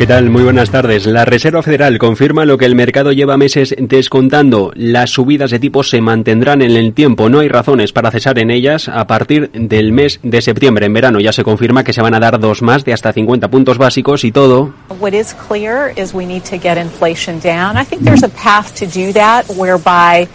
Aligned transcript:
¿Qué 0.00 0.06
tal? 0.06 0.30
Muy 0.30 0.44
buenas 0.44 0.70
tardes. 0.70 1.04
La 1.04 1.26
Reserva 1.26 1.62
Federal 1.62 1.98
confirma 1.98 2.46
lo 2.46 2.56
que 2.56 2.64
el 2.64 2.74
mercado 2.74 3.12
lleva 3.12 3.36
meses 3.36 3.74
descontando. 3.78 4.72
Las 4.74 5.10
subidas 5.10 5.50
de 5.50 5.58
tipos 5.58 5.90
se 5.90 6.00
mantendrán 6.00 6.62
en 6.62 6.70
el 6.70 6.94
tiempo. 6.94 7.28
No 7.28 7.40
hay 7.40 7.48
razones 7.48 7.92
para 7.92 8.10
cesar 8.10 8.38
en 8.38 8.50
ellas 8.50 8.88
a 8.88 9.06
partir 9.06 9.50
del 9.52 9.92
mes 9.92 10.18
de 10.22 10.40
septiembre. 10.40 10.86
En 10.86 10.94
verano 10.94 11.20
ya 11.20 11.34
se 11.34 11.44
confirma 11.44 11.84
que 11.84 11.92
se 11.92 12.00
van 12.00 12.14
a 12.14 12.18
dar 12.18 12.40
dos 12.40 12.62
más 12.62 12.82
de 12.86 12.94
hasta 12.94 13.12
50 13.12 13.48
puntos 13.48 13.76
básicos 13.76 14.24
y 14.24 14.32
todo. 14.32 14.72
What 15.00 15.12
is 15.12 15.36
clear 15.46 15.92
is 15.98 16.14
we 16.14 16.24
need 16.24 16.44
to 16.44 16.56
get 16.56 16.78
inflation 16.78 17.38
down. 17.38 17.76
I 17.76 17.84
think 17.84 18.02
there's 18.02 18.24
a 18.24 18.30
path 18.30 18.74
to 18.78 18.86
do 18.86 19.12
that 19.12 19.44
whereby 19.54 20.26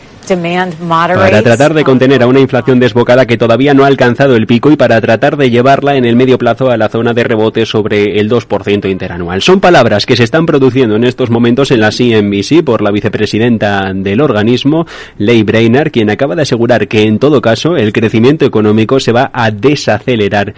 para 1.16 1.42
tratar 1.42 1.74
de 1.74 1.84
contener 1.84 2.24
a 2.24 2.28
una 2.28 2.40
inflación 2.40 2.80
desbocada 2.80 3.26
que 3.26 3.38
todavía 3.38 3.74
no 3.74 3.84
ha 3.84 3.88
alcanzado 3.88 4.36
el 4.36 4.48
pico 4.48 4.72
y 4.72 4.76
para 4.76 5.00
tratar 5.02 5.38
de 5.38 5.50
llevarla 5.50 5.96
en 5.96 6.06
el 6.06 6.16
medio 6.16 6.38
plazo 6.38 6.70
a 6.70 6.78
la 6.78 6.90
zona 6.90 7.14
de 7.14 7.24
rebote 7.24 7.66
sobre 7.66 8.20
el 8.20 8.30
2% 8.30 8.90
interanual. 8.90 9.42
Son 9.42 9.60
palabras 9.60 10.06
que 10.06 10.16
se 10.16 10.24
están 10.24 10.46
produciendo 10.46 10.96
en 10.96 11.04
estos 11.04 11.30
momentos 11.30 11.72
en 11.72 11.82
la 11.82 11.92
CNBC 11.92 12.64
por 12.64 12.82
la 12.82 12.92
vicepresidenta 12.92 13.92
del 13.94 14.22
organismo, 14.22 14.86
Leigh 15.18 15.44
Brainerd, 15.44 15.92
quien 15.92 16.10
acaba 16.10 16.36
de 16.36 16.44
asegurar 16.44 16.88
que 16.88 17.04
en 17.04 17.20
todo 17.20 17.42
caso 17.42 17.78
el 17.78 17.94
crecimiento 17.94 18.46
económico 18.46 19.00
se 19.00 19.12
va 19.12 19.32
a 19.34 19.52
desacelerar 19.52 20.54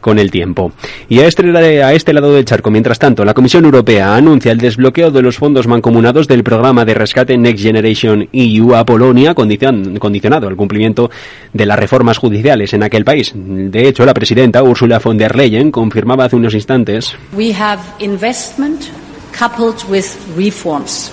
con 0.00 0.18
el 0.18 0.30
tiempo. 0.30 0.72
Y 1.08 1.20
a 1.20 1.26
este, 1.26 1.82
a 1.82 1.92
este 1.92 2.12
lado 2.12 2.32
del 2.34 2.44
charco, 2.44 2.70
mientras 2.70 2.98
tanto, 2.98 3.24
la 3.24 3.34
Comisión 3.34 3.64
Europea 3.64 4.14
anuncia 4.14 4.52
el 4.52 4.58
desbloqueo 4.58 5.10
de 5.10 5.22
los 5.22 5.36
fondos 5.36 5.66
mancomunados 5.66 6.28
del 6.28 6.44
programa 6.44 6.84
de 6.84 6.94
rescate 6.94 7.36
Next 7.36 7.62
Generation 7.62 8.28
EU 8.32 8.74
a 8.74 8.84
Polonia, 8.84 9.34
condicionado 9.34 10.48
al 10.48 10.56
cumplimiento 10.56 11.10
de 11.52 11.66
las 11.66 11.78
reformas 11.78 12.18
judiciales 12.18 12.72
en 12.74 12.82
aquel 12.82 13.04
país. 13.04 13.32
De 13.34 13.88
hecho, 13.88 14.04
la 14.04 14.14
presidenta 14.14 14.62
Ursula 14.62 14.98
von 14.98 15.18
der 15.18 15.36
Leyen 15.36 15.70
confirmaba 15.70 16.24
hace 16.24 16.36
unos 16.36 16.54
instantes. 16.54 17.14
We 17.36 17.52
have 17.52 17.80
investment 17.98 18.90
coupled 19.38 19.84
with 19.88 20.06
reforms. 20.36 21.10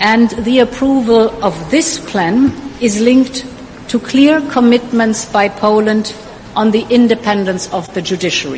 And 0.00 0.30
the 0.44 0.60
approval 0.60 1.30
of 1.42 1.54
this 1.70 1.98
plan 1.98 2.52
is 2.80 3.00
linked 3.00 3.44
to 3.88 3.98
clear 3.98 4.40
commitments 4.52 5.26
by 5.30 5.48
Poland 5.48 6.14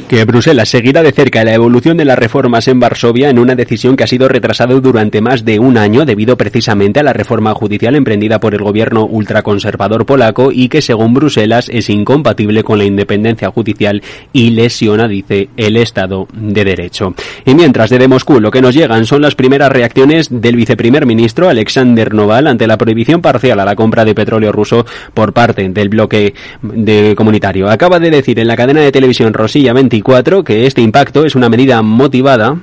que 0.09 0.25
Bruselas 0.25 0.69
seguirá 0.69 1.03
de 1.03 1.12
cerca 1.12 1.45
la 1.45 1.55
evolución 1.55 1.97
de 1.97 2.05
las 2.05 2.19
reformas 2.19 2.69
en 2.69 2.81
Varsovia 2.81 3.31
en 3.31 3.39
una 3.39 3.55
decisión 3.55 3.97
que 3.97 4.05
ha 4.05 4.07
sido 4.07 4.29
retrasada 4.29 4.75
durante 4.75 5.21
más 5.21 5.45
de 5.45 5.59
un 5.59 5.77
año 5.77 6.05
debido 6.05 6.37
precisamente 6.37 7.01
a 7.01 7.03
la 7.03 7.12
reforma 7.12 7.55
judicial 7.55 7.95
emprendida 7.95 8.41
por 8.41 8.55
el 8.55 8.62
gobierno 8.62 9.05
ultraconservador 9.05 10.07
polaco 10.07 10.51
y 10.53 10.69
que 10.69 10.83
según 10.83 11.15
Bruselas 11.15 11.69
es 11.69 11.91
incompatible 11.91 12.65
con 12.65 12.79
la 12.79 12.84
independencia 12.84 13.51
judicial 13.51 14.03
y 14.33 14.51
lesiona, 14.51 15.09
dice, 15.09 15.49
el 15.56 15.77
Estado 15.77 16.27
de 16.33 16.65
Derecho. 16.65 17.15
Y 17.45 17.55
mientras 17.55 17.91
desde 17.91 18.09
Moscú 18.09 18.41
lo 18.41 18.51
que 18.51 18.62
nos 18.62 18.75
llegan 18.75 19.06
son 19.06 19.23
las 19.23 19.34
primeras 19.34 19.71
reacciones 19.71 20.29
del 20.31 20.56
viceprimer 20.56 21.06
ministro 21.06 21.49
Alexander 21.49 22.15
Noval 22.15 22.47
ante 22.47 22.67
la 22.67 22.79
prohibición 22.79 23.21
parcial 23.21 23.61
a 23.61 23.65
la 23.65 23.77
compra 23.77 24.05
de 24.05 24.15
petróleo 24.15 24.53
ruso 24.53 24.87
por 25.15 25.33
parte 25.33 25.69
del 25.69 25.89
bloque 25.89 26.34
de 26.62 27.15
comunitario 27.17 27.69
acaba 27.83 27.98
de 27.98 28.12
decir 28.12 28.38
en 28.38 28.47
la 28.47 28.55
cadena 28.55 28.80
de 28.80 28.92
televisión 28.92 29.34
Rosilla 29.34 29.72
24 29.72 30.44
que 30.44 30.66
este 30.66 30.83
impacto 30.83 31.25
es 31.25 31.34
una 31.34 31.48
medida 31.48 31.83
motivada 31.83 32.56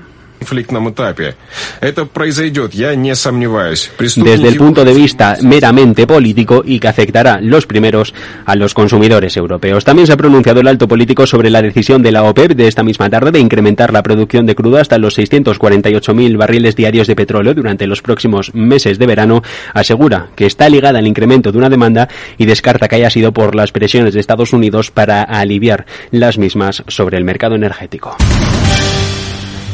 desde 4.15 4.47
el 4.47 4.55
punto 4.55 4.85
de 4.85 4.93
vista 4.93 5.37
meramente 5.41 6.07
político 6.07 6.63
y 6.65 6.79
que 6.79 6.87
afectará 6.87 7.39
los 7.41 7.65
primeros 7.65 8.13
a 8.45 8.55
los 8.55 8.73
consumidores 8.73 9.35
europeos. 9.37 9.83
También 9.83 10.07
se 10.07 10.13
ha 10.13 10.17
pronunciado 10.17 10.61
el 10.61 10.67
alto 10.67 10.87
político 10.87 11.25
sobre 11.25 11.49
la 11.49 11.61
decisión 11.61 12.01
de 12.01 12.11
la 12.11 12.23
OPEP 12.23 12.53
de 12.53 12.67
esta 12.67 12.83
misma 12.83 13.09
tarde 13.09 13.31
de 13.31 13.39
incrementar 13.39 13.93
la 13.93 14.03
producción 14.03 14.45
de 14.45 14.55
crudo 14.55 14.77
hasta 14.77 14.97
los 14.97 15.17
648.000 15.17 16.37
barriles 16.37 16.75
diarios 16.75 17.07
de 17.07 17.15
petróleo 17.15 17.53
durante 17.53 17.87
los 17.87 18.01
próximos 18.01 18.53
meses 18.53 18.99
de 18.99 19.05
verano. 19.05 19.43
Asegura 19.73 20.29
que 20.35 20.45
está 20.45 20.69
ligada 20.69 20.99
al 20.99 21.07
incremento 21.07 21.51
de 21.51 21.57
una 21.57 21.69
demanda 21.69 22.09
y 22.37 22.45
descarta 22.45 22.87
que 22.87 22.95
haya 22.95 23.09
sido 23.09 23.31
por 23.33 23.55
las 23.55 23.71
presiones 23.71 24.13
de 24.13 24.19
Estados 24.19 24.53
Unidos 24.53 24.91
para 24.91 25.23
aliviar 25.23 25.85
las 26.11 26.37
mismas 26.37 26.83
sobre 26.87 27.17
el 27.17 27.23
mercado 27.23 27.55
energético. 27.55 28.17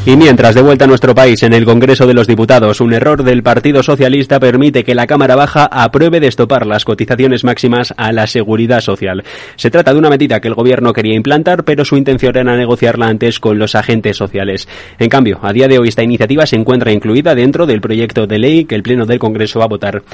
Y 0.06 0.16
mientras, 0.16 0.54
de 0.54 0.62
vuelta 0.62 0.84
a 0.84 0.86
nuestro 0.86 1.16
país, 1.16 1.42
en 1.42 1.52
el 1.52 1.64
Congreso 1.64 2.06
de 2.06 2.14
los 2.14 2.28
Diputados, 2.28 2.80
un 2.80 2.94
error 2.94 3.24
del 3.24 3.42
Partido 3.42 3.82
Socialista 3.82 4.38
permite 4.38 4.84
que 4.84 4.94
la 4.94 5.08
Cámara 5.08 5.34
Baja 5.34 5.64
apruebe 5.64 6.20
de 6.20 6.28
estopar 6.28 6.64
las 6.64 6.84
cotizaciones 6.84 7.42
máximas 7.42 7.92
a 7.96 8.12
la 8.12 8.28
seguridad 8.28 8.80
social. 8.80 9.24
Se 9.56 9.68
trata 9.68 9.92
de 9.92 9.98
una 9.98 10.08
medida 10.08 10.38
que 10.38 10.46
el 10.46 10.54
Gobierno 10.54 10.92
quería 10.92 11.16
implantar, 11.16 11.64
pero 11.64 11.84
su 11.84 11.96
intención 11.96 12.36
era 12.36 12.56
negociarla 12.56 13.08
antes 13.08 13.40
con 13.40 13.58
los 13.58 13.74
agentes 13.74 14.16
sociales. 14.16 14.68
En 15.00 15.08
cambio, 15.08 15.40
a 15.42 15.52
día 15.52 15.66
de 15.66 15.80
hoy 15.80 15.88
esta 15.88 16.04
iniciativa 16.04 16.46
se 16.46 16.54
encuentra 16.54 16.92
incluida 16.92 17.34
dentro 17.34 17.66
del 17.66 17.80
proyecto 17.80 18.28
de 18.28 18.38
ley 18.38 18.64
que 18.64 18.76
el 18.76 18.84
Pleno 18.84 19.06
del 19.06 19.18
Congreso 19.18 19.58
va 19.58 19.64
a 19.64 19.68
votar 19.68 20.04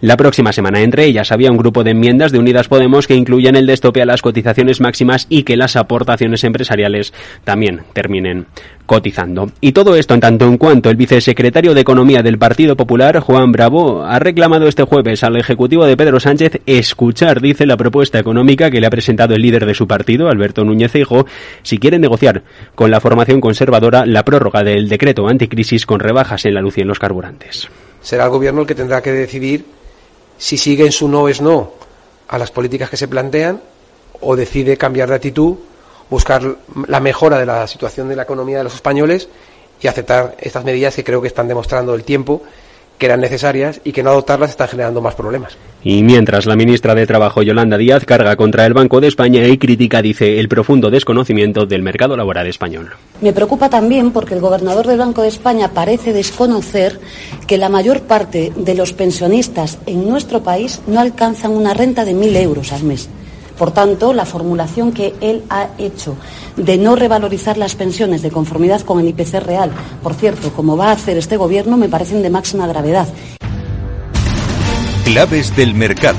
la 0.00 0.16
próxima 0.16 0.52
semana. 0.52 0.80
Entre 0.80 1.04
ellas 1.04 1.32
había 1.32 1.50
un 1.50 1.56
grupo 1.56 1.84
de 1.84 1.90
enmiendas 1.90 2.32
de 2.32 2.38
Unidas 2.38 2.68
Podemos 2.68 3.06
que 3.06 3.14
incluyen 3.14 3.56
el 3.56 3.66
destope 3.66 4.02
a 4.02 4.06
las 4.06 4.22
cotizaciones 4.22 4.80
máximas 4.80 5.26
y 5.28 5.42
que 5.42 5.56
las 5.56 5.76
aportaciones 5.76 6.44
empresariales 6.44 7.12
también 7.44 7.82
terminen 7.92 8.46
cotizando. 8.86 9.50
Y 9.60 9.72
todo 9.72 9.96
esto 9.96 10.14
en 10.14 10.20
tanto 10.20 10.46
en 10.46 10.56
cuanto 10.56 10.88
el 10.88 10.96
vicesecretario 10.96 11.74
de 11.74 11.82
Economía 11.82 12.22
del 12.22 12.38
Partido 12.38 12.74
Popular, 12.74 13.20
Juan 13.20 13.52
Bravo, 13.52 14.02
ha 14.02 14.18
reclamado 14.18 14.66
este 14.66 14.84
jueves 14.84 15.22
al 15.22 15.36
Ejecutivo 15.36 15.84
de 15.84 15.96
Pedro 15.96 16.20
Sánchez 16.20 16.60
escuchar, 16.64 17.42
dice, 17.42 17.66
la 17.66 17.76
propuesta 17.76 18.18
económica 18.18 18.70
que 18.70 18.80
le 18.80 18.86
ha 18.86 18.90
presentado 18.90 19.34
el 19.34 19.42
líder 19.42 19.66
de 19.66 19.74
su 19.74 19.86
partido, 19.86 20.28
Alberto 20.28 20.64
Núñez 20.64 20.94
Eijo, 20.94 21.26
si 21.62 21.78
quieren 21.78 22.00
negociar 22.00 22.42
con 22.74 22.90
la 22.90 23.00
formación 23.00 23.40
conservadora 23.40 24.06
la 24.06 24.24
prórroga 24.24 24.64
del 24.64 24.88
decreto 24.88 25.28
anticrisis 25.28 25.84
con 25.84 26.00
rebajas 26.00 26.46
en 26.46 26.54
la 26.54 26.62
luz 26.62 26.78
y 26.78 26.80
en 26.80 26.88
los 26.88 26.98
carburantes. 26.98 27.68
Será 28.00 28.24
el 28.24 28.30
Gobierno 28.30 28.62
el 28.62 28.66
que 28.66 28.74
tendrá 28.74 29.02
que 29.02 29.12
decidir 29.12 29.77
si 30.38 30.56
sigue 30.56 30.86
en 30.86 30.92
su 30.92 31.08
no 31.08 31.28
es 31.28 31.40
no 31.40 31.72
a 32.28 32.38
las 32.38 32.50
políticas 32.50 32.88
que 32.88 32.96
se 32.96 33.08
plantean 33.08 33.60
o 34.20 34.36
decide 34.36 34.76
cambiar 34.76 35.08
de 35.08 35.16
actitud, 35.16 35.56
buscar 36.08 36.56
la 36.86 37.00
mejora 37.00 37.38
de 37.38 37.46
la 37.46 37.66
situación 37.66 38.08
de 38.08 38.16
la 38.16 38.22
economía 38.22 38.58
de 38.58 38.64
los 38.64 38.74
españoles 38.74 39.28
y 39.80 39.86
aceptar 39.86 40.36
estas 40.38 40.64
medidas 40.64 40.94
que 40.94 41.04
creo 41.04 41.20
que 41.20 41.28
están 41.28 41.48
demostrando 41.48 41.94
el 41.94 42.04
tiempo 42.04 42.42
que 42.98 43.06
eran 43.06 43.20
necesarias 43.20 43.80
y 43.84 43.92
que 43.92 44.02
no 44.02 44.10
adoptarlas 44.10 44.50
están 44.50 44.68
generando 44.68 45.00
más 45.00 45.14
problemas. 45.14 45.56
Y 45.82 46.02
mientras 46.02 46.46
la 46.46 46.56
ministra 46.56 46.94
de 46.94 47.06
Trabajo 47.06 47.42
Yolanda 47.42 47.78
Díaz 47.78 48.04
carga 48.04 48.36
contra 48.36 48.66
el 48.66 48.74
Banco 48.74 49.00
de 49.00 49.08
España 49.08 49.46
y 49.46 49.58
critica, 49.58 50.02
dice, 50.02 50.40
el 50.40 50.48
profundo 50.48 50.90
desconocimiento 50.90 51.66
del 51.66 51.82
mercado 51.82 52.16
laboral 52.16 52.48
español. 52.48 52.90
Me 53.20 53.32
preocupa 53.32 53.70
también 53.70 54.10
porque 54.10 54.34
el 54.34 54.40
gobernador 54.40 54.86
del 54.86 54.98
Banco 54.98 55.22
de 55.22 55.28
España 55.28 55.70
parece 55.72 56.12
desconocer 56.12 56.98
que 57.46 57.58
la 57.58 57.68
mayor 57.68 58.02
parte 58.02 58.52
de 58.56 58.74
los 58.74 58.92
pensionistas 58.92 59.78
en 59.86 60.08
nuestro 60.08 60.42
país 60.42 60.80
no 60.86 61.00
alcanzan 61.00 61.52
una 61.52 61.74
renta 61.74 62.04
de 62.04 62.14
mil 62.14 62.36
euros 62.36 62.72
al 62.72 62.82
mes. 62.82 63.08
Por 63.58 63.72
tanto, 63.72 64.12
la 64.12 64.24
formulación 64.24 64.92
que 64.92 65.14
él 65.20 65.42
ha 65.50 65.68
hecho 65.78 66.16
de 66.56 66.78
no 66.78 66.96
revalorizar 66.96 67.58
las 67.58 67.74
pensiones 67.74 68.22
de 68.22 68.30
conformidad 68.30 68.82
con 68.82 69.00
el 69.00 69.08
IPC 69.08 69.40
real, 69.40 69.70
por 70.02 70.14
cierto, 70.14 70.52
como 70.52 70.76
va 70.76 70.90
a 70.90 70.92
hacer 70.92 71.16
este 71.16 71.36
Gobierno, 71.36 71.76
me 71.76 71.88
parecen 71.88 72.22
de 72.22 72.30
máxima 72.30 72.66
gravedad. 72.66 73.08
Claves 75.04 75.56
del 75.56 75.74
mercado. 75.74 76.18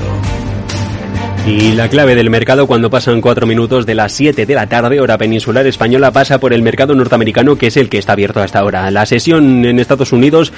Y 1.46 1.72
la 1.72 1.90
clave 1.90 2.16
del 2.16 2.30
mercado 2.30 2.68
cuando 2.68 2.90
pasan 2.90 3.22
cuatro 3.22 3.48
minutos 3.48 3.86
de 3.86 3.96
las 3.96 4.12
7 4.12 4.46
de 4.46 4.56
la 4.56 4.68
tarde, 4.68 5.00
hora 5.00 5.18
peninsular 5.18 5.66
española, 5.66 6.12
pasa 6.12 6.40
por 6.40 6.54
el 6.54 6.62
mercado 6.62 6.94
norteamericano, 6.94 7.56
que 7.56 7.68
es 7.68 7.78
el 7.78 7.90
que 7.90 7.98
está 7.98 8.14
abierto 8.14 8.42
hasta 8.42 8.60
ahora. 8.60 8.92
La 8.92 9.06
sesión 9.06 9.66
en 9.66 9.80
Estados 9.80 10.12
Unidos 10.12 10.52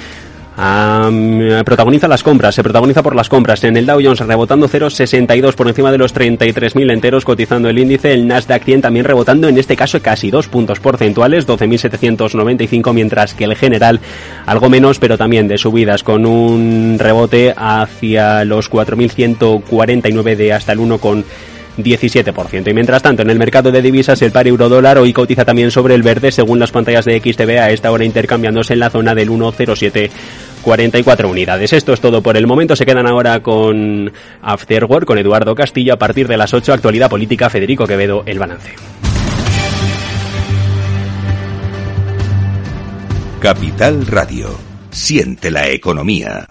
protagoniza 0.54 2.08
las 2.08 2.22
compras, 2.22 2.54
se 2.54 2.62
protagoniza 2.62 3.02
por 3.02 3.16
las 3.16 3.28
compras. 3.28 3.64
En 3.64 3.76
el 3.76 3.86
Dow 3.86 4.00
Jones 4.02 4.20
rebotando 4.20 4.68
0,62 4.68 5.54
por 5.54 5.68
encima 5.68 5.90
de 5.90 5.98
los 5.98 6.14
33.000 6.14 6.92
enteros 6.92 7.24
cotizando 7.24 7.68
el 7.68 7.78
índice, 7.78 8.12
el 8.12 8.26
Nasdaq 8.26 8.64
100 8.64 8.82
también 8.82 9.04
rebotando 9.04 9.48
en 9.48 9.58
este 9.58 9.76
caso 9.76 10.00
casi 10.00 10.30
dos 10.30 10.48
puntos 10.48 10.80
porcentuales, 10.80 11.46
12.795 11.46 12.92
mientras 12.92 13.34
que 13.34 13.44
el 13.44 13.56
general 13.56 14.00
algo 14.46 14.68
menos 14.68 14.98
pero 14.98 15.16
también 15.18 15.48
de 15.48 15.58
subidas 15.58 16.02
con 16.02 16.26
un 16.26 16.96
rebote 16.98 17.54
hacia 17.56 18.44
los 18.44 18.70
4.149 18.70 20.36
de 20.36 20.52
hasta 20.52 20.72
el 20.72 20.80
1 20.80 20.98
con 20.98 21.24
17%. 21.78 22.70
Y 22.70 22.74
mientras 22.74 23.02
tanto, 23.02 23.22
en 23.22 23.30
el 23.30 23.38
mercado 23.38 23.70
de 23.70 23.82
divisas, 23.82 24.20
el 24.22 24.32
par 24.32 24.46
euro-dólar 24.46 24.98
hoy 24.98 25.12
cotiza 25.12 25.44
también 25.44 25.70
sobre 25.70 25.94
el 25.94 26.02
verde, 26.02 26.32
según 26.32 26.58
las 26.58 26.70
pantallas 26.70 27.04
de 27.04 27.20
XTV, 27.20 27.58
a 27.58 27.70
esta 27.70 27.90
hora 27.90 28.04
intercambiándose 28.04 28.72
en 28.72 28.80
la 28.80 28.90
zona 28.90 29.14
del 29.14 29.30
1,07. 29.30 30.10
44 30.62 31.28
unidades. 31.28 31.72
Esto 31.72 31.92
es 31.92 32.00
todo 32.00 32.22
por 32.22 32.36
el 32.36 32.46
momento. 32.46 32.76
Se 32.76 32.86
quedan 32.86 33.08
ahora 33.08 33.42
con 33.42 34.12
Afterwork, 34.42 35.06
con 35.06 35.18
Eduardo 35.18 35.54
Castillo, 35.56 35.94
a 35.94 35.98
partir 35.98 36.28
de 36.28 36.36
las 36.36 36.54
8, 36.54 36.72
actualidad 36.72 37.10
política, 37.10 37.50
Federico 37.50 37.86
Quevedo, 37.86 38.22
el 38.26 38.38
balance. 38.38 38.72
Capital 43.40 44.06
Radio 44.06 44.72
Siente 44.92 45.50
la 45.50 45.68
economía. 45.68 46.50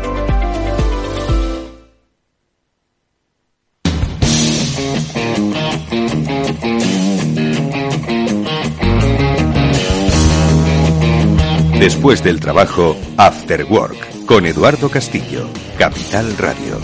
Después 11.81 12.23
del 12.23 12.39
trabajo, 12.39 12.95
After 13.17 13.65
Work, 13.65 14.25
con 14.27 14.45
Eduardo 14.45 14.87
Castillo, 14.87 15.47
Capital 15.79 16.37
Radio. 16.37 16.77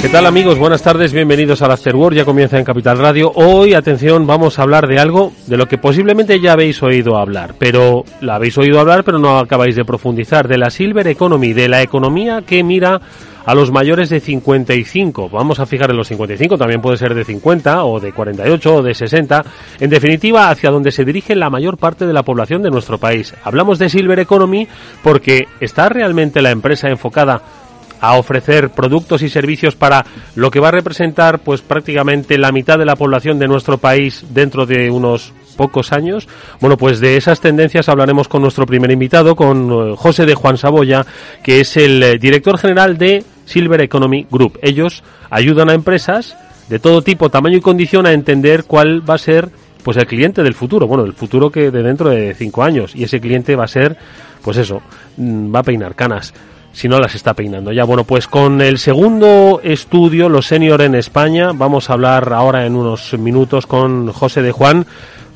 ¿Qué 0.00 0.08
tal 0.08 0.24
amigos? 0.24 0.58
Buenas 0.58 0.82
tardes, 0.82 1.12
bienvenidos 1.12 1.60
al 1.60 1.72
After 1.72 1.94
Work, 1.94 2.16
ya 2.16 2.24
comienza 2.24 2.58
en 2.58 2.64
Capital 2.64 2.96
Radio. 2.96 3.32
Hoy, 3.34 3.74
atención, 3.74 4.26
vamos 4.26 4.58
a 4.58 4.62
hablar 4.62 4.86
de 4.86 4.98
algo 4.98 5.34
de 5.46 5.58
lo 5.58 5.68
que 5.68 5.76
posiblemente 5.76 6.40
ya 6.40 6.54
habéis 6.54 6.82
oído 6.82 7.18
hablar, 7.18 7.54
pero 7.58 8.04
la 8.22 8.36
habéis 8.36 8.56
oído 8.56 8.80
hablar 8.80 9.04
pero 9.04 9.18
no 9.18 9.38
acabáis 9.38 9.76
de 9.76 9.84
profundizar, 9.84 10.48
de 10.48 10.56
la 10.56 10.70
Silver 10.70 11.06
Economy, 11.06 11.52
de 11.52 11.68
la 11.68 11.82
economía 11.82 12.40
que 12.46 12.64
mira 12.64 13.02
a 13.44 13.54
los 13.54 13.70
mayores 13.70 14.08
de 14.08 14.20
55. 14.20 15.28
Vamos 15.28 15.58
a 15.60 15.66
fijar 15.66 15.90
en 15.90 15.96
los 15.96 16.08
55, 16.08 16.56
también 16.56 16.80
puede 16.80 16.96
ser 16.96 17.14
de 17.14 17.24
50 17.24 17.84
o 17.84 18.00
de 18.00 18.12
48 18.12 18.74
o 18.74 18.82
de 18.82 18.94
60. 18.94 19.44
En 19.80 19.90
definitiva, 19.90 20.50
hacia 20.50 20.70
donde 20.70 20.92
se 20.92 21.04
dirige 21.04 21.34
la 21.34 21.50
mayor 21.50 21.76
parte 21.76 22.06
de 22.06 22.12
la 22.12 22.22
población 22.22 22.62
de 22.62 22.70
nuestro 22.70 22.98
país. 22.98 23.34
Hablamos 23.44 23.78
de 23.78 23.88
Silver 23.88 24.18
Economy 24.18 24.66
porque 25.02 25.46
está 25.60 25.88
realmente 25.88 26.42
la 26.42 26.50
empresa 26.50 26.88
enfocada 26.88 27.42
a 28.00 28.18
ofrecer 28.18 28.70
productos 28.70 29.22
y 29.22 29.30
servicios 29.30 29.76
para 29.76 30.04
lo 30.34 30.50
que 30.50 30.60
va 30.60 30.68
a 30.68 30.72
representar 30.72 31.38
pues 31.38 31.62
prácticamente 31.62 32.36
la 32.36 32.52
mitad 32.52 32.78
de 32.78 32.84
la 32.84 32.96
población 32.96 33.38
de 33.38 33.48
nuestro 33.48 33.78
país 33.78 34.24
dentro 34.30 34.66
de 34.66 34.90
unos 34.90 35.32
pocos 35.56 35.92
años. 35.92 36.28
Bueno, 36.60 36.76
pues 36.76 37.00
de 37.00 37.16
esas 37.16 37.40
tendencias 37.40 37.88
hablaremos 37.88 38.28
con 38.28 38.42
nuestro 38.42 38.66
primer 38.66 38.90
invitado, 38.90 39.34
con 39.36 39.70
eh, 39.70 39.94
José 39.96 40.26
de 40.26 40.34
Juan 40.34 40.58
Saboya, 40.58 41.06
que 41.42 41.60
es 41.60 41.76
el 41.76 42.02
eh, 42.02 42.18
director 42.18 42.58
general 42.58 42.98
de 42.98 43.24
Silver 43.44 43.80
Economy 43.80 44.26
Group. 44.30 44.58
Ellos 44.62 45.02
ayudan 45.30 45.70
a 45.70 45.74
empresas 45.74 46.36
de 46.68 46.78
todo 46.78 47.02
tipo, 47.02 47.30
tamaño 47.30 47.58
y 47.58 47.60
condición 47.60 48.06
a 48.06 48.12
entender 48.12 48.64
cuál 48.64 49.08
va 49.08 49.14
a 49.14 49.18
ser 49.18 49.50
pues 49.82 49.98
el 49.98 50.06
cliente 50.06 50.42
del 50.42 50.54
futuro, 50.54 50.86
bueno, 50.86 51.04
el 51.04 51.12
futuro 51.12 51.50
que 51.50 51.70
de 51.70 51.82
dentro 51.82 52.08
de 52.08 52.34
cinco 52.34 52.62
años 52.62 52.96
y 52.96 53.04
ese 53.04 53.20
cliente 53.20 53.54
va 53.54 53.64
a 53.64 53.68
ser, 53.68 53.98
pues 54.42 54.56
eso, 54.56 54.80
mm, 55.18 55.54
va 55.54 55.58
a 55.58 55.62
peinar 55.62 55.94
canas 55.94 56.32
si 56.72 56.88
no 56.88 56.98
las 56.98 57.14
está 57.14 57.34
peinando 57.34 57.70
ya. 57.70 57.84
Bueno, 57.84 58.04
pues 58.04 58.26
con 58.26 58.60
el 58.60 58.78
segundo 58.78 59.60
estudio, 59.62 60.28
los 60.28 60.46
senior 60.46 60.80
en 60.80 60.94
España, 60.94 61.52
vamos 61.54 61.88
a 61.88 61.92
hablar 61.92 62.32
ahora 62.32 62.66
en 62.66 62.74
unos 62.76 63.12
minutos 63.18 63.66
con 63.66 64.10
José 64.10 64.42
de 64.42 64.52
Juan, 64.52 64.86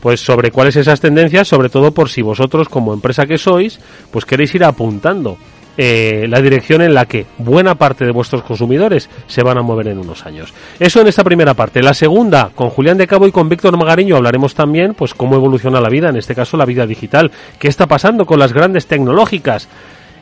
pues 0.00 0.20
sobre 0.20 0.50
cuáles 0.50 0.76
esas 0.76 1.00
tendencias, 1.00 1.46
sobre 1.46 1.68
todo 1.68 1.92
por 1.92 2.08
si 2.08 2.22
vosotros 2.22 2.68
como 2.68 2.94
empresa 2.94 3.26
que 3.26 3.38
sois, 3.38 3.78
pues 4.10 4.24
queréis 4.24 4.54
ir 4.54 4.64
apuntando 4.64 5.36
eh, 5.80 6.26
la 6.28 6.40
dirección 6.40 6.82
en 6.82 6.92
la 6.92 7.06
que 7.06 7.24
buena 7.38 7.76
parte 7.76 8.04
de 8.04 8.10
vuestros 8.10 8.42
consumidores 8.42 9.08
se 9.28 9.44
van 9.44 9.58
a 9.58 9.62
mover 9.62 9.86
en 9.86 9.98
unos 9.98 10.26
años. 10.26 10.52
Eso 10.80 11.00
en 11.00 11.06
esta 11.06 11.22
primera 11.22 11.54
parte. 11.54 11.82
La 11.82 11.94
segunda, 11.94 12.50
con 12.52 12.68
Julián 12.70 12.98
de 12.98 13.06
Cabo 13.06 13.28
y 13.28 13.32
con 13.32 13.48
Víctor 13.48 13.76
Magariño 13.76 14.16
hablaremos 14.16 14.56
también, 14.56 14.94
pues 14.94 15.14
cómo 15.14 15.36
evoluciona 15.36 15.80
la 15.80 15.88
vida, 15.88 16.08
en 16.08 16.16
este 16.16 16.34
caso 16.34 16.56
la 16.56 16.64
vida 16.64 16.84
digital, 16.84 17.30
qué 17.60 17.68
está 17.68 17.86
pasando 17.86 18.26
con 18.26 18.40
las 18.40 18.52
grandes 18.52 18.88
tecnológicas. 18.88 19.68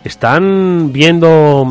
Están 0.04 0.92
viendo 0.92 1.66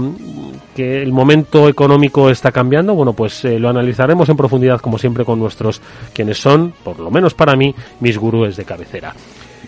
que 0.75 1.03
el 1.03 1.13
momento 1.13 1.69
económico 1.69 2.31
está 2.31 2.51
cambiando, 2.51 2.95
bueno, 2.95 3.13
pues 3.13 3.45
eh, 3.45 3.59
lo 3.59 3.69
analizaremos 3.69 4.27
en 4.29 4.35
profundidad 4.35 4.81
como 4.81 4.97
siempre 4.97 5.23
con 5.23 5.37
nuestros 5.37 5.79
quienes 6.11 6.41
son, 6.41 6.73
por 6.83 6.99
lo 6.99 7.11
menos 7.11 7.35
para 7.35 7.55
mí, 7.55 7.73
mis 7.99 8.17
gurúes 8.17 8.57
de 8.57 8.65
cabecera. 8.65 9.13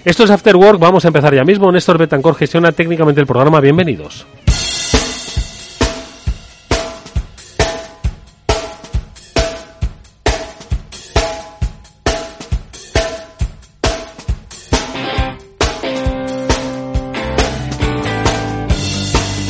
Esto 0.07 0.23
es 0.23 0.29
After 0.29 0.55
Work, 0.55 0.79
vamos 0.79 1.03
a 1.03 1.09
empezar 1.09 1.35
ya 1.35 1.43
mismo. 1.43 1.69
Néstor 1.69 1.97
Betancor 1.97 2.33
gestiona 2.33 2.71
técnicamente 2.71 3.19
el 3.19 3.27
programa. 3.27 3.59
Bienvenidos. 3.59 4.25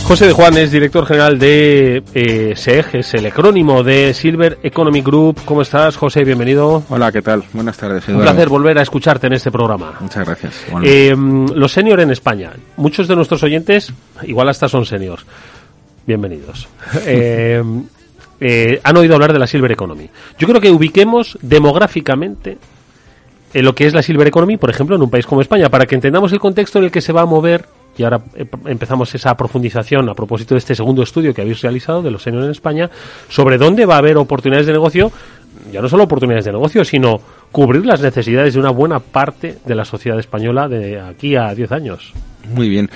José 0.07 0.25
de 0.27 0.31
Juan 0.31 0.57
es 0.57 0.71
director 0.71 1.05
general 1.05 1.37
de 1.37 2.01
eh, 2.13 2.53
SEG, 2.55 2.95
es 2.95 3.13
el 3.13 3.25
acrónimo 3.25 3.83
de 3.83 4.13
Silver 4.13 4.57
Economy 4.63 5.01
Group. 5.01 5.41
¿Cómo 5.43 5.61
estás, 5.61 5.97
José? 5.97 6.23
Bienvenido. 6.23 6.81
Hola, 6.87 7.11
¿qué 7.11 7.21
tal? 7.21 7.43
Buenas 7.51 7.75
tardes. 7.75 8.07
Un 8.07 8.21
placer 8.21 8.47
volver 8.47 8.79
a 8.79 8.83
escucharte 8.83 9.27
en 9.27 9.33
este 9.33 9.51
programa. 9.51 9.95
Muchas 9.99 10.25
gracias. 10.25 10.65
Eh, 10.81 11.13
los 11.13 11.73
senior 11.73 11.99
en 11.99 12.11
España. 12.11 12.53
Muchos 12.77 13.09
de 13.09 13.17
nuestros 13.17 13.43
oyentes, 13.43 13.91
igual 14.23 14.47
hasta 14.47 14.69
son 14.69 14.85
seniors. 14.85 15.25
Bienvenidos. 16.05 16.69
eh, 17.05 17.61
eh, 18.39 18.79
han 18.81 18.95
oído 18.95 19.13
hablar 19.13 19.33
de 19.33 19.39
la 19.39 19.47
Silver 19.47 19.73
Economy. 19.73 20.09
Yo 20.39 20.47
creo 20.47 20.61
que 20.61 20.71
ubiquemos 20.71 21.37
demográficamente 21.41 22.57
en 23.53 23.65
lo 23.65 23.75
que 23.75 23.85
es 23.85 23.93
la 23.93 24.01
Silver 24.01 24.27
Economy, 24.27 24.55
por 24.55 24.69
ejemplo, 24.69 24.95
en 24.95 25.01
un 25.01 25.09
país 25.09 25.25
como 25.25 25.41
España, 25.41 25.67
para 25.67 25.85
que 25.85 25.95
entendamos 25.95 26.31
el 26.31 26.39
contexto 26.39 26.79
en 26.79 26.85
el 26.85 26.91
que 26.91 27.01
se 27.01 27.11
va 27.11 27.23
a 27.23 27.25
mover 27.25 27.65
y 27.97 28.03
ahora 28.03 28.21
eh, 28.35 28.45
empezamos 28.65 29.13
esa 29.15 29.35
profundización 29.35 30.09
a 30.09 30.13
propósito 30.13 30.55
de 30.55 30.59
este 30.59 30.75
segundo 30.75 31.03
estudio 31.03 31.33
que 31.33 31.41
habéis 31.41 31.61
realizado 31.61 32.01
de 32.01 32.11
los 32.11 32.23
seniors 32.23 32.45
en 32.45 32.51
España 32.51 32.89
sobre 33.29 33.57
dónde 33.57 33.85
va 33.85 33.95
a 33.95 33.99
haber 33.99 34.17
oportunidades 34.17 34.67
de 34.67 34.73
negocio, 34.73 35.11
ya 35.71 35.81
no 35.81 35.89
solo 35.89 36.03
oportunidades 36.03 36.45
de 36.45 36.51
negocio, 36.51 36.85
sino 36.85 37.19
cubrir 37.51 37.85
las 37.85 38.01
necesidades 38.01 38.53
de 38.53 38.59
una 38.59 38.69
buena 38.69 38.99
parte 38.99 39.57
de 39.65 39.75
la 39.75 39.85
sociedad 39.85 40.19
española 40.19 40.67
de 40.67 40.99
aquí 40.99 41.35
a 41.35 41.53
10 41.53 41.71
años. 41.71 42.13
Muy 42.53 42.69
bien. 42.69 42.89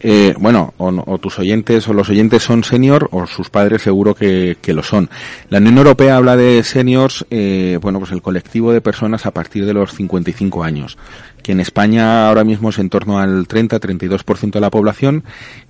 Eh, 0.00 0.34
bueno, 0.38 0.74
o, 0.76 1.18
tus 1.18 1.38
oyentes 1.38 1.88
o 1.88 1.92
los 1.92 2.08
oyentes 2.08 2.42
son 2.42 2.64
senior 2.64 3.08
o 3.12 3.26
sus 3.26 3.50
padres 3.50 3.82
seguro 3.82 4.14
que, 4.14 4.56
lo 4.66 4.82
son. 4.82 5.08
La 5.48 5.58
Unión 5.58 5.78
Europea 5.78 6.16
habla 6.16 6.36
de 6.36 6.62
seniors, 6.62 7.24
eh, 7.30 7.78
bueno, 7.80 7.98
pues 7.98 8.12
el 8.12 8.22
colectivo 8.22 8.72
de 8.72 8.80
personas 8.80 9.26
a 9.26 9.30
partir 9.30 9.64
de 9.64 9.74
los 9.74 9.92
55 9.92 10.62
años 10.62 10.98
que 11.46 11.52
en 11.52 11.60
España 11.60 12.26
ahora 12.26 12.42
mismo 12.42 12.70
es 12.70 12.78
en 12.80 12.90
torno 12.90 13.20
al 13.20 13.46
30-32% 13.46 14.50
de 14.50 14.60
la 14.60 14.68
población 14.68 15.22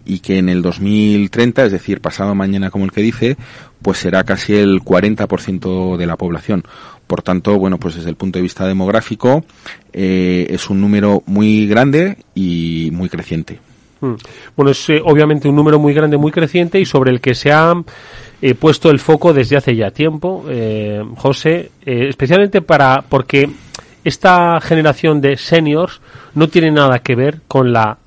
y 0.07 0.21
que 0.21 0.39
en 0.39 0.49
el 0.49 0.63
2030, 0.63 1.67
es 1.67 1.73
decir, 1.73 2.01
pasado 2.01 2.35
mañana 2.35 2.71
como 2.71 2.87
el 2.87 2.93
que 2.93 3.03
dice, 3.03 3.37
pues 3.83 3.99
será 3.99 4.25
casi 4.25 4.55
el 4.55 4.81
40% 4.81 5.99
de 5.99 6.07
la 6.07 6.17
población. 6.17 6.65
Por 7.07 7.23
tanto, 7.23 7.59
bueno, 7.59 7.79
pues 7.79 7.95
desde 7.95 8.11
el 8.11 8.17
punto 8.17 8.39
de 8.39 8.43
vista 8.43 8.67
demográfico 8.67 9.45
eh, 9.93 10.47
es 10.51 10.69
un 10.71 10.81
número 10.81 11.23
muy 11.27 11.67
grande 11.67 12.19
y 12.35 12.91
muy 12.93 13.09
creciente. 13.09 13.61
Hmm. 14.01 14.15
Bueno, 14.57 14.73
es 14.73 14.89
eh, 14.91 15.01
obviamente 15.05 15.49
un 15.49 15.57
número 15.57 15.79
muy 15.79 15.95
grande, 15.95 16.17
muy 16.17 16.33
creciente 16.33 16.81
y 16.81 16.85
sobre 16.85 17.13
el 17.13 17.21
que 17.21 17.35
se 17.35 17.53
ha 17.53 17.75
eh, 18.43 18.55
puesto 18.55 18.91
el 18.91 18.99
foco 18.99 19.33
desde 19.33 19.57
hace 19.57 19.77
ya 19.77 19.91
tiempo, 19.91 20.45
José, 21.17 21.71
especialmente 21.85 22.61
para 22.61 23.03
porque 23.09 23.49
esta 24.05 24.61
generación 24.61 25.21
de 25.21 25.37
seniors 25.37 26.01
no 26.35 26.49
tiene 26.49 26.71
nada 26.71 26.99
que 26.99 27.15
ver 27.15 27.41
con 27.49 27.73
la 27.73 27.99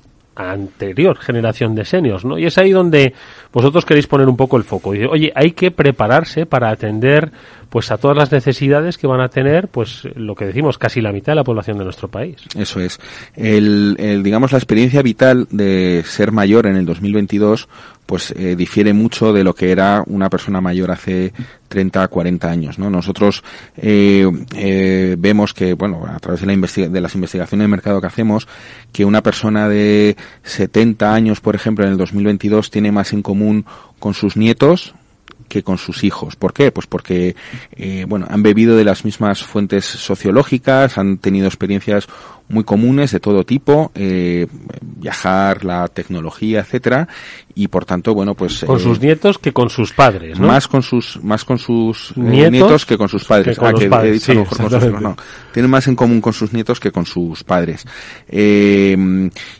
anterior 0.48 1.18
generación 1.18 1.74
de 1.74 1.84
seniors, 1.84 2.24
¿no? 2.24 2.38
Y 2.38 2.46
es 2.46 2.56
ahí 2.58 2.70
donde 2.70 3.14
vosotros 3.52 3.84
queréis 3.84 4.06
poner 4.06 4.28
un 4.28 4.36
poco 4.36 4.56
el 4.56 4.64
foco. 4.64 4.94
Y, 4.94 5.04
oye, 5.04 5.32
hay 5.34 5.52
que 5.52 5.70
prepararse 5.70 6.46
para 6.46 6.70
atender 6.70 7.32
pues 7.68 7.90
a 7.92 7.98
todas 7.98 8.16
las 8.16 8.32
necesidades 8.32 8.98
que 8.98 9.06
van 9.06 9.20
a 9.20 9.28
tener, 9.28 9.68
pues 9.68 10.02
lo 10.16 10.34
que 10.34 10.44
decimos, 10.44 10.76
casi 10.76 11.00
la 11.00 11.12
mitad 11.12 11.32
de 11.32 11.36
la 11.36 11.44
población 11.44 11.78
de 11.78 11.84
nuestro 11.84 12.08
país. 12.08 12.36
Eso 12.56 12.80
es. 12.80 12.98
El, 13.36 13.96
el 13.98 14.22
digamos, 14.22 14.52
la 14.52 14.58
experiencia 14.58 15.02
vital 15.02 15.46
de 15.50 16.02
ser 16.04 16.32
mayor 16.32 16.66
en 16.66 16.76
el 16.76 16.84
2022 16.84 17.68
pues 18.10 18.34
eh, 18.36 18.56
difiere 18.56 18.92
mucho 18.92 19.32
de 19.32 19.44
lo 19.44 19.54
que 19.54 19.70
era 19.70 20.02
una 20.04 20.28
persona 20.28 20.60
mayor 20.60 20.90
hace 20.90 21.32
30, 21.68 22.08
40 22.08 22.50
años. 22.50 22.76
¿no? 22.76 22.90
Nosotros 22.90 23.44
eh, 23.76 24.28
eh, 24.56 25.14
vemos 25.16 25.54
que, 25.54 25.74
bueno, 25.74 26.04
a 26.08 26.18
través 26.18 26.40
de, 26.40 26.46
la 26.48 26.88
de 26.88 27.00
las 27.00 27.14
investigaciones 27.14 27.62
de 27.62 27.68
mercado 27.68 28.00
que 28.00 28.08
hacemos, 28.08 28.48
que 28.92 29.04
una 29.04 29.22
persona 29.22 29.68
de 29.68 30.16
70 30.42 31.14
años, 31.14 31.40
por 31.40 31.54
ejemplo, 31.54 31.84
en 31.84 31.92
el 31.92 31.98
2022 31.98 32.72
tiene 32.72 32.90
más 32.90 33.12
en 33.12 33.22
común 33.22 33.64
con 34.00 34.12
sus 34.12 34.36
nietos 34.36 34.92
que 35.46 35.62
con 35.62 35.78
sus 35.78 36.02
hijos. 36.02 36.34
¿Por 36.34 36.52
qué? 36.52 36.72
Pues 36.72 36.88
porque, 36.88 37.36
eh, 37.76 38.06
bueno, 38.08 38.26
han 38.28 38.42
bebido 38.42 38.76
de 38.76 38.84
las 38.84 39.04
mismas 39.04 39.44
fuentes 39.44 39.84
sociológicas, 39.84 40.98
han 40.98 41.18
tenido 41.18 41.46
experiencias 41.46 42.08
muy 42.48 42.64
comunes 42.64 43.12
de 43.12 43.20
todo 43.20 43.44
tipo, 43.44 43.92
viajar, 44.80 45.64
la 45.64 45.86
tecnología, 45.86 46.60
etcétera, 46.60 47.06
y 47.62 47.68
por 47.68 47.84
tanto, 47.84 48.14
bueno, 48.14 48.34
pues 48.34 48.64
con 48.64 48.78
eh, 48.78 48.80
sus 48.80 49.00
nietos 49.00 49.38
que 49.38 49.52
con 49.52 49.68
sus 49.68 49.92
padres, 49.92 50.38
¿no? 50.38 50.46
Más 50.46 50.66
con 50.66 50.82
sus 50.82 51.22
más 51.22 51.44
con 51.44 51.58
sus 51.58 52.12
eh, 52.16 52.50
nietos, 52.50 52.86
que 52.86 52.96
con 52.96 53.08
sus 53.08 53.24
padres. 53.24 53.56
Que 53.56 53.60
con 53.60 53.68
ah, 53.68 53.78
que 53.78 53.86
padres, 53.86 54.10
he 54.10 54.12
dicho 54.14 54.24
sí, 54.24 54.32
a 54.32 54.34
lo 54.34 54.40
mejor 54.40 54.56
con 54.58 54.80
sus, 54.80 55.00
no, 55.02 55.16
tienen 55.52 55.70
más 55.70 55.86
en 55.86 55.94
común 55.94 56.22
con 56.22 56.32
sus 56.32 56.54
nietos 56.54 56.80
que 56.80 56.90
con 56.90 57.04
sus 57.04 57.44
padres. 57.44 57.84
Eh, 58.28 58.96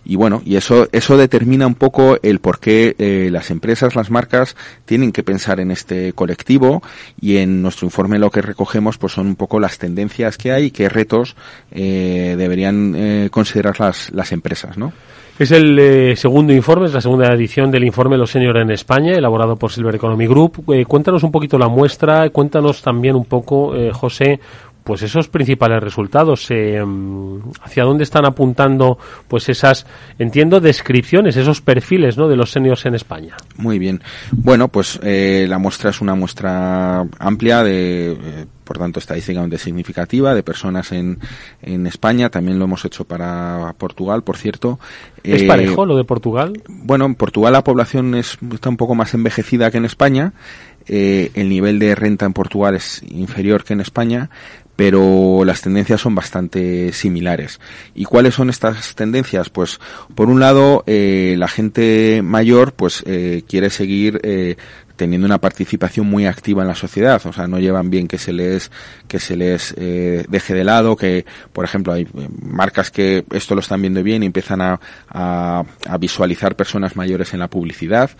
y 0.07 0.16
bueno, 0.16 0.40
y 0.47 0.57
eso 0.57 0.88
eso 0.92 1.19
determina 1.19 1.66
un 1.66 1.75
poco 1.75 2.16
el 2.23 2.40
por 2.40 2.59
qué 2.59 2.97
eh, 2.99 3.28
las 3.30 3.50
empresas, 3.50 3.95
las 3.95 4.11
marcas 4.11 4.57
tienen 4.87 5.12
que 5.12 5.23
pensar 5.23 5.61
en 5.61 5.71
este 5.71 6.14
colectivo 6.14 6.83
y 7.21 7.37
en 7.37 7.61
nuestro 7.61 7.87
informe 7.87 8.19
lo 8.19 8.30
que 8.30 8.40
recogemos 8.40 8.97
pues 8.97 9.12
son 9.12 9.26
un 9.26 9.37
poco 9.37 9.61
las 9.61 9.78
tendencias 9.78 10.38
que 10.38 10.52
hay 10.52 10.64
y 10.66 10.71
qué 10.71 10.88
retos 10.88 11.37
eh, 11.71 12.35
deberían 12.38 12.95
eh, 12.97 13.28
considerar 13.30 13.78
las, 13.78 14.11
las 14.12 14.33
empresas, 14.33 14.78
¿no? 14.78 14.92
Es 15.41 15.53
el 15.53 15.79
eh, 15.79 16.17
segundo 16.17 16.53
informe, 16.53 16.85
es 16.85 16.93
la 16.93 17.01
segunda 17.01 17.33
edición 17.33 17.71
del 17.71 17.85
informe 17.85 18.19
Los 18.19 18.33
Seniors 18.33 18.61
en 18.61 18.71
España, 18.73 19.15
elaborado 19.15 19.57
por 19.57 19.73
Silver 19.73 19.95
Economy 19.95 20.27
Group. 20.27 20.71
Eh, 20.71 20.85
cuéntanos 20.85 21.23
un 21.23 21.33
poquito 21.33 21.57
la 21.57 21.69
muestra, 21.69 22.29
cuéntanos 22.29 22.83
también 22.83 23.17
un 23.17 23.25
poco, 23.25 23.75
eh, 23.75 23.91
José, 23.91 24.39
pues 24.85 25.01
esos 25.01 25.29
principales 25.29 25.83
resultados, 25.83 26.47
eh, 26.51 26.85
hacia 27.63 27.85
dónde 27.85 28.05
están 28.05 28.27
apuntando, 28.27 28.99
pues 29.29 29.49
esas, 29.49 29.87
entiendo, 30.19 30.61
descripciones, 30.61 31.37
esos 31.37 31.63
perfiles, 31.63 32.19
¿no? 32.19 32.29
De 32.29 32.37
los 32.37 32.51
seniors 32.51 32.85
en 32.85 32.95
España. 32.95 33.37
Muy 33.57 33.79
bien. 33.79 34.03
Bueno, 34.33 34.69
pues 34.69 35.01
eh, 35.03 35.47
la 35.49 35.59
muestra 35.59 35.89
es 35.89 36.03
una 36.03 36.15
muestra 36.15 37.07
amplia 37.19 37.63
de, 37.63 38.13
eh, 38.13 38.47
por 38.71 38.79
tanto, 38.79 39.00
estadísticamente 39.00 39.59
significativa 39.59 40.33
de 40.33 40.45
personas 40.45 40.93
en, 40.93 41.19
en 41.61 41.89
España. 41.89 42.31
También 42.31 42.61
lo 42.61 42.67
hemos 42.67 42.85
hecho 42.85 43.05
para 43.05 43.75
Portugal, 43.79 44.23
por 44.23 44.37
cierto. 44.37 44.79
¿Es 45.25 45.43
Eh, 45.43 45.49
parejo 45.49 45.85
lo 45.87 45.97
de 45.97 46.05
Portugal? 46.05 46.62
Bueno, 46.69 47.05
en 47.07 47.17
Portugal 47.17 47.55
la 47.55 47.65
población 47.65 48.15
es, 48.15 48.39
está 48.55 48.69
un 48.69 48.77
poco 48.77 48.95
más 48.95 49.12
envejecida 49.12 49.73
que 49.73 49.79
en 49.79 49.87
España. 49.87 50.35
Eh, 50.87 51.33
el 51.35 51.49
nivel 51.49 51.81
de 51.81 51.97
renta 51.97 52.27
en 52.27 52.33
Portugal 52.33 52.77
es 52.77 53.03
inferior 53.09 53.65
que 53.65 53.73
en 53.73 53.81
España, 53.81 54.31
pero 54.77 55.45
las 55.45 55.62
tendencias 55.62 56.00
son 56.00 56.15
bastante 56.15 56.93
similares. 56.93 57.59
¿Y 57.97 58.05
cuáles 58.05 58.35
son 58.35 58.50
estas 58.50 58.95
tendencias? 58.95 59.50
Pues, 59.50 59.81
por 60.15 60.31
un 60.31 60.39
lado, 60.39 60.85
eh, 60.87 61.35
la 61.37 61.49
gente 61.49 62.23
mayor, 62.23 62.73
pues, 62.75 63.03
eh, 63.05 63.43
quiere 63.49 63.69
seguir 63.69 64.21
eh, 64.23 64.57
teniendo 65.00 65.25
una 65.25 65.38
participación 65.38 66.07
muy 66.07 66.26
activa 66.26 66.61
en 66.61 66.69
la 66.69 66.75
sociedad, 66.75 67.23
o 67.25 67.33
sea, 67.33 67.47
no 67.47 67.59
llevan 67.59 67.88
bien 67.88 68.07
que 68.07 68.19
se 68.19 68.35
les 68.35 68.71
que 69.11 69.19
se 69.19 69.35
les 69.35 69.75
eh, 69.76 70.25
deje 70.31 70.55
de 70.55 70.62
lado, 70.62 70.95
que 70.95 71.26
por 71.52 71.64
ejemplo 71.64 71.93
hay 71.93 72.02
eh, 72.02 72.29
marcas 72.40 72.93
que 72.93 73.25
esto 73.33 73.57
lo 73.57 73.61
están 73.61 73.83
viendo 73.83 74.05
bien 74.05 74.23
y 74.23 74.26
empiezan 74.26 74.61
a, 74.61 74.81
a, 75.09 75.64
a 75.88 75.99
visualizar 75.99 76.55
personas 76.55 76.95
mayores 76.95 77.35
en 77.35 77.40
la 77.40 77.49
publicidad, 77.49 78.11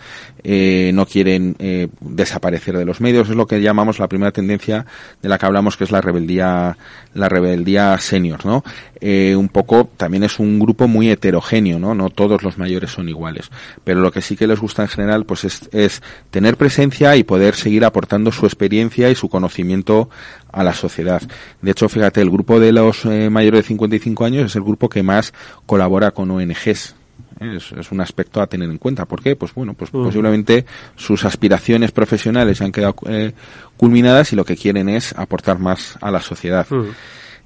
eh, 0.43 0.91
no 0.93 1.05
quieren 1.05 1.55
eh, 1.59 1.87
desaparecer 2.01 2.77
de 2.77 2.83
los 2.83 2.99
medios, 2.99 3.29
es 3.29 3.37
lo 3.37 3.47
que 3.47 3.61
llamamos 3.61 3.99
la 3.99 4.09
primera 4.09 4.33
tendencia 4.33 4.85
de 5.21 5.29
la 5.29 5.37
que 5.37 5.45
hablamos 5.45 5.77
que 5.77 5.85
es 5.85 5.91
la 5.91 6.01
rebeldía 6.01 6.77
la 7.13 7.29
rebeldía 7.29 7.97
senior, 7.97 8.45
¿no? 8.45 8.63
Eh, 8.99 9.35
un 9.35 9.49
poco 9.49 9.89
también 9.97 10.23
es 10.23 10.39
un 10.39 10.59
grupo 10.59 10.87
muy 10.87 11.09
heterogéneo, 11.09 11.79
¿no? 11.79 11.95
No 11.95 12.09
todos 12.09 12.43
los 12.43 12.57
mayores 12.57 12.91
son 12.91 13.09
iguales, 13.09 13.49
pero 13.83 14.01
lo 14.01 14.11
que 14.11 14.21
sí 14.21 14.35
que 14.35 14.47
les 14.47 14.59
gusta 14.59 14.83
en 14.83 14.87
general 14.87 15.25
pues 15.25 15.43
es, 15.43 15.69
es 15.71 16.01
tener 16.29 16.57
presencia 16.57 17.15
y 17.15 17.23
poder 17.23 17.55
seguir 17.55 17.85
aportando 17.85 18.31
su 18.31 18.45
experiencia 18.45 19.09
y 19.09 19.15
su 19.15 19.29
conocimiento 19.29 20.09
a 20.51 20.63
la 20.63 20.73
sociedad. 20.73 21.21
De 21.61 21.71
hecho, 21.71 21.89
fíjate, 21.89 22.21
el 22.21 22.29
grupo 22.29 22.59
de 22.59 22.71
los 22.71 23.05
eh, 23.05 23.29
mayores 23.29 23.61
de 23.61 23.67
55 23.67 24.25
años 24.25 24.45
es 24.45 24.55
el 24.55 24.63
grupo 24.63 24.89
que 24.89 25.03
más 25.03 25.33
colabora 25.65 26.11
con 26.11 26.31
ONGs. 26.31 26.95
¿eh? 27.39 27.57
Es, 27.57 27.71
es, 27.71 27.91
un 27.91 28.01
aspecto 28.01 28.41
a 28.41 28.47
tener 28.47 28.69
en 28.69 28.77
cuenta. 28.77 29.05
¿Por 29.05 29.21
qué? 29.21 29.35
Pues 29.35 29.53
bueno, 29.53 29.73
pues 29.73 29.93
uh 29.93 29.99
-huh. 29.99 30.05
posiblemente 30.05 30.65
sus 30.95 31.25
aspiraciones 31.25 31.91
profesionales 31.91 32.57
se 32.57 32.63
han 32.63 32.71
quedado 32.71 32.95
eh, 33.07 33.33
culminadas 33.77 34.31
y 34.33 34.35
lo 34.35 34.45
que 34.45 34.55
quieren 34.55 34.89
es 34.89 35.13
aportar 35.17 35.59
más 35.59 35.97
a 36.01 36.11
la 36.11 36.21
sociedad. 36.21 36.67
Uh 36.69 36.75
-huh. 36.75 36.93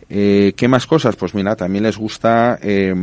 Eh, 0.10 0.54
¿Qué 0.56 0.68
más 0.68 0.86
cosas? 0.86 1.16
Pues 1.16 1.34
mira, 1.34 1.56
también 1.56 1.84
les 1.84 1.98
gusta, 1.98 2.60
eh, 2.62 2.94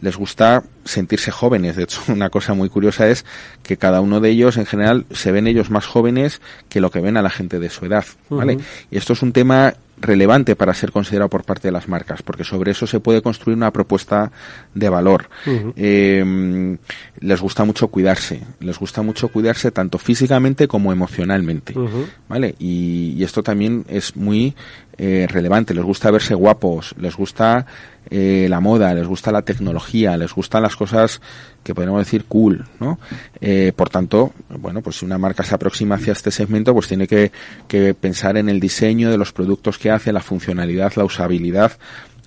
les 0.00 0.16
gusta 0.16 0.62
sentirse 0.84 1.30
jóvenes. 1.30 1.76
De 1.76 1.84
hecho, 1.84 2.00
una 2.08 2.30
cosa 2.30 2.54
muy 2.54 2.68
curiosa 2.68 3.08
es 3.08 3.24
que 3.62 3.76
cada 3.76 4.00
uno 4.00 4.20
de 4.20 4.30
ellos, 4.30 4.56
en 4.56 4.66
general, 4.66 5.06
se 5.10 5.32
ven 5.32 5.46
ellos 5.46 5.70
más 5.70 5.86
jóvenes 5.86 6.40
que 6.68 6.80
lo 6.80 6.90
que 6.90 7.00
ven 7.00 7.16
a 7.16 7.22
la 7.22 7.30
gente 7.30 7.58
de 7.58 7.70
su 7.70 7.84
edad, 7.84 8.04
¿vale? 8.28 8.56
Uh 8.56 8.58
-huh. 8.58 8.64
Y 8.90 8.96
esto 8.98 9.12
es 9.12 9.22
un 9.22 9.32
tema 9.32 9.74
relevante 10.00 10.56
para 10.56 10.74
ser 10.74 10.92
considerado 10.92 11.28
por 11.28 11.44
parte 11.44 11.68
de 11.68 11.72
las 11.72 11.88
marcas, 11.88 12.22
porque 12.22 12.44
sobre 12.44 12.72
eso 12.72 12.86
se 12.86 13.00
puede 13.00 13.22
construir 13.22 13.56
una 13.56 13.70
propuesta 13.70 14.32
de 14.74 14.88
valor. 14.88 15.28
Uh 15.46 15.50
-huh. 15.50 15.72
eh, 15.76 16.76
les 17.20 17.40
gusta 17.40 17.64
mucho 17.64 17.88
cuidarse, 17.88 18.40
les 18.60 18.78
gusta 18.78 19.02
mucho 19.02 19.28
cuidarse 19.28 19.70
tanto 19.70 19.98
físicamente 19.98 20.66
como 20.66 20.92
emocionalmente, 20.92 21.78
uh 21.78 21.88
-huh. 21.88 22.06
¿vale? 22.28 22.54
Y, 22.58 23.14
y, 23.16 23.22
esto 23.24 23.42
también 23.42 23.84
es 23.88 24.16
muy 24.16 24.54
eh, 24.98 25.26
relevante, 25.28 25.74
les 25.74 25.84
gusta 25.84 26.10
verse 26.10 26.34
guapos, 26.34 26.94
les 26.98 27.16
gusta 27.16 27.66
eh, 28.08 28.46
la 28.48 28.60
moda, 28.60 28.94
les 28.94 29.06
gusta 29.06 29.30
la 29.30 29.42
tecnología, 29.42 30.16
les 30.16 30.32
gustan 30.32 30.62
las 30.62 30.76
cosas 30.76 31.20
que 31.62 31.74
podríamos 31.74 32.04
decir 32.04 32.24
cool, 32.24 32.66
¿no? 32.78 32.98
Eh, 33.40 33.72
por 33.76 33.90
tanto, 33.90 34.32
bueno, 34.48 34.80
pues 34.80 34.96
si 34.96 35.04
una 35.04 35.18
marca 35.18 35.44
se 35.44 35.54
aproxima 35.54 35.96
hacia 35.96 36.12
este 36.12 36.30
segmento, 36.30 36.72
pues 36.72 36.88
tiene 36.88 37.06
que, 37.06 37.30
que 37.68 37.94
pensar 37.94 38.36
en 38.36 38.48
el 38.48 38.60
diseño 38.60 39.10
de 39.10 39.18
los 39.18 39.32
productos 39.32 39.78
que 39.78 39.90
hace, 39.90 40.12
la 40.12 40.22
funcionalidad, 40.22 40.92
la 40.96 41.04
usabilidad, 41.04 41.72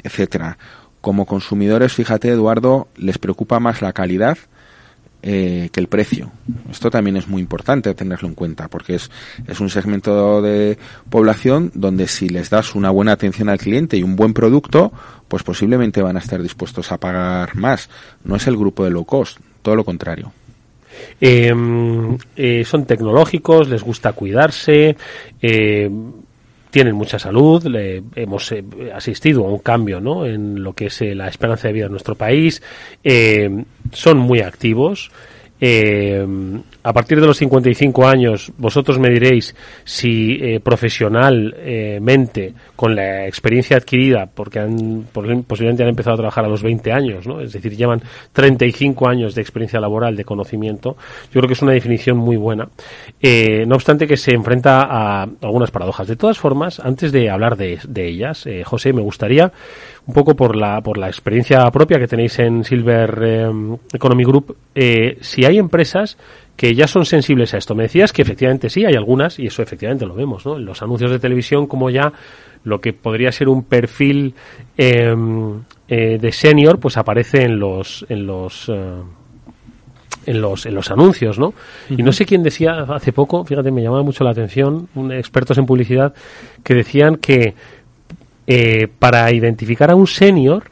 etcétera. 0.04 0.58
Como 1.02 1.26
consumidores, 1.26 1.94
fíjate, 1.94 2.30
Eduardo, 2.30 2.88
les 2.96 3.18
preocupa 3.18 3.60
más 3.60 3.82
la 3.82 3.94
calidad 3.94 4.38
eh, 5.24 5.70
que 5.72 5.80
el 5.80 5.88
precio. 5.88 6.32
Esto 6.70 6.92
también 6.92 7.18
es 7.18 7.28
muy 7.28 7.42
importante 7.42 7.94
tenerlo 7.96 8.28
en 8.28 8.36
cuenta 8.36 8.68
porque 8.68 8.96
es, 8.96 9.10
es 9.48 9.60
un 9.62 9.70
segmento 9.70 10.42
de 10.42 10.78
población 11.10 11.72
donde 11.74 12.08
si 12.08 12.28
les 12.28 12.50
das 12.50 12.76
una 12.76 12.90
buena 12.90 13.14
atención 13.14 13.48
al 13.48 13.58
cliente 13.58 13.96
y 13.96 14.04
un 14.04 14.18
buen 14.18 14.34
producto, 14.34 14.92
pues 15.30 15.44
posiblemente 15.44 16.02
van 16.02 16.18
a 16.18 16.20
estar 16.20 16.42
dispuestos 16.42 16.92
a 16.92 17.00
pagar 17.00 17.56
más. 17.56 17.90
No 18.24 18.36
es 18.36 18.46
el 18.48 18.58
grupo 18.58 18.84
de 18.84 18.92
low 18.92 19.06
cost, 19.06 19.40
todo 19.62 19.76
lo 19.76 19.86
contrario. 19.86 20.34
Eh, 21.20 21.54
eh, 22.36 22.64
son 22.66 22.86
tecnológicos, 22.86 23.70
les 23.70 23.82
gusta 23.82 24.14
cuidarse, 24.14 24.96
eh, 25.42 25.90
tienen 26.74 26.96
mucha 26.96 27.20
salud, 27.20 27.64
le, 27.68 28.02
hemos 28.16 28.52
eh, 28.52 28.64
asistido 28.96 29.46
a 29.46 29.50
un 29.52 29.60
cambio 29.60 30.02
¿no? 30.02 30.26
en 30.26 30.64
lo 30.64 30.74
que 30.74 30.88
es 30.88 31.04
eh, 31.04 31.14
la 31.14 31.28
esperanza 31.28 31.68
de 31.68 31.74
vida 31.76 31.86
en 31.86 31.92
nuestro 31.92 32.16
país, 32.16 32.64
eh, 33.04 33.64
son 33.92 34.18
muy 34.18 34.42
activos. 34.42 35.12
Eh, 35.66 36.28
a 36.84 36.92
partir 36.92 37.22
de 37.22 37.28
los 37.28 37.38
55 37.38 38.06
años, 38.06 38.52
vosotros 38.58 39.00
me 39.00 39.10
diréis 39.10 39.56
si 39.86 40.38
eh, 40.42 40.60
profesionalmente, 40.60 42.54
con 42.76 42.94
la 42.94 43.26
experiencia 43.26 43.78
adquirida, 43.78 44.26
porque 44.26 44.60
han, 44.60 45.08
posiblemente 45.48 45.84
han 45.84 45.90
empezado 45.90 46.16
a 46.16 46.18
trabajar 46.18 46.44
a 46.44 46.50
los 46.50 46.62
20 46.62 46.92
años, 46.92 47.26
¿no? 47.26 47.40
es 47.40 47.54
decir, 47.54 47.78
llevan 47.78 48.02
35 48.34 49.08
años 49.08 49.36
de 49.36 49.42
experiencia 49.42 49.80
laboral, 49.80 50.18
de 50.18 50.26
conocimiento, 50.26 50.98
yo 51.32 51.40
creo 51.40 51.48
que 51.48 51.54
es 51.54 51.62
una 51.62 51.72
definición 51.72 52.18
muy 52.18 52.36
buena. 52.36 52.68
Eh, 53.22 53.64
no 53.66 53.76
obstante 53.76 54.06
que 54.06 54.18
se 54.18 54.34
enfrenta 54.34 54.82
a 54.82 55.24
algunas 55.42 55.72
paradojas. 55.72 56.10
De 56.10 56.18
todas 56.18 56.38
formas, 56.38 56.82
antes 56.82 57.14
de 57.14 57.30
hablar 57.30 57.56
de, 57.56 57.80
de 57.88 58.10
ellas, 58.10 58.46
eh, 58.48 58.66
José, 58.66 58.92
me 58.92 59.02
gustaría 59.02 59.54
un 60.06 60.14
poco 60.14 60.36
por 60.36 60.56
la, 60.56 60.82
por 60.82 60.98
la 60.98 61.08
experiencia 61.08 61.64
propia 61.72 61.98
que 61.98 62.08
tenéis 62.08 62.38
en 62.40 62.64
Silver 62.64 63.20
eh, 63.24 63.78
Economy 63.94 64.24
Group, 64.26 64.58
eh, 64.76 65.18
si 65.22 65.46
hay 65.46 65.58
empresas 65.58 66.18
que 66.56 66.76
ya 66.76 66.88
son 66.88 67.06
sensibles 67.06 67.54
a 67.54 67.58
esto. 67.58 67.74
Me 67.74 67.84
decías 67.84 68.12
que 68.12 68.22
efectivamente 68.22 68.70
sí, 68.70 68.86
hay 68.86 68.96
algunas, 68.96 69.40
y 69.40 69.48
eso 69.48 69.62
efectivamente 69.62 70.06
lo 70.06 70.14
vemos, 70.14 70.46
¿no? 70.46 70.58
En 70.58 70.66
los 70.66 70.82
anuncios 70.82 71.12
de 71.12 71.20
televisión, 71.20 71.68
como 71.68 71.90
ya 71.90 72.14
lo 72.64 72.80
que 72.80 72.94
podría 72.94 73.32
ser 73.32 73.50
un 73.50 73.64
perfil 73.64 74.36
em, 74.78 75.62
eh, 75.88 76.18
de 76.20 76.32
senior, 76.32 76.80
pues 76.80 76.98
aparece 76.98 77.44
en 77.44 77.60
los, 77.60 78.06
en 78.08 78.26
los, 78.28 78.70
eh, 78.70 79.02
en 80.26 80.42
los, 80.42 80.66
en 80.66 80.76
los 80.76 80.92
anuncios, 80.92 81.40
¿no? 81.40 81.54
Y 81.90 82.04
no 82.04 82.12
sé 82.12 82.26
quién 82.26 82.44
decía 82.44 82.86
hace 82.90 83.12
poco, 83.12 83.44
fíjate, 83.44 83.72
me 83.72 83.82
llamaba 83.82 84.04
mucho 84.04 84.24
la 84.24 84.32
atención, 84.32 84.88
un, 84.96 85.12
expertos 85.12 85.58
en 85.58 85.66
publicidad, 85.66 86.14
que 86.64 86.76
decían 86.76 87.18
que 87.18 87.56
eh, 88.48 88.88
para 89.00 89.32
identificar 89.32 89.92
a 89.92 89.96
un 89.96 90.08
senior, 90.08 90.72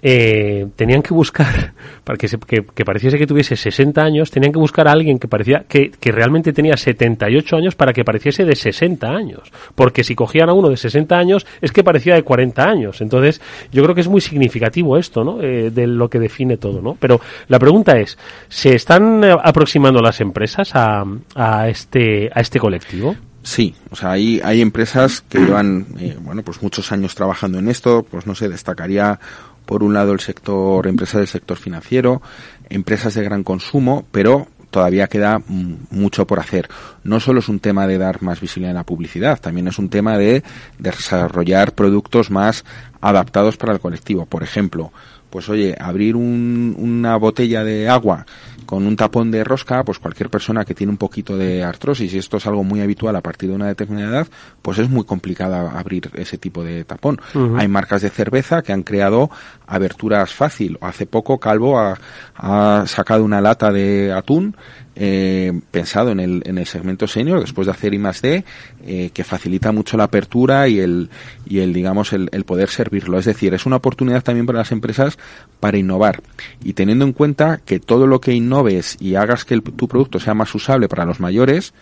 eh, 0.00 0.68
tenían 0.76 1.02
que 1.02 1.12
buscar, 1.12 1.74
para 2.04 2.16
que, 2.16 2.28
se, 2.28 2.38
que, 2.38 2.84
pareciese 2.84 3.18
que 3.18 3.26
tuviese 3.26 3.56
60 3.56 4.00
años, 4.00 4.30
tenían 4.30 4.52
que 4.52 4.58
buscar 4.58 4.86
a 4.86 4.92
alguien 4.92 5.18
que 5.18 5.26
parecía 5.26 5.64
que, 5.68 5.90
realmente 6.04 6.52
tenía 6.52 6.76
78 6.76 7.56
años 7.56 7.74
para 7.74 7.92
que 7.92 8.04
pareciese 8.04 8.44
de 8.44 8.54
60 8.54 9.08
años. 9.08 9.50
Porque 9.74 10.04
si 10.04 10.14
cogían 10.14 10.48
a 10.48 10.52
uno 10.52 10.68
de 10.68 10.76
60 10.76 11.16
años, 11.16 11.46
es 11.60 11.72
que 11.72 11.82
parecía 11.82 12.14
de 12.14 12.22
40 12.22 12.62
años. 12.62 13.00
Entonces, 13.00 13.40
yo 13.72 13.82
creo 13.82 13.94
que 13.94 14.02
es 14.02 14.08
muy 14.08 14.20
significativo 14.20 14.96
esto, 14.96 15.24
¿no? 15.24 15.42
Eh, 15.42 15.70
de 15.70 15.86
lo 15.86 16.08
que 16.08 16.18
define 16.18 16.56
todo, 16.56 16.80
¿no? 16.80 16.96
Pero 16.98 17.20
la 17.48 17.58
pregunta 17.58 17.98
es, 17.98 18.16
¿se 18.48 18.74
están 18.74 19.24
aproximando 19.24 20.00
las 20.00 20.20
empresas 20.20 20.70
a, 20.74 21.04
a, 21.34 21.68
este, 21.68 22.30
a 22.32 22.40
este 22.40 22.58
colectivo? 22.58 23.16
Sí, 23.48 23.74
o 23.88 23.96
sea, 23.96 24.10
hay, 24.10 24.42
hay 24.44 24.60
empresas 24.60 25.24
que 25.26 25.38
llevan, 25.38 25.86
eh, 25.98 26.18
bueno, 26.20 26.42
pues 26.42 26.62
muchos 26.62 26.92
años 26.92 27.14
trabajando 27.14 27.58
en 27.58 27.70
esto, 27.70 28.02
pues 28.02 28.26
no 28.26 28.34
sé, 28.34 28.50
destacaría 28.50 29.18
por 29.64 29.82
un 29.82 29.94
lado 29.94 30.12
el 30.12 30.20
sector, 30.20 30.86
empresas 30.86 31.20
del 31.20 31.28
sector 31.28 31.56
financiero, 31.56 32.20
empresas 32.68 33.14
de 33.14 33.24
gran 33.24 33.44
consumo, 33.44 34.04
pero 34.12 34.48
todavía 34.70 35.06
queda 35.06 35.40
mucho 35.48 36.26
por 36.26 36.40
hacer. 36.40 36.68
No 37.04 37.20
solo 37.20 37.40
es 37.40 37.48
un 37.48 37.58
tema 37.58 37.86
de 37.86 37.96
dar 37.96 38.20
más 38.22 38.38
visibilidad 38.38 38.72
en 38.72 38.76
la 38.76 38.84
publicidad, 38.84 39.40
también 39.40 39.66
es 39.68 39.78
un 39.78 39.88
tema 39.88 40.18
de 40.18 40.42
desarrollar 40.78 41.72
productos 41.72 42.30
más 42.30 42.66
adaptados 43.00 43.56
para 43.56 43.72
el 43.72 43.80
colectivo. 43.80 44.26
Por 44.26 44.42
ejemplo, 44.42 44.92
pues 45.30 45.48
oye, 45.48 45.74
abrir 45.80 46.16
un, 46.16 46.74
una 46.76 47.16
botella 47.16 47.64
de 47.64 47.88
agua 47.88 48.26
con 48.68 48.86
un 48.86 48.96
tapón 48.96 49.30
de 49.30 49.44
rosca, 49.44 49.82
pues 49.82 49.98
cualquier 49.98 50.28
persona 50.28 50.62
que 50.66 50.74
tiene 50.74 50.90
un 50.90 50.98
poquito 50.98 51.38
de 51.38 51.64
artrosis, 51.64 52.12
y 52.12 52.18
esto 52.18 52.36
es 52.36 52.46
algo 52.46 52.64
muy 52.64 52.82
habitual 52.82 53.16
a 53.16 53.22
partir 53.22 53.48
de 53.48 53.54
una 53.54 53.66
determinada 53.66 54.10
edad, 54.10 54.28
pues 54.60 54.78
es 54.78 54.90
muy 54.90 55.04
complicado 55.04 55.54
abrir 55.70 56.10
ese 56.12 56.36
tipo 56.36 56.62
de 56.62 56.84
tapón. 56.84 57.18
Uh 57.32 57.38
-huh. 57.38 57.60
Hay 57.60 57.66
marcas 57.66 58.02
de 58.02 58.10
cerveza 58.10 58.60
que 58.60 58.74
han 58.74 58.82
creado 58.82 59.30
aberturas 59.66 60.34
fácil. 60.34 60.76
Hace 60.82 61.06
poco 61.06 61.40
Calvo 61.40 61.78
ha, 61.78 61.96
ha 62.36 62.84
sacado 62.86 63.24
una 63.24 63.40
lata 63.40 63.72
de 63.72 64.12
atún 64.12 64.54
eh, 65.00 65.52
pensado 65.70 66.10
en 66.10 66.18
el, 66.18 66.42
en 66.44 66.58
el 66.58 66.66
segmento 66.66 67.06
senior 67.06 67.40
después 67.40 67.66
de 67.66 67.72
hacer 67.72 67.94
I 67.94 67.98
más 67.98 68.20
D, 68.20 68.44
eh, 68.84 69.10
que 69.14 69.22
facilita 69.22 69.70
mucho 69.70 69.96
la 69.96 70.04
apertura 70.04 70.66
y 70.66 70.80
el, 70.80 71.08
y 71.46 71.60
el 71.60 71.72
digamos, 71.72 72.12
el, 72.12 72.28
el, 72.32 72.44
poder 72.44 72.68
servirlo. 72.68 73.16
Es 73.16 73.24
decir, 73.24 73.54
es 73.54 73.64
una 73.64 73.76
oportunidad 73.76 74.24
también 74.24 74.44
para 74.44 74.58
las 74.58 74.72
empresas 74.72 75.16
para 75.60 75.78
innovar. 75.78 76.20
Y 76.64 76.72
teniendo 76.72 77.04
en 77.04 77.12
cuenta 77.12 77.60
que 77.64 77.78
todo 77.78 78.08
lo 78.08 78.20
que 78.20 78.34
innoves 78.34 78.96
y 78.98 79.14
hagas 79.14 79.44
que 79.44 79.54
el, 79.54 79.62
tu 79.62 79.86
producto 79.86 80.18
sea 80.18 80.34
más 80.34 80.52
usable 80.52 80.88
para 80.88 81.04
los 81.04 81.20
mayores, 81.20 81.74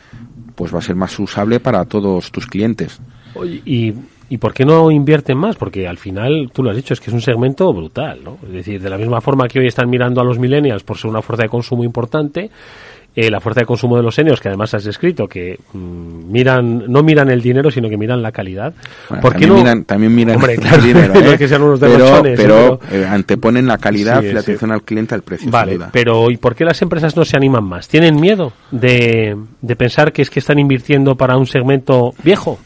pues 0.55 0.75
va 0.75 0.81
a 0.81 0.83
ser 0.83 0.97
más 0.97 1.19
usable 1.19 1.59
para 1.59 1.87
todos 1.87 2.31
tus 2.31 2.47
clientes. 2.47 3.01
Y 3.65 3.95
¿Y 4.29 4.39
por 4.39 4.53
qué 4.53 4.65
no 4.65 4.91
invierten 4.91 5.39
más? 5.39 5.55
Porque 5.55 5.87
al 5.87 5.99
final, 5.99 6.51
tú 6.53 6.63
lo 6.63 6.71
has 6.71 6.77
dicho, 6.77 6.95
es 6.95 7.01
que 7.01 7.11
es 7.11 7.15
un 7.15 7.21
segmento 7.21 7.73
brutal, 7.73 8.25
¿no? 8.25 8.39
Es 8.45 8.53
decir, 8.53 8.83
de 8.83 8.91
la 8.91 8.99
misma 8.99 9.21
forma 9.21 9.47
que 9.47 9.61
hoy 9.61 9.69
están 9.69 9.89
mirando 9.89 10.21
a 10.21 10.25
los 10.25 10.39
millennials 10.39 10.83
por 10.83 10.99
ser 10.99 11.11
una 11.11 11.23
fuerza 11.23 11.45
de 11.45 11.49
consumo 11.49 11.85
importante, 11.85 12.51
eh, 13.17 13.31
la 13.31 13.41
fuerza 13.41 13.61
de 13.61 13.67
consumo 13.67 13.97
de 13.97 14.03
los 14.03 14.15
seniors, 14.15 14.41
que 14.41 14.49
además 14.49 14.75
has 14.75 14.85
descrito, 14.85 15.27
que 15.27 15.59
mmm, 15.73 16.31
miran, 16.31 16.85
no 16.87 17.03
miran 17.03 17.31
el 17.31 17.41
dinero, 17.41 17.71
sino 17.71 17.89
que 17.89 17.97
miran 17.97 18.21
la 18.23 18.31
calidad. 18.31 18.75
Bueno, 19.09 19.23
¿Por 19.23 19.33
qué 19.35 19.47
también, 19.47 19.49
no? 19.51 19.57
miran, 19.59 19.85
también 19.85 20.15
miran 20.15 20.37
Hombre, 20.37 20.55
el 20.55 20.61
claro, 20.61 20.83
dinero, 20.83 21.15
no 21.15 21.21
¿eh? 21.21 21.33
es 21.33 21.39
que 21.39 21.49
sean 21.49 21.63
unos 21.63 21.81
pero, 21.81 21.93
derrochones, 21.93 22.39
pero, 22.41 22.79
pero- 22.79 23.03
eh, 23.03 23.07
anteponen 23.07 23.67
la 23.67 23.79
calidad 23.79 24.21
Sí, 24.21 24.27
y 24.29 24.33
la 24.33 24.41
atención 24.41 24.71
al 24.71 24.83
cliente 24.83 25.15
al 25.15 25.23
precio. 25.23 25.51
Vale, 25.51 25.79
pero 25.91 26.31
¿y 26.31 26.37
por 26.37 26.55
qué 26.55 26.65
las 26.67 26.81
empresas 26.83 27.17
no 27.17 27.25
se 27.25 27.37
animan 27.37 27.65
más? 27.65 27.89
¿Tienen 27.89 28.17
miedo 28.21 28.53
de, 28.71 29.35
de 29.63 29.77
pensar 29.77 30.13
que 30.13 30.21
es 30.23 30.29
que 30.31 30.41
están 30.41 30.59
invirtiendo 30.59 31.15
para 31.17 31.39
un 31.39 31.47
segmento 31.47 32.13
viejo? 32.23 32.59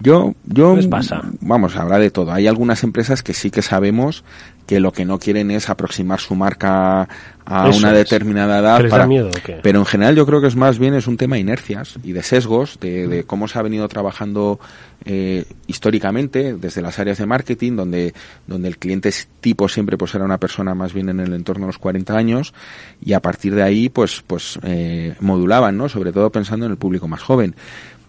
Yo, 0.00 0.34
yo, 0.44 0.70
¿Qué 0.70 0.76
les 0.76 0.86
pasa? 0.86 1.22
vamos, 1.40 1.76
habrá 1.76 1.98
de 1.98 2.10
todo. 2.10 2.32
Hay 2.32 2.46
algunas 2.46 2.84
empresas 2.84 3.22
que 3.22 3.34
sí 3.34 3.50
que 3.50 3.62
sabemos 3.62 4.24
que 4.64 4.80
lo 4.80 4.92
que 4.92 5.04
no 5.04 5.18
quieren 5.18 5.50
es 5.50 5.70
aproximar 5.70 6.20
su 6.20 6.34
marca 6.34 7.08
a 7.46 7.68
Eso 7.68 7.78
una 7.78 7.92
determinada 7.92 8.60
edad. 8.60 8.76
¿Que 8.76 8.82
les 8.84 8.92
da 8.92 9.06
miedo? 9.06 9.30
Pero 9.62 9.78
en 9.78 9.86
general 9.86 10.14
yo 10.14 10.26
creo 10.26 10.40
que 10.40 10.46
es 10.46 10.56
más 10.56 10.78
bien 10.78 10.94
es 10.94 11.06
un 11.06 11.16
tema 11.16 11.36
de 11.36 11.40
inercias 11.40 11.96
y 12.04 12.12
de 12.12 12.22
sesgos, 12.22 12.78
de, 12.78 13.08
de 13.08 13.24
cómo 13.24 13.48
se 13.48 13.58
ha 13.58 13.62
venido 13.62 13.88
trabajando 13.88 14.60
eh, 15.04 15.46
históricamente 15.66 16.54
desde 16.54 16.82
las 16.82 16.98
áreas 16.98 17.18
de 17.18 17.24
marketing, 17.26 17.76
donde, 17.76 18.12
donde 18.46 18.68
el 18.68 18.78
cliente 18.78 19.10
tipo 19.40 19.68
siempre 19.68 19.96
pues 19.96 20.14
era 20.14 20.24
una 20.24 20.38
persona 20.38 20.74
más 20.74 20.92
bien 20.92 21.08
en 21.08 21.20
el 21.20 21.32
entorno 21.32 21.64
de 21.64 21.68
los 21.68 21.78
40 21.78 22.14
años 22.14 22.52
y 23.02 23.14
a 23.14 23.20
partir 23.20 23.54
de 23.54 23.62
ahí 23.62 23.88
pues, 23.88 24.22
pues 24.26 24.58
eh, 24.62 25.14
modulaban, 25.20 25.78
¿no? 25.78 25.88
Sobre 25.88 26.12
todo 26.12 26.30
pensando 26.30 26.66
en 26.66 26.72
el 26.72 26.78
público 26.78 27.08
más 27.08 27.22
joven 27.22 27.56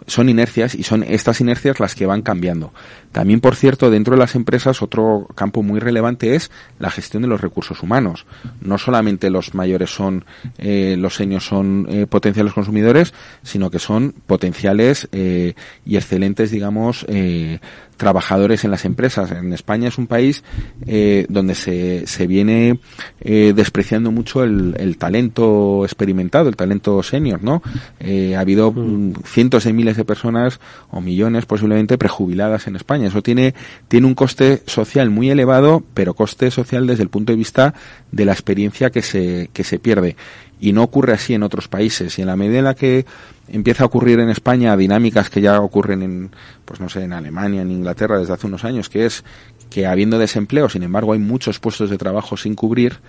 son 0.10 0.30
inercias 0.30 0.76
y 0.76 0.84
son 0.84 1.04
estas 1.04 1.42
inercias 1.42 1.80
las 1.80 1.96
que 1.96 2.06
van 2.06 2.22
cambiando. 2.22 2.74
También, 3.12 3.40
por 3.40 3.56
cierto, 3.56 3.90
dentro 3.90 4.14
de 4.14 4.20
las 4.20 4.36
empresas 4.36 4.82
otro 4.82 5.28
campo 5.36 5.64
muy 5.64 5.80
relevante 5.80 6.36
es 6.36 6.52
la 6.78 6.92
gestión 6.92 7.24
de 7.24 7.30
los 7.30 7.42
recursos 7.42 7.82
humanos. 7.82 8.26
No 8.62 8.78
solamente 8.78 9.30
los 9.30 9.54
mayores 9.54 9.90
son, 9.90 10.26
eh, 10.58 10.96
los 10.98 11.16
seniors 11.16 11.46
son 11.46 11.88
eh, 11.90 12.06
potenciales 12.08 12.54
consumidores, 12.54 13.14
sino 13.44 13.72
que 13.72 13.80
son 13.80 14.14
potenciales 14.28 15.08
eh, 15.12 15.54
y 15.86 15.96
excelentes, 15.96 16.52
digamos, 16.52 17.06
eh, 17.08 17.60
trabajadores 18.00 18.64
en 18.64 18.72
las 18.72 18.86
empresas. 18.86 19.30
En 19.32 19.54
España 19.54 19.90
es 19.90 19.98
un 20.00 20.08
país 20.08 20.44
eh, 20.88 21.28
donde 21.30 21.54
se, 21.54 22.08
se 22.08 22.26
viene 22.26 22.80
eh, 23.22 23.54
despreciando 23.54 24.10
mucho 24.10 24.44
el, 24.44 24.74
el 24.80 24.98
talento 24.98 25.84
experimentado, 25.84 26.50
el 26.50 26.56
talento 26.56 27.04
senior, 27.04 27.44
¿no? 27.44 27.62
Eh, 28.00 28.36
ha 28.36 28.40
habido 28.40 28.72
mm, 28.72 29.16
cientos 29.26 29.66
de 29.66 29.74
miles 29.74 29.98
de 29.98 30.06
personas 30.06 30.60
o 30.90 31.02
millones 31.02 31.46
posiblemente 31.46 31.98
prejubiladas 31.98 32.68
en 32.68 32.78
España. 32.78 33.10
Eso 33.10 33.22
tiene, 33.22 33.54
tiene 33.90 34.08
un 34.08 34.16
coste 34.16 34.64
social 34.66 35.10
muy 35.10 35.30
elevado, 35.30 35.84
pero 35.94 36.14
coste 36.14 36.50
social 36.52 36.88
desde 36.88 37.04
el 37.04 37.10
punto 37.10 37.34
de 37.34 37.38
vista 37.38 37.74
de 38.12 38.24
la 38.26 38.32
experiencia 38.32 38.90
que 38.90 39.02
se, 39.02 39.50
que 39.52 39.66
se 39.66 39.78
pierde. 39.78 40.16
Y 40.60 40.74
no 40.74 40.84
ocurre 40.84 41.14
así 41.14 41.34
en 41.34 41.44
otros 41.44 41.68
países. 41.68 42.18
Y 42.18 42.22
en 42.22 42.28
la 42.28 42.36
medida 42.36 42.60
en 42.60 42.66
la 42.66 42.76
que 42.76 43.06
empieza 43.48 43.84
a 43.84 43.88
ocurrir 43.88 44.20
en 44.20 44.30
España 44.30 44.76
dinámicas 44.76 45.30
que 45.30 45.42
ya 45.42 45.62
ocurren 45.62 46.02
en, 46.02 46.32
pues 46.66 46.80
no 46.80 46.90
sé, 46.90 47.04
en 47.04 47.14
Alemania, 47.14 47.62
en 47.62 47.72
Inglaterra 47.72 48.20
desde 48.20 48.34
hace 48.34 48.48
unos 48.48 48.66
años, 48.66 48.90
que 48.90 49.06
es 49.06 49.24
que 49.70 49.86
habiendo 49.86 50.18
desempleo, 50.18 50.68
sin 50.68 50.84
embargo, 50.84 51.14
hay 51.14 51.20
muchos 51.20 51.60
puestos 51.60 51.90
de 51.90 51.98
trabajo 51.98 52.36
sin 52.38 52.56
cubrir, 52.56 53.00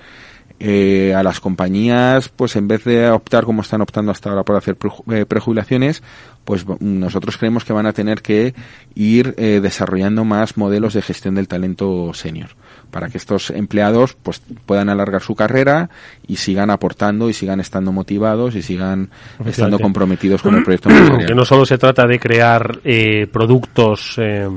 eh, 0.62 1.14
a 1.14 1.22
las 1.22 1.40
compañías, 1.40 2.28
pues 2.28 2.54
en 2.54 2.68
vez 2.68 2.84
de 2.84 3.08
optar 3.08 3.44
como 3.44 3.62
están 3.62 3.80
optando 3.80 4.12
hasta 4.12 4.28
ahora 4.28 4.42
por 4.42 4.56
hacer 4.56 4.76
eh, 5.10 5.24
prejubilaciones, 5.24 6.02
pues 6.44 6.66
nosotros 6.80 7.38
creemos 7.38 7.64
que 7.64 7.72
van 7.72 7.86
a 7.86 7.94
tener 7.94 8.20
que 8.20 8.54
ir 8.94 9.34
eh, 9.38 9.60
desarrollando 9.62 10.26
más 10.26 10.58
modelos 10.58 10.92
de 10.92 11.00
gestión 11.00 11.36
del 11.36 11.48
talento 11.48 12.12
senior 12.12 12.50
para 12.90 13.08
que 13.08 13.18
estos 13.18 13.50
empleados 13.50 14.16
pues 14.22 14.42
puedan 14.66 14.88
alargar 14.88 15.22
su 15.22 15.34
carrera 15.34 15.90
y 16.26 16.36
sigan 16.36 16.70
aportando 16.70 17.28
y 17.28 17.34
sigan 17.34 17.60
estando 17.60 17.92
motivados 17.92 18.54
y 18.54 18.62
sigan 18.62 19.10
estando 19.44 19.78
comprometidos 19.78 20.42
con 20.42 20.54
el 20.56 20.62
proyecto 20.62 20.88
empresarial. 20.90 21.26
que 21.26 21.34
no 21.34 21.44
solo 21.44 21.64
se 21.64 21.78
trata 21.78 22.06
de 22.06 22.18
crear 22.18 22.80
eh, 22.84 23.26
productos 23.26 24.16
eh, 24.18 24.48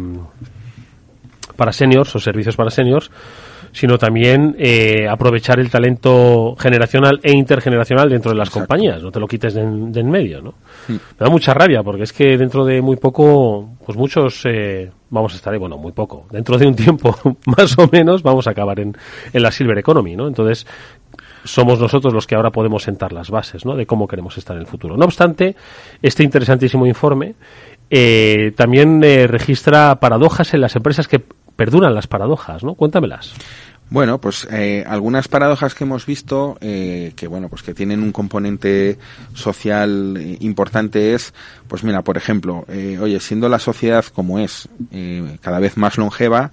para 1.56 1.72
seniors 1.72 2.16
o 2.16 2.20
servicios 2.20 2.56
para 2.56 2.72
seniors, 2.72 3.12
sino 3.74 3.98
también 3.98 4.56
eh, 4.60 5.08
aprovechar 5.10 5.60
el 5.60 5.70
talento 5.70 6.56
generacional 6.58 7.20
e 7.24 7.32
intergeneracional 7.32 8.10
dentro 8.10 8.32
de 8.32 8.38
las 8.38 8.50
compañías, 8.50 9.02
no 9.02 9.12
te 9.12 9.20
lo 9.20 9.28
quites 9.28 9.56
de 9.56 9.62
en, 9.62 9.92
de 9.92 10.00
en 10.00 10.10
medio, 10.10 10.42
¿no? 10.42 10.54
Me 10.88 11.00
da 11.18 11.30
mucha 11.30 11.54
rabia 11.54 11.84
porque 11.84 12.04
es 12.04 12.14
que 12.14 12.38
dentro 12.38 12.64
de 12.66 12.82
muy 12.82 12.98
poco, 12.98 13.72
pues 13.86 13.98
muchos 13.98 14.44
eh, 14.46 14.92
vamos 15.10 15.34
a 15.34 15.36
estar, 15.36 15.54
ahí, 15.54 15.60
bueno, 15.60 15.78
muy 15.78 15.92
poco, 15.92 16.28
dentro 16.32 16.58
de 16.58 16.68
un 16.68 16.76
tiempo 16.76 17.16
más 17.46 17.78
o 17.78 17.90
menos 17.92 18.22
vamos 18.22 18.48
a 18.48 18.52
acabar 18.52 18.80
en, 18.80 18.96
en 19.34 19.42
la 19.42 19.52
Silver 19.52 19.78
Economy, 19.78 20.16
¿no? 20.16 20.28
Entonces, 20.28 20.68
somos 21.44 21.80
nosotros 21.80 22.14
los 22.14 22.28
que 22.28 22.36
ahora 22.36 22.52
podemos 22.52 22.84
sentar 22.84 23.12
las 23.12 23.30
bases 23.30 23.66
¿no? 23.66 23.76
de 23.76 23.86
cómo 23.86 24.08
queremos 24.08 24.38
estar 24.38 24.56
en 24.56 24.62
el 24.62 24.68
futuro. 24.68 24.96
No 24.96 25.06
obstante, 25.06 25.56
este 26.02 26.24
interesantísimo 26.24 26.86
informe 26.86 27.36
eh, 27.90 28.54
también 28.56 29.04
eh, 29.04 29.28
registra 29.28 30.00
paradojas 30.00 30.54
en 30.54 30.62
las 30.62 30.76
empresas 30.76 31.08
que 31.08 31.22
perduran 31.56 31.94
las 31.94 32.08
paradojas, 32.08 32.64
¿no? 32.64 32.74
Cuéntamelas. 32.74 33.34
Bueno, 33.90 34.20
pues 34.20 34.48
eh, 34.52 34.84
algunas 34.88 35.28
paradojas 35.28 35.76
que 35.76 35.84
hemos 35.84 36.06
visto 36.06 36.58
eh, 36.62 37.14
que 37.16 37.28
bueno, 37.28 37.48
pues 37.48 37.62
que 37.62 37.76
tienen 37.76 38.02
un 38.02 38.12
componente 38.12 38.98
social 39.36 40.18
eh, 40.18 40.38
importante 40.40 41.14
es, 41.14 41.34
pues 41.68 41.84
mira, 41.84 42.02
por 42.02 42.18
ejemplo, 42.18 42.66
eh, 42.70 42.98
oye, 43.00 43.20
siendo 43.20 43.50
la 43.50 43.60
sociedad 43.60 44.04
como 44.06 44.40
es 44.40 44.68
eh, 44.92 45.38
cada 45.42 45.60
vez 45.60 45.78
más 45.78 45.98
longeva, 45.98 46.52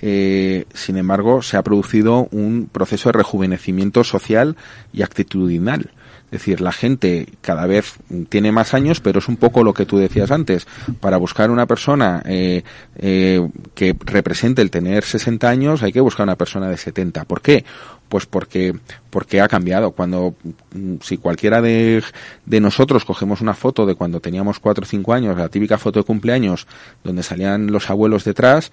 sin 0.00 0.96
embargo, 0.96 1.42
se 1.42 1.58
ha 1.58 1.62
producido 1.62 2.26
un 2.30 2.70
proceso 2.72 3.10
de 3.10 3.18
rejuvenecimiento 3.18 4.02
social 4.02 4.56
y 4.94 5.02
actitudinal. 5.02 5.90
Es 6.30 6.38
decir, 6.38 6.60
la 6.60 6.70
gente 6.70 7.26
cada 7.40 7.66
vez 7.66 7.94
tiene 8.28 8.52
más 8.52 8.72
años, 8.72 9.00
pero 9.00 9.18
es 9.18 9.26
un 9.26 9.36
poco 9.36 9.64
lo 9.64 9.74
que 9.74 9.84
tú 9.84 9.98
decías 9.98 10.30
antes. 10.30 10.66
Para 11.00 11.16
buscar 11.16 11.50
una 11.50 11.66
persona 11.66 12.22
eh, 12.24 12.62
eh, 12.96 13.48
que 13.74 13.96
represente 14.04 14.62
el 14.62 14.70
tener 14.70 15.02
60 15.02 15.48
años, 15.48 15.82
hay 15.82 15.92
que 15.92 16.00
buscar 16.00 16.24
una 16.24 16.36
persona 16.36 16.68
de 16.68 16.76
70. 16.76 17.24
¿Por 17.24 17.40
qué? 17.40 17.64
Pues 18.08 18.26
porque, 18.26 18.76
porque 19.10 19.40
ha 19.40 19.48
cambiado. 19.48 19.90
Cuando, 19.90 20.36
mm, 20.72 20.96
si 21.02 21.16
cualquiera 21.16 21.60
de, 21.60 22.02
de 22.46 22.60
nosotros 22.60 23.04
cogemos 23.04 23.40
una 23.40 23.54
foto 23.54 23.84
de 23.84 23.96
cuando 23.96 24.20
teníamos 24.20 24.60
4 24.60 24.84
o 24.84 24.86
5 24.86 25.12
años, 25.12 25.36
la 25.36 25.48
típica 25.48 25.78
foto 25.78 25.98
de 25.98 26.04
cumpleaños, 26.04 26.68
donde 27.02 27.24
salían 27.24 27.72
los 27.72 27.90
abuelos 27.90 28.22
detrás, 28.22 28.70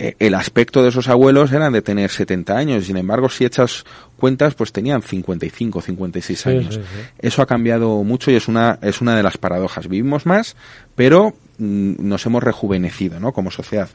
eh, 0.00 0.14
el 0.20 0.34
aspecto 0.34 0.84
de 0.84 0.90
esos 0.90 1.08
abuelos 1.08 1.50
eran 1.50 1.72
de 1.72 1.82
tener 1.82 2.10
70 2.10 2.56
años. 2.56 2.84
Sin 2.86 2.96
embargo, 2.96 3.28
si 3.28 3.44
echas 3.44 3.84
cuentas, 4.18 4.54
pues 4.54 4.72
tenían 4.72 5.00
55, 5.00 5.80
56 5.80 6.38
Sí, 6.40 6.48
años. 6.50 6.74
sí, 6.74 6.80
sí. 6.82 7.00
Eso 7.20 7.40
ha 7.40 7.46
cambiado 7.46 8.02
mucho 8.04 8.30
y 8.30 8.34
es 8.34 8.48
una, 8.48 8.78
es 8.82 9.00
una 9.00 9.16
de 9.16 9.22
las 9.22 9.38
paradojas. 9.38 9.88
Vivimos 9.88 10.26
más, 10.26 10.56
pero 10.94 11.34
mm, 11.58 11.94
nos 12.06 12.26
hemos 12.26 12.42
rejuvenecido, 12.42 13.18
¿no? 13.20 13.32
Como 13.32 13.50
sociedad. 13.50 13.88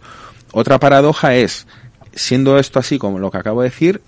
Otra 0.52 0.80
paradoja 0.80 1.36
es, 1.36 1.68
siendo 2.14 2.58
esto 2.58 2.80
así 2.80 2.98
como 2.98 3.20
lo 3.20 3.30
que 3.30 3.38
acabo 3.38 3.62
de 3.62 3.70
decir, 3.70 4.02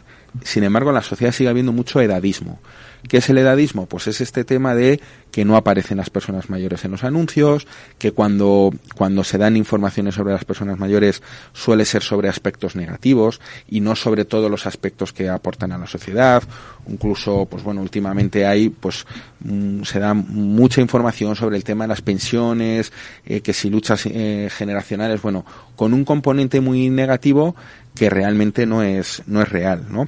sin 0.43 0.63
embargo, 0.63 0.89
en 0.89 0.95
la 0.95 1.01
sociedad 1.01 1.31
sigue 1.33 1.49
habiendo 1.49 1.71
mucho 1.71 2.01
edadismo. 2.01 2.59
¿Qué 3.07 3.17
es 3.17 3.29
el 3.29 3.37
edadismo? 3.37 3.85
Pues 3.85 4.07
es 4.07 4.21
este 4.21 4.43
tema 4.43 4.73
de 4.73 4.99
que 5.31 5.45
no 5.45 5.57
aparecen 5.57 5.97
las 5.97 6.09
personas 6.09 6.49
mayores 6.49 6.85
en 6.85 6.91
los 6.91 7.03
anuncios, 7.03 7.67
que 7.97 8.11
cuando, 8.13 8.73
cuando 8.95 9.23
se 9.23 9.37
dan 9.37 9.57
informaciones 9.57 10.15
sobre 10.15 10.33
las 10.33 10.45
personas 10.45 10.79
mayores 10.79 11.21
suele 11.53 11.85
ser 11.85 12.03
sobre 12.03 12.29
aspectos 12.29 12.75
negativos 12.75 13.41
y 13.67 13.81
no 13.81 13.95
sobre 13.95 14.25
todos 14.25 14.49
los 14.49 14.65
aspectos 14.65 15.13
que 15.13 15.29
aportan 15.29 15.71
a 15.71 15.77
la 15.77 15.87
sociedad. 15.87 16.41
Incluso, 16.87 17.47
pues 17.49 17.63
bueno, 17.63 17.81
últimamente 17.81 18.45
hay, 18.45 18.69
pues, 18.69 19.05
mm, 19.41 19.83
se 19.83 19.99
da 19.99 20.13
mucha 20.13 20.81
información 20.81 21.35
sobre 21.35 21.57
el 21.57 21.63
tema 21.63 21.83
de 21.83 21.89
las 21.89 22.01
pensiones, 22.01 22.91
eh, 23.25 23.41
que 23.41 23.53
si 23.53 23.69
luchas 23.69 24.05
eh, 24.05 24.49
generacionales, 24.51 25.21
bueno, 25.21 25.45
con 25.75 25.93
un 25.93 26.05
componente 26.05 26.61
muy 26.61 26.89
negativo 26.89 27.55
que 27.93 28.09
realmente 28.09 28.65
no 28.65 28.83
es, 28.83 29.23
no 29.27 29.41
es 29.41 29.49
real, 29.49 29.85
¿no? 29.89 30.07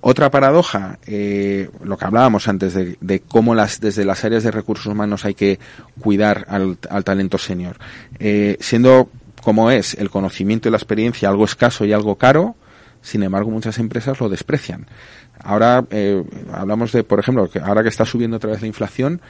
Otra 0.00 0.30
paradoja, 0.30 0.98
eh, 1.06 1.70
lo 1.82 1.98
que 1.98 2.04
hablábamos 2.04 2.46
antes 2.46 2.72
de, 2.74 2.96
de 3.00 3.20
cómo 3.20 3.54
las, 3.54 3.80
desde 3.80 4.04
las 4.04 4.24
áreas 4.24 4.44
de 4.44 4.52
recursos 4.52 4.86
humanos 4.86 5.24
hay 5.24 5.34
que 5.34 5.58
cuidar 6.00 6.46
al, 6.48 6.78
al 6.88 7.02
talento 7.02 7.36
senior. 7.36 7.76
Eh, 8.18 8.56
siendo 8.60 9.10
como 9.42 9.70
es 9.70 9.94
el 9.94 10.10
conocimiento 10.10 10.68
y 10.68 10.70
la 10.70 10.76
experiencia 10.76 11.28
algo 11.28 11.44
escaso 11.44 11.84
y 11.84 11.92
algo 11.92 12.16
caro, 12.16 12.54
sin 13.02 13.22
embargo 13.22 13.50
muchas 13.50 13.78
empresas 13.78 14.20
lo 14.20 14.28
desprecian. 14.28 14.86
Ahora 15.40 15.84
eh, 15.90 16.22
hablamos 16.52 16.92
de, 16.92 17.04
por 17.04 17.20
ejemplo, 17.20 17.48
que 17.48 17.60
ahora 17.60 17.82
que 17.82 17.88
está 17.88 18.04
subiendo 18.04 18.36
otra 18.36 18.50
vez 18.50 18.60
la 18.60 18.66
inflación, 18.66 19.20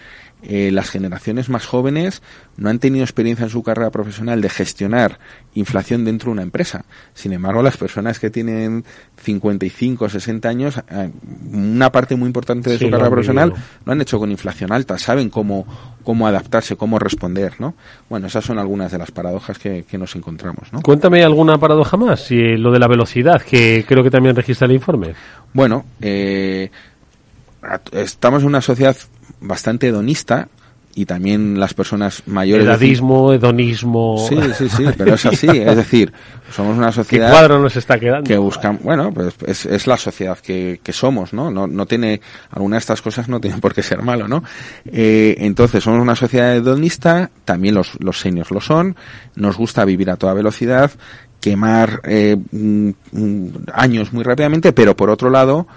eh, 0.43 0.71
las 0.71 0.89
generaciones 0.89 1.49
más 1.49 1.67
jóvenes 1.67 2.23
no 2.57 2.69
han 2.69 2.79
tenido 2.79 3.05
experiencia 3.05 3.45
en 3.45 3.51
su 3.51 3.63
carrera 3.63 3.91
profesional 3.91 4.41
de 4.41 4.49
gestionar 4.49 5.19
inflación 5.55 6.05
dentro 6.05 6.27
de 6.27 6.33
una 6.33 6.43
empresa. 6.43 6.85
Sin 7.13 7.33
embargo, 7.33 7.63
las 7.63 7.77
personas 7.77 8.21
que 8.21 8.31
tienen 8.31 8.85
55, 9.23 10.09
60 10.09 10.49
años, 10.49 10.79
eh, 10.91 11.11
una 11.53 11.91
parte 11.91 12.15
muy 12.15 12.27
importante 12.27 12.71
de 12.71 12.79
Sí, 12.79 12.85
su 12.85 12.91
carrera 12.91 13.11
profesional 13.11 13.53
lo 13.85 13.93
han 13.93 14.01
hecho 14.01 14.19
con 14.21 14.31
inflación 14.31 14.73
alta, 14.73 14.97
saben 14.97 15.29
cómo, 15.29 15.67
cómo 16.05 16.29
adaptarse, 16.29 16.77
cómo 16.77 16.99
responder, 17.01 17.55
¿no? 17.59 17.75
Bueno, 18.09 18.29
esas 18.29 18.45
son 18.45 18.59
algunas 18.59 18.93
de 18.93 18.99
las 18.99 19.11
paradojas 19.11 19.59
que, 19.59 19.85
que 19.85 19.99
nos 19.99 20.15
encontramos, 20.15 20.73
¿no? 20.73 20.83
Cuéntame 20.83 21.25
alguna 21.25 21.59
paradoja 21.59 21.97
más, 21.97 22.31
y 22.31 22.57
lo 22.57 22.71
de 22.71 22.79
la 22.79 22.87
velocidad, 22.87 23.43
que 23.43 23.85
creo 23.87 24.05
que 24.05 24.11
también 24.11 24.37
registra 24.37 24.67
el 24.67 24.73
informe. 24.73 25.15
Bueno, 25.53 25.85
eh, 26.01 26.71
estamos 27.93 28.43
en 28.43 28.49
una 28.49 28.61
sociedad 28.61 28.97
bastante 29.41 29.89
hedonista 29.89 30.49
y 30.99 31.07
también 31.07 31.61
las 31.61 31.75
personas 31.75 32.25
mayores... 32.27 32.67
Edadismo, 32.67 33.33
hedonismo. 33.33 34.17
Sí, 34.29 34.37
sí, 34.57 34.69
sí, 34.69 34.85
pero 34.97 35.15
es 35.15 35.27
así. 35.27 35.47
Es 35.47 35.77
decir, 35.77 36.13
somos 36.51 36.77
una 36.77 36.89
¿Qué 36.89 36.93
sociedad 36.95 37.31
cuadro 37.31 37.61
nos 37.61 37.77
está 37.77 38.01
quedando? 38.01 38.27
que 38.27 38.37
buscan, 38.37 38.81
bueno, 38.83 39.13
pues 39.13 39.35
es, 39.47 39.65
es 39.67 39.87
la 39.87 39.97
sociedad 39.97 40.37
que, 40.39 40.81
que 40.83 40.93
somos, 40.93 41.33
¿no? 41.33 41.53
¿no? 41.53 41.69
No 41.69 41.87
tiene, 41.87 42.21
alguna 42.51 42.77
de 42.77 42.81
estas 42.81 43.01
cosas 43.01 43.29
no 43.29 43.41
tienen 43.41 43.61
por 43.61 43.75
qué 43.75 43.83
ser 43.85 44.03
malo, 44.03 44.27
¿no? 44.27 44.43
Eh, 44.87 45.37
entonces, 45.39 45.85
somos 45.85 46.01
una 46.01 46.17
sociedad 46.17 46.57
hedonista, 46.57 47.31
también 47.45 47.77
los, 47.77 47.93
los 48.01 48.19
seniors 48.19 48.51
lo 48.51 48.61
son, 48.61 48.97
nos 49.37 49.57
gusta 49.57 49.85
vivir 49.85 50.11
a 50.11 50.17
toda 50.17 50.35
velocidad, 50.35 50.91
quemar 51.41 52.01
eh, 52.05 52.37
mm, 52.51 52.91
mm, 53.13 53.49
años 53.73 54.13
muy 54.13 54.25
rápidamente, 54.25 54.73
pero 54.73 54.97
por 54.97 55.11
otro 55.11 55.31
lado, 55.31 55.69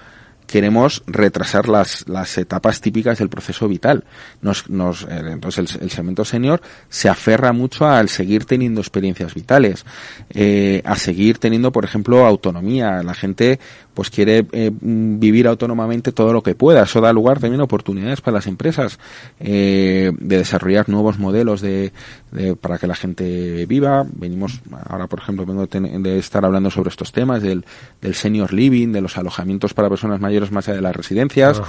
queremos 0.51 1.03
retrasar 1.07 1.67
las, 1.67 2.07
las 2.07 2.37
etapas 2.37 2.81
típicas 2.81 3.17
del 3.19 3.29
proceso 3.29 3.67
vital. 3.67 4.03
Nos, 4.41 4.69
nos, 4.69 5.03
eh, 5.03 5.21
entonces 5.31 5.75
el, 5.75 5.83
el 5.83 5.89
segmento 5.89 6.25
senior 6.25 6.61
se 6.89 7.09
aferra 7.09 7.53
mucho 7.53 7.87
al 7.87 8.09
seguir 8.09 8.45
teniendo 8.45 8.81
experiencias 8.81 9.33
vitales, 9.33 9.85
eh, 10.29 10.81
a 10.85 10.95
seguir 10.97 11.37
teniendo, 11.37 11.71
por 11.71 11.85
ejemplo, 11.85 12.25
autonomía. 12.25 13.01
La 13.01 13.13
gente 13.13 13.59
pues 13.93 14.09
quiere 14.09 14.45
eh, 14.51 14.71
vivir 14.73 15.47
autónomamente 15.47 16.11
todo 16.11 16.33
lo 16.33 16.43
que 16.43 16.55
pueda. 16.55 16.83
Eso 16.83 17.01
da 17.01 17.13
lugar 17.13 17.39
también 17.39 17.61
a 17.61 17.65
oportunidades 17.65 18.21
para 18.21 18.35
las 18.35 18.47
empresas 18.47 18.99
eh, 19.39 20.11
de 20.17 20.37
desarrollar 20.37 20.89
nuevos 20.89 21.19
modelos 21.19 21.61
de, 21.61 21.91
de- 22.31 22.55
para 22.55 22.77
que 22.77 22.87
la 22.87 22.95
gente 22.95 23.65
viva. 23.65 24.05
Venimos 24.13 24.61
ahora, 24.87 25.07
por 25.07 25.19
ejemplo, 25.19 25.45
vengo 25.45 25.67
de, 25.67 26.17
estar 26.17 26.45
hablando 26.45 26.71
sobre 26.71 26.89
estos 26.89 27.11
temas 27.11 27.41
del, 27.41 27.65
del 28.01 28.15
senior 28.15 28.53
living, 28.53 28.89
de 28.91 29.01
los 29.01 29.17
alojamientos 29.17 29.73
para 29.73 29.89
personas 29.89 30.19
mayores 30.19 30.51
más 30.51 30.67
allá 30.67 30.77
de 30.77 30.81
las 30.81 30.95
residencias, 30.95 31.61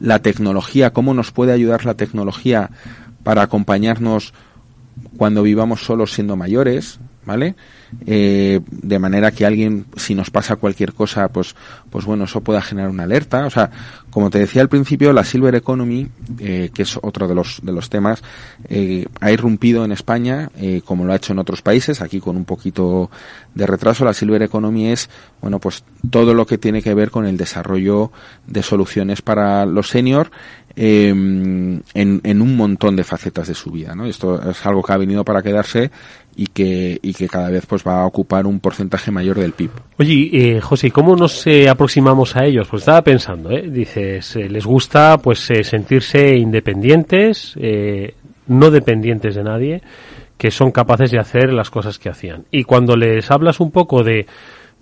la 0.00 0.18
tecnología, 0.20 0.92
cómo 0.92 1.14
nos 1.14 1.30
puede 1.32 1.52
ayudar 1.52 1.84
la 1.84 1.94
tecnología 1.94 2.70
para 3.22 3.42
acompañarnos 3.42 4.32
cuando 5.16 5.42
vivamos 5.42 5.84
solos 5.84 6.12
siendo 6.12 6.36
mayores, 6.36 6.98
¿vale? 7.24 7.54
Eh, 8.06 8.60
de 8.70 8.98
manera 8.98 9.30
que 9.30 9.46
alguien, 9.46 9.86
si 9.96 10.14
nos 10.14 10.30
pasa 10.30 10.56
cualquier 10.56 10.92
cosa, 10.92 11.28
pues, 11.28 11.54
pues 11.90 12.04
bueno, 12.04 12.24
eso 12.24 12.40
pueda 12.40 12.60
generar 12.62 12.90
una 12.90 13.04
alerta. 13.04 13.46
O 13.46 13.50
sea, 13.50 13.70
como 14.10 14.30
te 14.30 14.38
decía 14.38 14.62
al 14.62 14.68
principio, 14.68 15.12
la 15.12 15.24
Silver 15.24 15.54
Economy, 15.54 16.08
eh, 16.38 16.70
que 16.72 16.82
es 16.82 16.98
otro 17.02 17.28
de 17.28 17.34
los, 17.34 17.60
de 17.62 17.72
los 17.72 17.90
temas, 17.90 18.22
eh, 18.68 19.06
ha 19.20 19.30
irrumpido 19.30 19.84
en 19.84 19.92
España, 19.92 20.50
eh, 20.56 20.82
como 20.84 21.04
lo 21.04 21.12
ha 21.12 21.16
hecho 21.16 21.32
en 21.32 21.38
otros 21.38 21.62
países, 21.62 22.00
aquí 22.00 22.20
con 22.20 22.36
un 22.36 22.44
poquito 22.44 23.10
de 23.54 23.66
retraso. 23.66 24.04
La 24.04 24.14
Silver 24.14 24.42
Economy 24.42 24.88
es, 24.88 25.08
bueno, 25.40 25.58
pues 25.58 25.84
todo 26.10 26.34
lo 26.34 26.46
que 26.46 26.58
tiene 26.58 26.82
que 26.82 26.94
ver 26.94 27.10
con 27.10 27.26
el 27.26 27.36
desarrollo 27.36 28.10
de 28.46 28.62
soluciones 28.62 29.22
para 29.22 29.66
los 29.66 29.88
senior 29.88 30.30
eh, 30.76 31.08
en, 31.08 31.82
en 31.94 32.42
un 32.42 32.56
montón 32.56 32.96
de 32.96 33.04
facetas 33.04 33.48
de 33.48 33.54
su 33.54 33.70
vida, 33.70 33.94
¿no? 33.94 34.06
Esto 34.06 34.50
es 34.50 34.64
algo 34.64 34.82
que 34.82 34.92
ha 34.92 34.96
venido 34.96 35.24
para 35.24 35.42
quedarse 35.42 35.90
y 36.38 36.46
que, 36.46 37.00
y 37.02 37.12
que 37.14 37.28
cada 37.28 37.50
vez 37.50 37.66
pues 37.66 37.82
va 37.84 38.02
a 38.02 38.06
ocupar 38.06 38.46
un 38.46 38.60
porcentaje 38.60 39.10
mayor 39.10 39.40
del 39.40 39.52
PIB. 39.52 39.70
Oye, 39.98 40.30
eh, 40.32 40.60
José, 40.60 40.92
¿cómo 40.92 41.16
nos 41.16 41.44
eh, 41.48 41.68
aproximamos 41.68 42.36
a 42.36 42.44
ellos? 42.44 42.68
Pues 42.68 42.82
estaba 42.82 43.02
pensando, 43.02 43.50
¿eh? 43.50 43.68
Dices, 43.68 44.36
eh, 44.36 44.48
les 44.48 44.64
gusta 44.64 45.18
pues 45.18 45.50
eh, 45.50 45.64
sentirse 45.64 46.36
independientes, 46.36 47.54
eh, 47.56 48.14
no 48.46 48.70
dependientes 48.70 49.34
de 49.34 49.42
nadie, 49.42 49.82
que 50.36 50.52
son 50.52 50.70
capaces 50.70 51.10
de 51.10 51.18
hacer 51.18 51.52
las 51.52 51.70
cosas 51.70 51.98
que 51.98 52.08
hacían. 52.08 52.44
Y 52.52 52.62
cuando 52.62 52.96
les 52.96 53.28
hablas 53.32 53.58
un 53.58 53.72
poco 53.72 54.04
de 54.04 54.24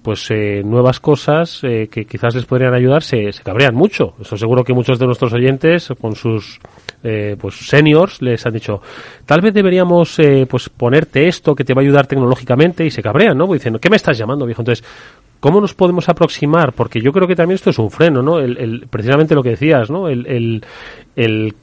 pues 0.03 0.31
eh, 0.31 0.63
nuevas 0.63 1.01
cosas 1.01 1.61
eh, 1.65 1.89
que 1.91 2.05
quizás 2.05 2.35
les 2.35 2.45
podrían 2.45 2.75
ayudar, 2.75 3.03
se, 3.03 3.33
se 3.33 3.43
cabrean 3.43 3.75
mucho. 3.75 4.15
Estoy 4.21 4.39
seguro 4.39 4.63
que 4.63 4.75
muchos 4.75 4.99
de 4.99 5.07
nuestros 5.07 5.33
oyentes, 5.33 5.89
con 5.99 6.15
sus 6.15 6.61
eh, 7.09 7.37
pues 7.41 7.55
seniors, 7.55 8.21
les 8.21 8.45
han 8.45 8.53
dicho, 8.53 8.83
tal 9.25 9.41
vez 9.41 9.55
deberíamos 9.55 10.19
eh, 10.19 10.45
pues 10.51 10.69
ponerte 10.69 11.29
esto 11.29 11.55
que 11.55 11.63
te 11.63 11.73
va 11.73 11.81
a 11.81 11.85
ayudar 11.85 12.09
tecnológicamente 12.09 12.85
y 12.85 12.91
se 12.91 13.01
cabrean, 13.01 13.39
¿no? 13.39 13.47
Porque 13.47 13.61
dicen, 13.61 13.79
¿qué 13.79 13.89
me 13.89 13.95
estás 13.95 14.19
llamando, 14.19 14.45
viejo? 14.45 14.63
Entonces, 14.63 14.85
¿cómo 15.39 15.61
nos 15.61 15.73
podemos 15.73 16.09
aproximar? 16.09 16.73
Porque 16.73 17.01
yo 17.01 17.13
creo 17.13 17.29
que 17.29 17.37
también 17.37 17.55
esto 17.55 17.71
es 17.71 17.79
un 17.79 17.93
freno, 17.93 18.23
¿no? 18.23 18.41
El, 18.41 18.89
precisamente 18.91 19.37
lo 19.37 19.45
que 19.45 19.51
decías, 19.51 19.89
¿no? 19.89 20.09
El, 20.09 20.27
el, 20.27 20.65
el, 21.15 21.55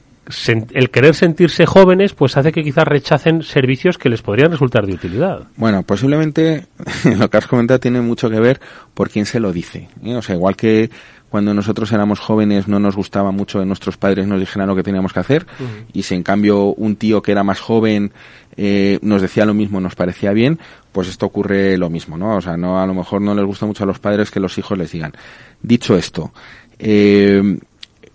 el 0.72 0.90
querer 0.90 1.14
sentirse 1.14 1.66
jóvenes, 1.66 2.14
pues 2.14 2.38
hace 2.38 2.50
que 2.50 2.62
quizás 2.62 2.84
rechacen 2.84 3.42
servicios 3.42 3.98
que 3.98 4.08
les 4.08 4.22
podrían 4.22 4.50
resultar 4.50 4.86
de 4.86 4.94
utilidad. 4.94 5.40
Bueno, 5.56 5.82
posiblemente 5.82 6.68
lo 7.18 7.28
que 7.28 7.36
has 7.36 7.46
comentado 7.46 7.80
tiene 7.80 8.00
mucho 8.00 8.30
que 8.30 8.40
ver 8.40 8.60
por 8.94 9.10
quién 9.10 9.26
se 9.26 9.40
lo 9.40 9.52
dice. 9.52 9.88
¿eh? 10.02 10.16
O 10.16 10.22
sea, 10.22 10.36
igual 10.36 10.56
que 10.56 10.88
cuando 11.34 11.52
nosotros 11.52 11.90
éramos 11.90 12.20
jóvenes 12.20 12.68
no 12.68 12.78
nos 12.78 12.94
gustaba 12.94 13.32
mucho 13.32 13.58
que 13.58 13.66
nuestros 13.66 13.96
padres 13.96 14.28
nos 14.28 14.38
dijeran 14.38 14.68
lo 14.68 14.76
que 14.76 14.84
teníamos 14.84 15.12
que 15.12 15.18
hacer 15.18 15.48
y 15.92 16.04
si 16.04 16.14
en 16.14 16.22
cambio 16.22 16.66
un 16.66 16.94
tío 16.94 17.22
que 17.22 17.32
era 17.32 17.42
más 17.42 17.58
joven 17.58 18.12
eh, 18.56 19.00
nos 19.02 19.20
decía 19.20 19.44
lo 19.44 19.52
mismo, 19.52 19.80
nos 19.80 19.96
parecía 19.96 20.30
bien, 20.30 20.60
pues 20.92 21.08
esto 21.08 21.26
ocurre 21.26 21.76
lo 21.76 21.90
mismo, 21.90 22.16
¿no? 22.16 22.36
O 22.36 22.40
sea, 22.40 22.56
no 22.56 22.80
a 22.80 22.86
lo 22.86 22.94
mejor 22.94 23.20
no 23.20 23.34
les 23.34 23.44
gusta 23.44 23.66
mucho 23.66 23.82
a 23.82 23.86
los 23.88 23.98
padres 23.98 24.30
que 24.30 24.38
los 24.38 24.56
hijos 24.58 24.78
les 24.78 24.92
digan. 24.92 25.12
Dicho 25.60 25.96
esto, 25.96 26.32
eh, 26.78 27.58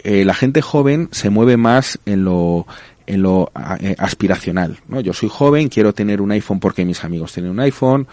eh, 0.01 0.23
la 0.23 0.33
gente 0.33 0.61
joven 0.61 1.09
se 1.11 1.29
mueve 1.29 1.57
más 1.57 1.99
en 2.05 2.23
lo 2.23 2.67
en 3.05 3.21
lo 3.21 3.51
aspiracional. 3.97 4.77
¿no? 4.87 5.01
Yo 5.01 5.11
soy 5.11 5.27
joven, 5.27 5.67
quiero 5.67 5.93
tener 5.93 6.21
un 6.21 6.31
iPhone 6.31 6.61
porque 6.61 6.85
mis 6.85 7.03
amigos 7.03 7.33
tienen 7.33 7.51
un 7.51 7.59
iPhone, 7.59 8.07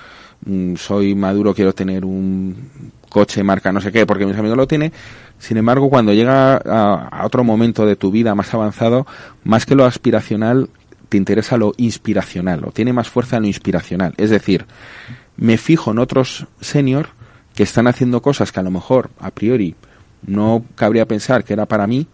mm, 0.46 0.74
soy 0.74 1.14
maduro, 1.14 1.54
quiero 1.54 1.74
tener 1.74 2.04
un 2.04 2.56
coche 3.08 3.42
marca 3.42 3.72
no 3.72 3.80
sé 3.80 3.92
qué 3.92 4.06
porque 4.06 4.26
mis 4.26 4.36
amigos 4.36 4.56
lo 4.56 4.66
tienen. 4.66 4.92
Sin 5.38 5.56
embargo, 5.56 5.90
cuando 5.90 6.12
llega 6.12 6.56
a, 6.56 7.08
a 7.08 7.26
otro 7.26 7.44
momento 7.44 7.86
de 7.86 7.96
tu 7.96 8.10
vida 8.10 8.34
más 8.34 8.52
avanzado, 8.54 9.06
más 9.44 9.66
que 9.66 9.74
lo 9.74 9.84
aspiracional, 9.84 10.70
te 11.08 11.16
interesa 11.16 11.56
lo 11.56 11.72
inspiracional, 11.76 12.64
o 12.64 12.72
tiene 12.72 12.92
más 12.92 13.08
fuerza 13.08 13.36
en 13.36 13.42
lo 13.42 13.48
inspiracional. 13.48 14.14
Es 14.16 14.30
decir, 14.30 14.66
me 15.36 15.56
fijo 15.58 15.90
en 15.90 15.98
otros 15.98 16.46
senior 16.60 17.08
que 17.54 17.62
están 17.62 17.86
haciendo 17.86 18.22
cosas 18.22 18.52
que 18.52 18.60
a 18.60 18.62
lo 18.62 18.70
mejor 18.70 19.10
a 19.18 19.30
priori 19.30 19.74
no 20.26 20.64
cabría 20.74 21.06
pensar 21.06 21.44
que 21.44 21.52
era 21.52 21.66
para 21.66 21.86
mí 21.86 22.06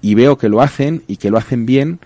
y 0.00 0.14
veo 0.14 0.38
que 0.38 0.48
lo 0.48 0.60
hacen 0.60 1.02
y 1.06 1.16
que 1.16 1.30
lo 1.30 1.38
hacen 1.38 1.66
bien 1.66 2.00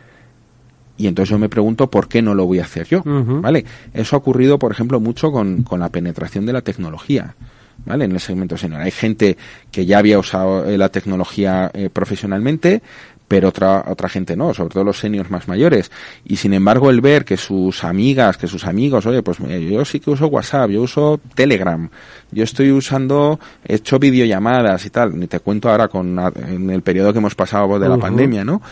y 0.97 1.07
entonces 1.07 1.31
yo 1.31 1.39
me 1.39 1.49
pregunto 1.49 1.91
por 1.91 2.09
qué 2.09 2.23
no 2.23 2.35
lo 2.35 2.45
voy 2.45 2.59
a 2.59 2.65
hacer 2.65 2.89
yo, 2.89 3.03
¿vale? 3.05 3.65
Eso 3.95 4.17
ha 4.17 4.19
ocurrido, 4.19 4.59
por 4.59 4.73
ejemplo, 4.73 4.99
mucho 4.99 5.31
con, 5.31 5.63
con 5.63 5.79
la 5.79 5.91
penetración 5.91 6.45
de 6.45 6.53
la 6.53 6.63
tecnología. 6.63 7.37
¿Vale? 7.85 8.05
En 8.05 8.13
el 8.13 8.21
segmento 8.21 8.57
senior. 8.57 8.81
Hay 8.81 8.91
gente 8.91 9.37
que 9.71 9.87
ya 9.87 9.99
había 9.99 10.19
usado 10.19 10.69
eh, 10.69 10.77
la 10.77 10.89
tecnología 10.91 11.71
eh, 11.73 11.89
profesionalmente, 11.91 12.83
pero 13.29 13.49
otra, 13.49 13.85
otra 13.87 14.09
gente 14.09 14.35
no, 14.37 14.55
sobre 14.55 14.71
todo 14.71 14.85
los 14.85 14.99
seniors 14.99 15.31
más 15.31 15.47
mayores. 15.47 15.91
Y 16.25 16.37
sin 16.37 16.55
embargo, 16.55 16.91
el 16.91 17.03
ver 17.03 17.27
que 17.27 17.37
sus 17.37 17.85
amigas, 17.85 18.39
que 18.39 18.47
sus 18.47 18.65
amigos, 18.65 19.05
oye, 19.05 19.23
pues 19.23 19.39
yo 19.39 19.85
sí 19.85 20.01
que 20.01 20.11
uso 20.11 20.27
WhatsApp, 20.29 20.71
yo 20.71 20.83
uso 20.83 21.21
Telegram, 21.35 21.89
yo 22.33 22.45
estoy 22.45 22.73
usando, 22.73 23.39
he 23.67 23.77
hecho 23.77 23.99
videollamadas 23.99 24.87
y 24.87 24.91
tal, 24.91 25.19
ni 25.19 25.27
te 25.27 25.41
cuento 25.41 25.69
ahora 25.69 25.89
con 25.89 26.19
en 26.19 26.71
el 26.71 26.83
periodo 26.83 27.13
que 27.13 27.19
hemos 27.19 27.35
pasado 27.35 27.79
de 27.79 27.89
la 27.89 27.99
pandemia, 27.99 28.45
¿no? 28.45 28.63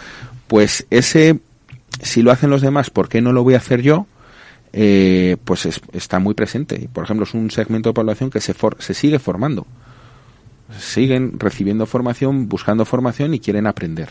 Pues 0.47 0.87
ese, 0.90 1.38
si 2.01 2.23
lo 2.23 2.33
hacen 2.33 2.49
los 2.49 2.62
demás, 2.62 2.88
¿por 2.88 3.09
qué 3.09 3.21
no 3.21 3.33
lo 3.33 3.45
voy 3.45 3.55
a 3.55 3.59
hacer 3.59 3.83
yo? 3.83 4.07
Eh, 4.78 5.38
pues 5.42 5.66
está 5.92 6.18
muy 6.18 6.34
presente. 6.34 6.88
Por 6.92 7.04
ejemplo, 7.04 7.24
es 7.24 7.32
un 7.32 7.50
segmento 7.50 7.88
de 7.88 7.94
población 7.94 8.28
que 8.28 8.42
se, 8.42 8.54
se 8.78 8.92
sigue 8.92 9.18
formando. 9.18 9.66
Siguen 10.78 11.38
recibiendo 11.38 11.86
formación, 11.86 12.46
buscando 12.46 12.84
formación 12.84 13.32
y 13.32 13.40
quieren 13.40 13.66
aprender. 13.66 14.10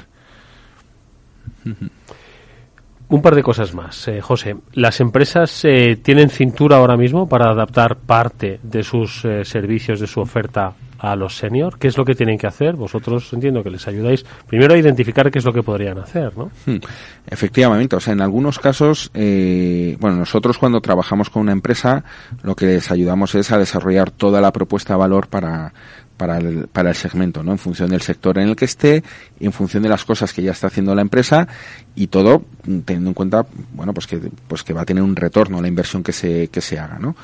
Un 3.08 3.22
par 3.22 3.36
de 3.36 3.44
cosas 3.44 3.76
más, 3.76 4.08
eh, 4.08 4.22
José. 4.22 4.56
¿Las 4.74 5.00
empresas 5.02 5.64
eh, 5.66 6.00
tienen 6.02 6.32
cintura 6.32 6.78
ahora 6.78 6.98
mismo 6.98 7.30
para 7.30 7.52
adaptar 7.52 7.98
parte 7.98 8.60
de 8.64 8.84
sus 8.84 9.24
eh, 9.24 9.46
servicios, 9.46 10.00
de 10.00 10.08
su 10.08 10.20
oferta 10.20 10.74
a 11.06 11.16
los 11.16 11.38
senior? 11.38 11.78
¿Qué 11.78 11.88
es 11.88 11.98
lo 11.98 12.06
que 12.06 12.16
tienen 12.16 12.38
que 12.38 12.48
hacer? 12.48 12.76
Vosotros 12.76 13.32
entiendo 13.34 13.64
que 13.64 13.70
les 13.70 13.88
ayudáis 13.88 14.26
primero 14.48 14.74
a 14.74 14.78
identificar 14.78 15.30
qué 15.30 15.40
es 15.40 15.46
lo 15.46 15.54
que 15.54 15.62
podrían 15.64 16.00
hacer, 16.00 16.38
¿no? 16.38 16.52
Hmm. 16.66 16.80
Efectivamente, 17.28 17.96
o 17.96 18.00
sea, 18.00 18.14
en 18.14 18.22
algunos 18.22 18.60
casos, 18.60 19.12
bueno, 19.14 20.18
nosotros 20.18 20.58
cuando 20.58 20.82
trabajamos 20.82 21.30
con 21.30 21.44
una 21.44 21.52
empresa, 21.52 22.04
lo 22.44 22.56
que 22.56 22.66
les 22.66 22.92
ayudamos 22.92 23.36
es 23.36 23.52
a 23.52 23.58
desarrollar 23.58 24.12
toda 24.12 24.42
la 24.42 24.52
propuesta 24.52 24.94
de 24.94 25.00
valor 25.00 25.28
para 25.28 25.74
para 26.18 26.38
el, 26.38 26.68
para 26.68 26.90
el 26.90 26.96
segmento, 26.96 27.44
¿no? 27.44 27.52
En 27.52 27.58
función 27.58 27.90
del 27.90 28.02
sector 28.02 28.38
en 28.38 28.50
el 28.50 28.56
que 28.56 28.66
esté, 28.66 29.04
en 29.40 29.52
función 29.52 29.84
de 29.84 29.90
las 29.90 30.06
cosas 30.06 30.34
que 30.34 30.42
ya 30.42 30.52
está 30.52 30.68
haciendo 30.68 30.96
la 30.96 31.02
empresa 31.02 31.48
y 31.96 32.08
todo 32.08 32.44
teniendo 32.86 33.10
en 33.10 33.14
cuenta, 33.14 33.46
bueno, 33.74 33.94
pues 33.94 34.08
que, 34.08 34.20
pues 34.48 34.64
que 34.64 34.74
va 34.74 34.82
a 34.82 34.86
tener 34.86 35.04
un 35.04 35.16
retorno 35.16 35.62
la 35.62 35.68
inversión 35.68 36.04
que 36.04 36.12
se, 36.12 36.48
que 36.48 36.62
se 36.62 36.80
haga, 36.80 37.00
¿no? 37.00 37.16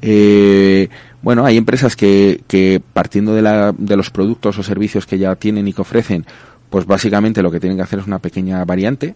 Eh, 0.00 0.88
bueno, 1.22 1.44
hay 1.44 1.56
empresas 1.56 1.96
que, 1.96 2.42
que 2.46 2.82
partiendo 2.92 3.34
de, 3.34 3.42
la, 3.42 3.72
de 3.76 3.96
los 3.96 4.10
productos 4.10 4.58
o 4.58 4.62
servicios 4.62 5.06
que 5.06 5.18
ya 5.18 5.34
tienen 5.36 5.66
y 5.66 5.72
que 5.72 5.82
ofrecen, 5.82 6.26
pues 6.70 6.86
básicamente 6.86 7.42
lo 7.42 7.50
que 7.50 7.60
tienen 7.60 7.76
que 7.78 7.82
hacer 7.82 8.00
es 8.00 8.06
una 8.06 8.18
pequeña 8.18 8.64
variante, 8.64 9.14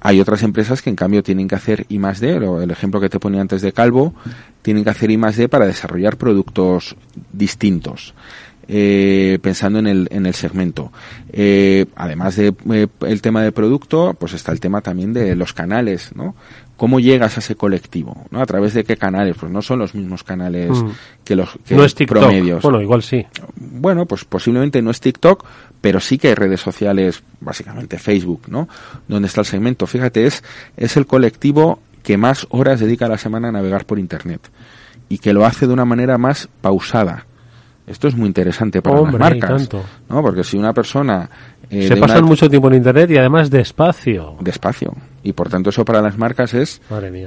hay 0.00 0.20
otras 0.20 0.42
empresas 0.42 0.80
que 0.80 0.90
en 0.90 0.96
cambio 0.96 1.22
tienen 1.22 1.48
que 1.48 1.56
hacer 1.56 1.86
I 1.88 1.98
más 1.98 2.20
D, 2.20 2.36
el 2.36 2.70
ejemplo 2.70 3.00
que 3.00 3.08
te 3.08 3.18
ponía 3.18 3.40
antes 3.40 3.62
de 3.62 3.72
Calvo, 3.72 4.14
tienen 4.62 4.84
que 4.84 4.90
hacer 4.90 5.10
I 5.10 5.16
más 5.16 5.36
D 5.36 5.48
para 5.48 5.66
desarrollar 5.66 6.16
productos 6.16 6.94
distintos 7.32 8.14
eh, 8.68 9.38
pensando 9.40 9.78
en 9.78 9.86
el, 9.86 10.08
en 10.10 10.26
el 10.26 10.34
segmento. 10.34 10.92
Eh, 11.32 11.86
además 11.96 12.36
de 12.36 12.54
eh, 12.70 12.86
el 13.00 13.22
tema 13.22 13.42
de 13.42 13.50
producto, 13.50 14.14
pues 14.18 14.34
está 14.34 14.52
el 14.52 14.60
tema 14.60 14.82
también 14.82 15.14
de 15.14 15.34
los 15.34 15.54
canales, 15.54 16.10
¿no? 16.14 16.34
¿Cómo 16.76 17.00
llegas 17.00 17.36
a 17.36 17.40
ese 17.40 17.56
colectivo? 17.56 18.26
¿no? 18.30 18.40
¿A 18.40 18.46
través 18.46 18.74
de 18.74 18.84
qué 18.84 18.96
canales? 18.96 19.36
Pues 19.40 19.50
no 19.50 19.62
son 19.62 19.80
los 19.80 19.94
mismos 19.94 20.22
canales 20.22 20.70
mm. 20.70 20.90
que 21.24 21.34
los 21.34 21.58
que 21.66 21.74
no 21.74 21.84
es 21.84 21.94
TikTok. 21.94 22.18
promedios. 22.18 22.62
Bueno, 22.62 22.80
igual 22.80 23.02
sí. 23.02 23.26
Bueno, 23.56 24.06
pues 24.06 24.24
posiblemente 24.24 24.80
no 24.80 24.90
es 24.90 25.00
TikTok, 25.00 25.44
pero 25.80 25.98
sí 25.98 26.18
que 26.18 26.28
hay 26.28 26.34
redes 26.34 26.60
sociales, 26.60 27.22
básicamente 27.40 27.98
Facebook, 27.98 28.42
¿no? 28.48 28.68
Donde 29.08 29.26
está 29.26 29.40
el 29.40 29.46
segmento. 29.46 29.86
Fíjate, 29.86 30.26
es, 30.26 30.44
es 30.76 30.96
el 30.96 31.06
colectivo 31.06 31.80
que 32.02 32.16
más 32.16 32.46
horas 32.50 32.80
dedica 32.80 33.06
a 33.06 33.08
la 33.08 33.18
semana 33.18 33.48
a 33.48 33.52
navegar 33.52 33.84
por 33.84 33.98
Internet 33.98 34.48
y 35.08 35.18
que 35.18 35.32
lo 35.32 35.46
hace 35.46 35.66
de 35.66 35.72
una 35.72 35.84
manera 35.84 36.18
más 36.18 36.48
pausada. 36.60 37.24
Esto 37.88 38.08
es 38.08 38.14
muy 38.14 38.26
interesante 38.26 38.82
para 38.82 39.00
las 39.00 39.14
marcas, 39.14 39.68
¿no? 40.08 40.22
Porque 40.22 40.44
si 40.44 40.58
una 40.58 40.74
persona 40.74 41.28
eh, 41.70 41.88
se 41.88 41.96
pasan 41.96 42.24
mucho 42.24 42.48
tiempo 42.48 42.68
en 42.68 42.74
internet 42.74 43.10
y 43.10 43.16
además 43.16 43.50
despacio. 43.50 44.36
Despacio. 44.40 44.94
Y 45.22 45.32
por 45.32 45.48
tanto 45.48 45.70
eso 45.70 45.84
para 45.84 46.02
las 46.02 46.18
marcas 46.18 46.54
es 46.54 46.82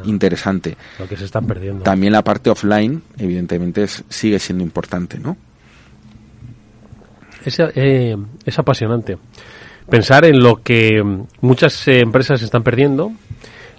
interesante. 0.05 0.77
Lo 0.99 1.07
que 1.07 1.17
se 1.17 1.25
están 1.25 1.45
perdiendo. 1.45 1.83
También 1.83 2.13
la 2.13 2.23
parte 2.23 2.49
offline, 2.49 3.01
evidentemente, 3.17 3.87
sigue 3.87 4.39
siendo 4.39 4.63
importante, 4.63 5.19
¿no? 5.19 5.35
Es, 7.43 7.57
eh, 7.59 8.15
es 8.45 8.59
apasionante. 8.59 9.17
Pensar 9.89 10.25
en 10.25 10.39
lo 10.39 10.61
que 10.61 11.03
muchas 11.41 11.87
eh, 11.87 11.99
empresas 11.99 12.41
están 12.43 12.63
perdiendo 12.63 13.11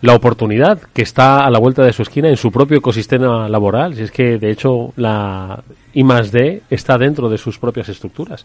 la 0.02 0.14
oportunidad 0.14 0.80
que 0.92 1.02
está 1.02 1.46
a 1.46 1.50
la 1.50 1.60
vuelta 1.60 1.82
de 1.84 1.92
su 1.92 2.02
esquina 2.02 2.28
en 2.28 2.36
su 2.36 2.50
propio 2.50 2.78
ecosistema 2.78 3.48
laboral. 3.48 3.94
Si 3.94 4.02
es 4.02 4.10
que, 4.10 4.36
de 4.36 4.50
hecho, 4.50 4.92
la 4.96 5.62
I 5.94 6.02
más 6.02 6.32
D 6.32 6.62
está 6.68 6.98
dentro 6.98 7.28
de 7.28 7.38
sus 7.38 7.58
propias 7.58 7.88
estructuras. 7.88 8.44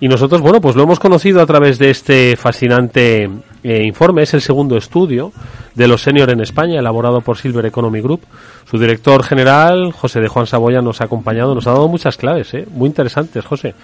Y 0.00 0.08
nosotros, 0.08 0.42
bueno, 0.42 0.60
pues 0.60 0.76
lo 0.76 0.82
hemos 0.82 0.98
conocido 0.98 1.40
a 1.40 1.46
través 1.46 1.78
de 1.78 1.90
este 1.90 2.36
fascinante 2.36 3.30
eh, 3.62 3.82
informe. 3.84 4.22
Es 4.22 4.34
el 4.34 4.42
segundo 4.42 4.76
estudio 4.76 5.32
de 5.74 5.88
los 5.88 6.02
senior 6.02 6.28
en 6.30 6.40
España, 6.40 6.78
elaborado 6.78 7.20
por 7.22 7.38
Silver 7.38 7.64
Economy 7.64 8.00
Group. 8.00 8.20
Su 8.68 8.78
director 8.78 9.22
general, 9.22 9.92
José 9.92 10.20
de 10.20 10.28
Juan 10.28 10.46
Saboya, 10.46 10.82
nos 10.82 11.00
ha 11.00 11.04
acompañado, 11.04 11.54
nos 11.54 11.66
ha 11.68 11.72
dado 11.72 11.88
muchas 11.88 12.16
claves, 12.16 12.52
¿eh? 12.52 12.66
muy 12.70 12.88
interesantes, 12.88 13.44
José 13.44 13.74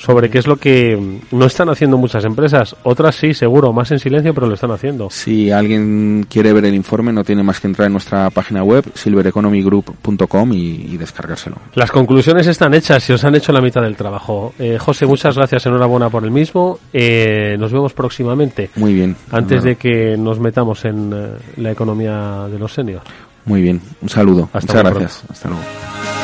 sobre 0.00 0.30
qué 0.30 0.38
es 0.38 0.46
lo 0.46 0.56
que 0.56 0.98
no 1.30 1.44
están 1.44 1.68
haciendo 1.68 1.98
muchas 1.98 2.24
empresas. 2.24 2.74
Otras 2.84 3.16
sí, 3.16 3.34
seguro, 3.34 3.72
más 3.72 3.90
en 3.90 3.98
silencio, 3.98 4.32
pero 4.32 4.46
lo 4.46 4.54
están 4.54 4.70
haciendo. 4.70 5.10
Si 5.10 5.50
alguien 5.50 6.26
quiere 6.28 6.54
ver 6.54 6.64
el 6.64 6.74
informe, 6.74 7.12
no 7.12 7.22
tiene 7.22 7.42
más 7.42 7.60
que 7.60 7.66
entrar 7.66 7.86
en 7.86 7.92
nuestra 7.92 8.30
página 8.30 8.64
web, 8.64 8.84
silvereconomygroup.com 8.94 10.52
y, 10.54 10.96
descargárselo. 10.96 11.56
Las 11.74 11.90
conclusiones 11.90 12.46
están 12.46 12.74
hechas 12.74 13.08
y 13.10 13.12
os 13.12 13.24
han 13.24 13.34
hecho 13.34 13.52
la 13.52 13.60
mitad 13.60 13.82
del 13.82 13.96
trabajo. 13.96 14.54
Eh, 14.58 14.78
José, 14.78 15.06
muchas 15.06 15.36
gracias, 15.36 15.66
enhorabuena 15.66 16.08
por 16.08 16.24
el 16.24 16.30
mismo. 16.30 16.78
Eh, 16.92 17.56
nos 17.58 17.72
vemos 17.72 17.92
próximamente. 17.92 18.70
Muy 18.76 18.94
bien. 18.94 19.16
Antes 19.30 19.62
de 19.62 19.76
que 19.76 20.16
nos 20.16 20.40
metamos 20.40 20.84
en 20.86 21.12
eh, 21.12 21.26
la 21.58 21.72
economía 21.72 22.46
de 22.50 22.58
los 22.58 22.72
seniors. 22.72 23.04
Muy 23.44 23.60
bien, 23.62 23.80
un 24.00 24.08
saludo. 24.08 24.48
Hasta 24.52 24.74
Muchas 24.74 24.94
gracias. 24.94 25.24
Hasta 25.30 25.48
luego. 25.48 26.19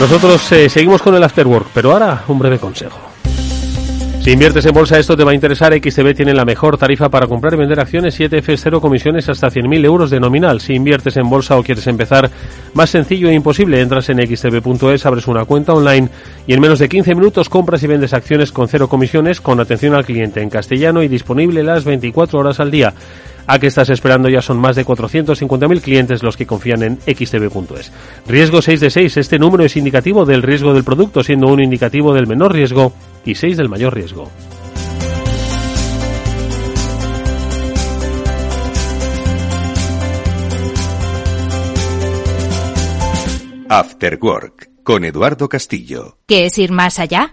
Nosotros 0.00 0.50
eh, 0.52 0.70
seguimos 0.70 1.02
con 1.02 1.14
el 1.14 1.22
afterwork, 1.22 1.68
pero 1.74 1.92
ahora 1.92 2.24
un 2.28 2.38
breve 2.38 2.58
consejo. 2.58 2.98
Si 4.22 4.30
inviertes 4.30 4.64
en 4.64 4.72
bolsa, 4.72 4.98
esto 4.98 5.14
te 5.14 5.24
va 5.24 5.32
a 5.32 5.34
interesar. 5.34 5.74
XTB 5.74 6.14
tiene 6.14 6.32
la 6.32 6.46
mejor 6.46 6.78
tarifa 6.78 7.10
para 7.10 7.26
comprar 7.26 7.52
y 7.52 7.58
vender 7.58 7.80
acciones 7.80 8.18
7F 8.18 8.56
0 8.56 8.80
comisiones 8.80 9.28
hasta 9.28 9.48
100.000 9.48 9.84
euros 9.84 10.08
de 10.08 10.18
nominal. 10.18 10.62
Si 10.62 10.72
inviertes 10.72 11.18
en 11.18 11.28
bolsa 11.28 11.58
o 11.58 11.62
quieres 11.62 11.86
empezar, 11.86 12.30
más 12.72 12.88
sencillo 12.88 13.28
e 13.28 13.34
imposible. 13.34 13.78
Entras 13.78 14.08
en 14.08 14.18
xtb.es, 14.26 15.04
abres 15.04 15.26
una 15.26 15.44
cuenta 15.44 15.74
online 15.74 16.08
y 16.46 16.54
en 16.54 16.60
menos 16.60 16.78
de 16.78 16.88
15 16.88 17.14
minutos 17.14 17.50
compras 17.50 17.82
y 17.82 17.86
vendes 17.86 18.14
acciones 18.14 18.52
con 18.52 18.68
cero 18.68 18.88
comisiones, 18.88 19.42
con 19.42 19.60
atención 19.60 19.94
al 19.94 20.06
cliente 20.06 20.40
en 20.40 20.48
castellano 20.48 21.02
y 21.02 21.08
disponible 21.08 21.62
las 21.62 21.84
24 21.84 22.38
horas 22.38 22.58
al 22.58 22.70
día. 22.70 22.94
¿A 23.50 23.58
qué 23.58 23.66
estás 23.66 23.90
esperando? 23.90 24.28
Ya 24.28 24.40
son 24.40 24.58
más 24.58 24.76
de 24.76 24.86
450.000 24.86 25.80
clientes 25.80 26.22
los 26.22 26.36
que 26.36 26.46
confían 26.46 26.84
en 26.84 26.98
xtb.es. 26.98 27.90
Riesgo 28.28 28.62
6 28.62 28.78
de 28.78 28.90
6. 28.90 29.16
Este 29.16 29.40
número 29.40 29.64
es 29.64 29.76
indicativo 29.76 30.24
del 30.24 30.40
riesgo 30.40 30.72
del 30.72 30.84
producto, 30.84 31.24
siendo 31.24 31.48
un 31.48 31.60
indicativo 31.60 32.14
del 32.14 32.28
menor 32.28 32.52
riesgo 32.52 32.92
y 33.24 33.34
6 33.34 33.56
del 33.56 33.68
mayor 33.68 33.92
riesgo. 33.92 34.30
After 43.68 44.16
Work 44.22 44.70
con 44.84 45.04
Eduardo 45.04 45.48
Castillo. 45.48 46.18
¿Qué 46.28 46.46
es 46.46 46.56
ir 46.56 46.70
más 46.70 47.00
allá? 47.00 47.32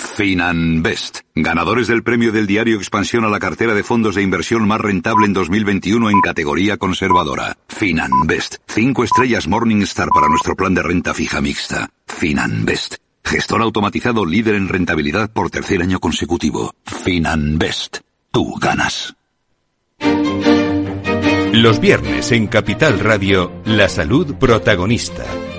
Finanbest, 0.00 1.20
ganadores 1.34 1.86
del 1.86 2.02
premio 2.02 2.32
del 2.32 2.46
diario 2.46 2.76
Expansión 2.76 3.24
a 3.24 3.28
la 3.28 3.38
cartera 3.38 3.74
de 3.74 3.84
fondos 3.84 4.14
de 4.14 4.22
inversión 4.22 4.66
más 4.66 4.80
rentable 4.80 5.26
en 5.26 5.34
2021 5.34 6.10
en 6.10 6.20
categoría 6.20 6.78
conservadora. 6.78 7.56
Finanbest, 7.68 8.56
cinco 8.66 9.04
estrellas 9.04 9.46
Morningstar 9.46 10.08
para 10.08 10.28
nuestro 10.28 10.56
plan 10.56 10.74
de 10.74 10.82
renta 10.82 11.14
fija 11.14 11.40
mixta. 11.40 11.90
Finanbest, 12.06 12.96
gestor 13.22 13.62
automatizado 13.62 14.24
líder 14.24 14.54
en 14.54 14.68
rentabilidad 14.68 15.30
por 15.32 15.50
tercer 15.50 15.82
año 15.82 16.00
consecutivo. 16.00 16.74
Finanbest, 16.84 17.98
tú 18.30 18.54
ganas. 18.56 19.14
Los 21.52 21.80
viernes 21.80 22.32
en 22.32 22.46
Capital 22.46 23.00
Radio, 23.00 23.52
la 23.64 23.88
salud 23.88 24.34
protagonista. 24.36 25.24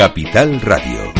Capital 0.00 0.58
Radio. 0.62 1.12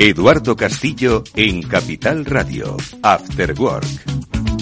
Eduardo 0.00 0.56
Castillo 0.56 1.22
en 1.36 1.62
Capital 1.62 2.24
Radio. 2.24 2.76
After 3.04 3.54
Work. 3.56 4.55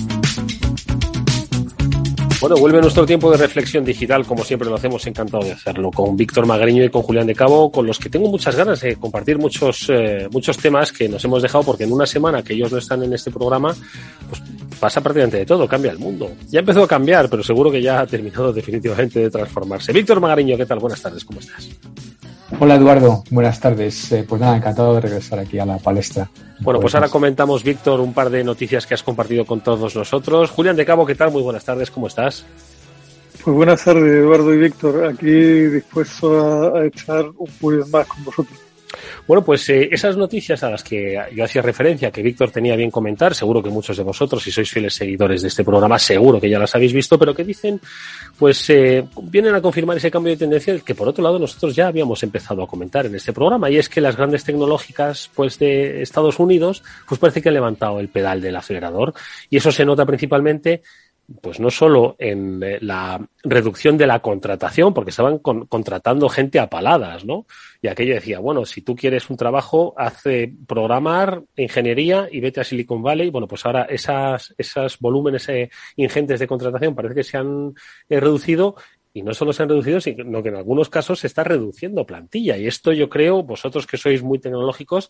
Bueno, 2.44 2.58
vuelve 2.58 2.82
nuestro 2.82 3.06
tiempo 3.06 3.30
de 3.30 3.38
reflexión 3.38 3.86
digital, 3.86 4.26
como 4.26 4.44
siempre 4.44 4.68
lo 4.68 4.74
hacemos, 4.74 5.06
encantado 5.06 5.42
de 5.42 5.52
hacerlo, 5.52 5.90
con 5.90 6.14
Víctor 6.14 6.44
Magariño 6.44 6.84
y 6.84 6.90
con 6.90 7.00
Julián 7.00 7.26
de 7.26 7.34
Cabo, 7.34 7.72
con 7.72 7.86
los 7.86 7.98
que 7.98 8.10
tengo 8.10 8.28
muchas 8.28 8.54
ganas 8.54 8.82
de 8.82 8.96
compartir 8.96 9.38
muchos, 9.38 9.88
eh, 9.88 10.28
muchos 10.30 10.58
temas 10.58 10.92
que 10.92 11.08
nos 11.08 11.24
hemos 11.24 11.40
dejado, 11.40 11.64
porque 11.64 11.84
en 11.84 11.92
una 11.92 12.04
semana 12.04 12.42
que 12.42 12.52
ellos 12.52 12.70
no 12.70 12.76
están 12.76 13.02
en 13.02 13.14
este 13.14 13.30
programa, 13.30 13.74
pues 14.28 14.42
pasa 14.78 15.00
prácticamente 15.00 15.38
de 15.38 15.46
todo, 15.46 15.66
cambia 15.66 15.92
el 15.92 15.98
mundo. 15.98 16.32
Ya 16.50 16.60
empezó 16.60 16.82
a 16.82 16.86
cambiar, 16.86 17.30
pero 17.30 17.42
seguro 17.42 17.70
que 17.70 17.80
ya 17.80 18.00
ha 18.00 18.06
terminado 18.06 18.52
definitivamente 18.52 19.20
de 19.20 19.30
transformarse. 19.30 19.94
Víctor 19.94 20.20
Magariño, 20.20 20.58
¿qué 20.58 20.66
tal? 20.66 20.80
Buenas 20.80 21.00
tardes, 21.00 21.24
¿cómo 21.24 21.40
estás? 21.40 21.70
Hola 22.60 22.76
Eduardo, 22.76 23.24
buenas 23.30 23.58
tardes. 23.58 24.12
Eh, 24.12 24.24
pues 24.28 24.40
nada, 24.40 24.56
encantado 24.56 24.94
de 24.94 25.00
regresar 25.00 25.38
aquí 25.38 25.58
a 25.58 25.66
la 25.66 25.78
palestra. 25.78 26.30
Bueno, 26.60 26.80
pues 26.80 26.94
ahora 26.94 27.08
comentamos, 27.08 27.64
Víctor, 27.64 28.00
un 28.00 28.14
par 28.14 28.30
de 28.30 28.44
noticias 28.44 28.86
que 28.86 28.94
has 28.94 29.02
compartido 29.02 29.44
con 29.44 29.60
todos 29.60 29.94
nosotros. 29.96 30.50
Julián 30.50 30.76
de 30.76 30.86
Cabo, 30.86 31.04
¿qué 31.04 31.14
tal? 31.14 31.32
Muy 31.32 31.42
buenas 31.42 31.64
tardes, 31.64 31.90
¿cómo 31.90 32.06
estás? 32.06 32.44
Pues 33.44 33.56
buenas 33.56 33.84
tardes, 33.84 34.04
Eduardo 34.04 34.54
y 34.54 34.58
Víctor. 34.58 35.04
Aquí 35.04 35.30
dispuesto 35.30 36.76
a, 36.76 36.86
echar 36.86 37.26
un 37.36 37.50
poquito 37.60 37.86
más 37.88 38.06
con 38.06 38.24
vosotros. 38.24 38.63
Bueno, 39.26 39.42
pues 39.42 39.66
eh, 39.70 39.88
esas 39.90 40.18
noticias 40.18 40.62
a 40.62 40.70
las 40.70 40.84
que 40.84 41.18
yo 41.34 41.44
hacía 41.44 41.62
referencia, 41.62 42.10
que 42.10 42.22
Víctor 42.22 42.50
tenía 42.50 42.76
bien 42.76 42.90
comentar, 42.90 43.34
seguro 43.34 43.62
que 43.62 43.70
muchos 43.70 43.96
de 43.96 44.02
vosotros, 44.02 44.42
si 44.42 44.50
sois 44.50 44.70
fieles 44.70 44.92
seguidores 44.92 45.40
de 45.40 45.48
este 45.48 45.64
programa, 45.64 45.98
seguro 45.98 46.38
que 46.38 46.50
ya 46.50 46.58
las 46.58 46.74
habéis 46.74 46.92
visto, 46.92 47.18
pero 47.18 47.34
que 47.34 47.42
dicen, 47.42 47.80
pues 48.38 48.68
eh, 48.68 49.02
vienen 49.22 49.54
a 49.54 49.62
confirmar 49.62 49.96
ese 49.96 50.10
cambio 50.10 50.32
de 50.32 50.36
tendencia 50.36 50.78
que 50.78 50.94
por 50.94 51.08
otro 51.08 51.24
lado 51.24 51.38
nosotros 51.38 51.74
ya 51.74 51.86
habíamos 51.86 52.22
empezado 52.22 52.62
a 52.62 52.66
comentar 52.66 53.06
en 53.06 53.14
este 53.14 53.32
programa, 53.32 53.70
y 53.70 53.78
es 53.78 53.88
que 53.88 54.02
las 54.02 54.14
grandes 54.14 54.44
tecnológicas 54.44 55.30
pues 55.34 55.58
de 55.58 56.02
Estados 56.02 56.38
Unidos, 56.38 56.82
pues 57.08 57.18
parece 57.18 57.40
que 57.40 57.48
han 57.48 57.54
levantado 57.54 58.00
el 58.00 58.08
pedal 58.08 58.42
del 58.42 58.56
acelerador, 58.56 59.14
y 59.48 59.56
eso 59.56 59.72
se 59.72 59.86
nota 59.86 60.04
principalmente 60.04 60.82
pues 61.40 61.58
no 61.58 61.70
solo 61.70 62.16
en 62.18 62.62
eh, 62.62 62.78
la 62.80 63.26
reducción 63.42 63.96
de 63.96 64.06
la 64.06 64.20
contratación, 64.20 64.92
porque 64.92 65.10
estaban 65.10 65.38
contratando 65.38 66.28
gente 66.28 66.58
a 66.58 66.68
paladas, 66.68 67.24
¿no? 67.24 67.46
Y 67.80 67.88
aquello 67.88 68.14
decía, 68.14 68.38
bueno, 68.38 68.64
si 68.64 68.82
tú 68.82 68.94
quieres 68.94 69.30
un 69.30 69.36
trabajo, 69.36 69.94
hace 69.96 70.52
programar, 70.66 71.42
ingeniería 71.56 72.28
y 72.30 72.40
vete 72.40 72.60
a 72.60 72.64
Silicon 72.64 73.02
Valley. 73.02 73.30
Bueno, 73.30 73.48
pues 73.48 73.64
ahora 73.66 73.82
esas, 73.84 74.54
esos 74.58 74.98
volúmenes 74.98 75.48
eh, 75.48 75.70
ingentes 75.96 76.40
de 76.40 76.46
contratación 76.46 76.94
parece 76.94 77.14
que 77.14 77.24
se 77.24 77.36
han 77.36 77.74
eh, 78.08 78.20
reducido 78.20 78.76
y 79.16 79.22
no 79.22 79.32
solo 79.32 79.52
se 79.52 79.62
han 79.62 79.68
reducido, 79.68 80.00
sino 80.00 80.42
que 80.42 80.48
en 80.48 80.56
algunos 80.56 80.88
casos 80.88 81.20
se 81.20 81.28
está 81.28 81.44
reduciendo 81.44 82.04
plantilla. 82.04 82.56
Y 82.56 82.66
esto 82.66 82.92
yo 82.92 83.08
creo, 83.08 83.44
vosotros 83.44 83.86
que 83.86 83.96
sois 83.96 84.24
muy 84.24 84.40
tecnológicos, 84.40 85.08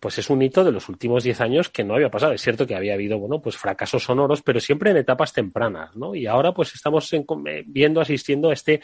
pues 0.00 0.18
es 0.18 0.30
un 0.30 0.40
hito 0.40 0.64
de 0.64 0.72
los 0.72 0.88
últimos 0.88 1.22
10 1.22 1.40
años 1.42 1.68
que 1.68 1.84
no 1.84 1.94
había 1.94 2.10
pasado. 2.10 2.32
Es 2.32 2.40
cierto 2.40 2.66
que 2.66 2.74
había 2.74 2.94
habido, 2.94 3.18
bueno, 3.18 3.40
pues 3.40 3.56
fracasos 3.58 4.02
sonoros, 4.02 4.40
pero 4.40 4.58
siempre 4.58 4.90
en 4.90 4.96
etapas 4.96 5.34
tempranas, 5.34 5.94
¿no? 5.94 6.14
Y 6.14 6.26
ahora 6.26 6.52
pues 6.52 6.74
estamos 6.74 7.12
eh, 7.12 7.24
viendo, 7.66 8.00
asistiendo 8.00 8.48
a 8.48 8.54
este 8.54 8.80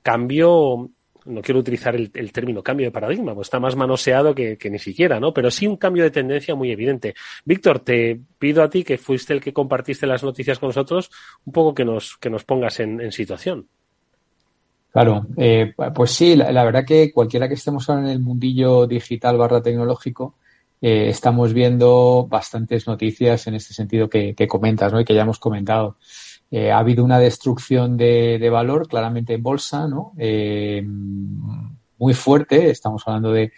cambio, 0.00 0.88
no 1.24 1.42
quiero 1.42 1.58
utilizar 1.58 1.96
el, 1.96 2.32
término 2.32 2.62
cambio 2.62 2.86
de 2.86 2.92
paradigma, 2.92 3.34
pues 3.34 3.46
está 3.46 3.58
más 3.58 3.74
manoseado 3.74 4.32
que, 4.32 4.58
ni 4.70 4.78
siquiera, 4.78 5.18
¿no? 5.18 5.34
Pero 5.34 5.50
sí 5.50 5.66
un 5.66 5.76
cambio 5.76 6.04
de 6.04 6.12
tendencia 6.12 6.54
muy 6.54 6.70
evidente. 6.70 7.14
Víctor, 7.44 7.80
te 7.80 8.20
pido 8.38 8.62
a 8.62 8.70
ti, 8.70 8.84
que 8.84 8.96
fuiste 8.96 9.32
el 9.32 9.40
que 9.40 9.52
compartiste 9.52 10.06
las 10.06 10.22
noticias 10.22 10.60
con 10.60 10.68
nosotros, 10.68 11.10
un 11.44 11.52
poco 11.52 11.74
que 11.74 11.84
nos, 11.84 12.16
que 12.16 12.30
nos 12.30 12.44
pongas 12.44 12.78
en, 12.78 13.10
situación. 13.10 13.66
Claro, 14.92 15.26
eh, 15.36 15.74
pues 15.94 16.12
sí, 16.12 16.36
la, 16.36 16.52
la, 16.52 16.64
verdad 16.64 16.84
que 16.84 17.12
cualquiera 17.12 17.48
que 17.48 17.54
estemos 17.54 17.88
ahora 17.88 18.02
en 18.02 18.08
el 18.08 18.20
mundillo 18.20 18.86
digital 18.86 19.36
barra 19.36 19.62
tecnológico, 19.62 20.36
eh, 20.80 21.08
estamos 21.10 21.52
viendo 21.52 22.26
bastantes 22.28 22.86
noticias 22.86 23.46
en 23.46 23.54
este 23.54 23.74
sentido 23.74 24.08
que, 24.08 24.34
comentas 24.48 24.92
¿no? 24.92 25.00
y 25.00 25.04
que 25.04 25.14
ya 25.14 25.22
hemos 25.22 25.38
comentado. 25.38 25.96
Eh, 26.50 26.72
ha 26.72 26.78
habido 26.78 27.04
una 27.04 27.18
destrucción 27.18 27.96
de, 27.96 28.48
valor 28.50 28.88
claramente 28.88 29.34
en 29.34 29.42
bolsa, 29.42 29.86
¿no? 29.86 30.12
Eh, 30.18 30.82
muy 31.98 32.14
fuerte. 32.14 32.70
Estamos 32.70 33.02
hablando 33.06 33.30
de, 33.30 33.52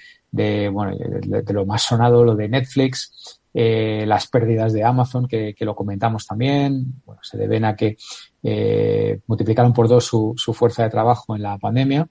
bueno, 0.68 0.96
de, 0.96 1.52
lo 1.52 1.64
más 1.64 1.82
sonado, 1.82 2.24
lo 2.24 2.34
de 2.34 2.48
Netflix, 2.48 3.40
las 3.54 4.26
pérdidas 4.26 4.72
de 4.72 4.84
Amazon, 4.84 5.28
que, 5.28 5.54
lo 5.60 5.76
comentamos 5.76 6.26
también, 6.26 7.00
bueno, 7.06 7.20
se 7.22 7.38
deben 7.38 7.64
a 7.64 7.76
que 7.76 7.96
eh, 8.42 9.20
multiplicaron 9.26 9.72
por 9.72 9.88
dos 9.88 10.04
su, 10.04 10.34
su, 10.36 10.52
fuerza 10.52 10.82
de 10.82 10.90
trabajo 10.90 11.36
en 11.36 11.42
la 11.42 11.58
pandemia 11.58 12.08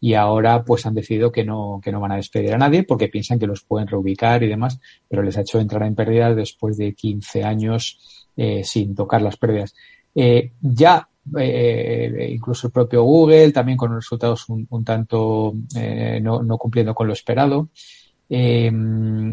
y 0.00 0.14
ahora 0.14 0.64
pues 0.64 0.86
han 0.86 0.94
decidido 0.94 1.32
que 1.32 1.44
no, 1.44 1.80
que 1.82 1.90
no 1.90 2.00
van 2.00 2.12
a 2.12 2.16
despedir 2.16 2.54
a 2.54 2.58
nadie 2.58 2.84
porque 2.84 3.08
piensan 3.08 3.38
que 3.38 3.46
los 3.46 3.62
pueden 3.62 3.88
reubicar 3.88 4.42
y 4.42 4.48
demás, 4.48 4.78
pero 5.08 5.22
les 5.22 5.36
ha 5.36 5.40
hecho 5.40 5.58
entrar 5.58 5.82
en 5.82 5.94
pérdidas 5.94 6.36
después 6.36 6.76
de 6.76 6.94
15 6.94 7.44
años 7.44 8.28
eh, 8.36 8.62
sin 8.64 8.94
tocar 8.94 9.22
las 9.22 9.36
pérdidas. 9.36 9.74
Eh, 10.14 10.52
ya 10.60 11.08
eh, 11.38 12.30
incluso 12.32 12.66
el 12.66 12.72
propio 12.72 13.04
Google 13.04 13.52
también 13.52 13.78
con 13.78 13.94
resultados 13.94 14.48
un, 14.48 14.84
tanto 14.84 15.54
eh, 15.76 16.20
no, 16.20 16.42
no, 16.42 16.58
cumpliendo 16.58 16.94
con 16.94 17.06
lo 17.06 17.12
esperado. 17.12 17.68
Eh, 18.28 18.72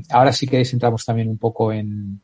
ahora 0.09 0.31
sí 0.31 0.47
que 0.47 0.61
entramos 0.61 1.05
también 1.05 1.29
un 1.29 1.37
poco 1.37 1.71
en, 1.71 2.21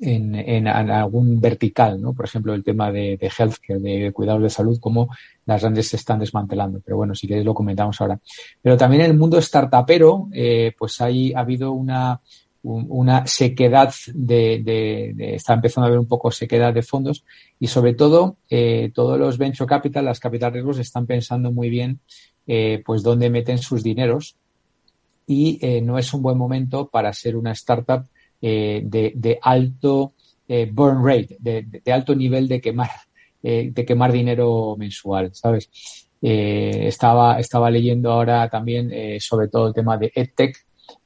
en, 0.00 0.34
en, 0.34 0.66
algún 0.66 1.40
vertical, 1.40 2.00
¿no? 2.00 2.12
Por 2.12 2.24
ejemplo, 2.24 2.54
el 2.54 2.64
tema 2.64 2.90
de, 2.90 3.16
de 3.16 3.30
healthcare, 3.36 3.80
de 3.80 4.12
cuidados 4.12 4.42
de 4.42 4.50
salud, 4.50 4.78
como 4.80 5.08
las 5.46 5.62
grandes 5.62 5.88
se 5.88 5.96
están 5.96 6.18
desmantelando. 6.18 6.80
Pero 6.84 6.96
bueno, 6.96 7.14
si 7.14 7.26
queréis 7.26 7.46
lo 7.46 7.54
comentamos 7.54 8.00
ahora. 8.00 8.18
Pero 8.60 8.76
también 8.76 9.02
en 9.02 9.10
el 9.12 9.18
mundo 9.18 9.40
startupero, 9.40 10.28
eh, 10.32 10.72
pues 10.78 11.00
ahí 11.00 11.32
ha 11.32 11.40
habido 11.40 11.72
una, 11.72 12.20
una 12.64 13.26
sequedad 13.26 13.92
de, 14.14 14.62
de, 14.64 15.12
de, 15.14 15.34
está 15.34 15.52
empezando 15.52 15.84
a 15.84 15.88
haber 15.88 15.98
un 15.98 16.08
poco 16.08 16.30
sequedad 16.30 16.72
de 16.72 16.82
fondos 16.82 17.24
y 17.60 17.66
sobre 17.66 17.94
todo 17.94 18.38
eh, 18.48 18.90
todos 18.94 19.18
los 19.18 19.36
venture 19.36 19.68
capital, 19.68 20.06
las 20.06 20.18
capital 20.18 20.52
riesgos 20.52 20.78
están 20.78 21.06
pensando 21.06 21.52
muy 21.52 21.68
bien 21.68 22.00
eh, 22.46 22.82
pues 22.84 23.02
dónde 23.02 23.28
meten 23.28 23.58
sus 23.58 23.82
dineros 23.82 24.36
y 25.26 25.58
eh, 25.60 25.82
no 25.82 25.98
es 25.98 26.12
un 26.14 26.22
buen 26.22 26.38
momento 26.38 26.88
para 26.88 27.12
ser 27.12 27.36
una 27.36 27.52
startup 27.52 28.06
eh, 28.46 28.82
de, 28.84 29.12
de, 29.14 29.38
alto 29.40 30.14
eh, 30.46 30.68
burn 30.70 31.02
rate, 31.04 31.36
de, 31.38 31.62
de, 31.62 31.92
alto 31.92 32.14
nivel 32.14 32.46
de 32.46 32.60
quemar, 32.60 32.90
eh, 33.42 33.70
de 33.72 33.84
quemar 33.84 34.12
dinero 34.12 34.76
mensual, 34.78 35.30
¿sabes? 35.34 35.70
Eh, 36.20 36.86
estaba, 36.86 37.38
estaba 37.38 37.70
leyendo 37.70 38.10
ahora 38.10 38.48
también 38.48 38.90
sobre 39.20 39.48
todo 39.48 39.68
el 39.68 39.74
tema 39.74 39.98
de 39.98 40.10
EdTech 40.14 40.56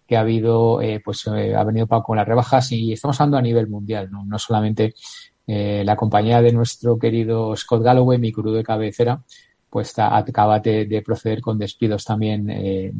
que 0.08 0.16
ha 0.16 0.20
habido, 0.20 0.80
eh, 0.80 1.00
pues 1.04 1.26
eh, 1.26 1.54
ha 1.54 1.62
venido 1.64 1.86
con 1.86 2.16
las 2.16 2.26
rebajas 2.26 2.72
y 2.72 2.94
estamos 2.94 3.20
hablando 3.20 3.36
a 3.36 3.42
nivel 3.42 3.68
mundial, 3.68 4.10
no, 4.10 4.24
no 4.24 4.38
solamente 4.38 4.94
eh, 5.46 5.82
la 5.84 5.96
compañía 5.96 6.40
de 6.40 6.50
nuestro 6.50 6.98
querido 6.98 7.54
Scott 7.54 7.82
Galloway, 7.82 8.18
mi 8.18 8.32
crudo 8.32 8.54
de 8.54 8.64
cabecera, 8.64 9.22
pues 9.70 9.94
acaba 9.98 10.60
de, 10.60 11.02
proceder 11.04 11.40
con 11.40 11.58
despidos 11.58 12.04
también 12.04 12.46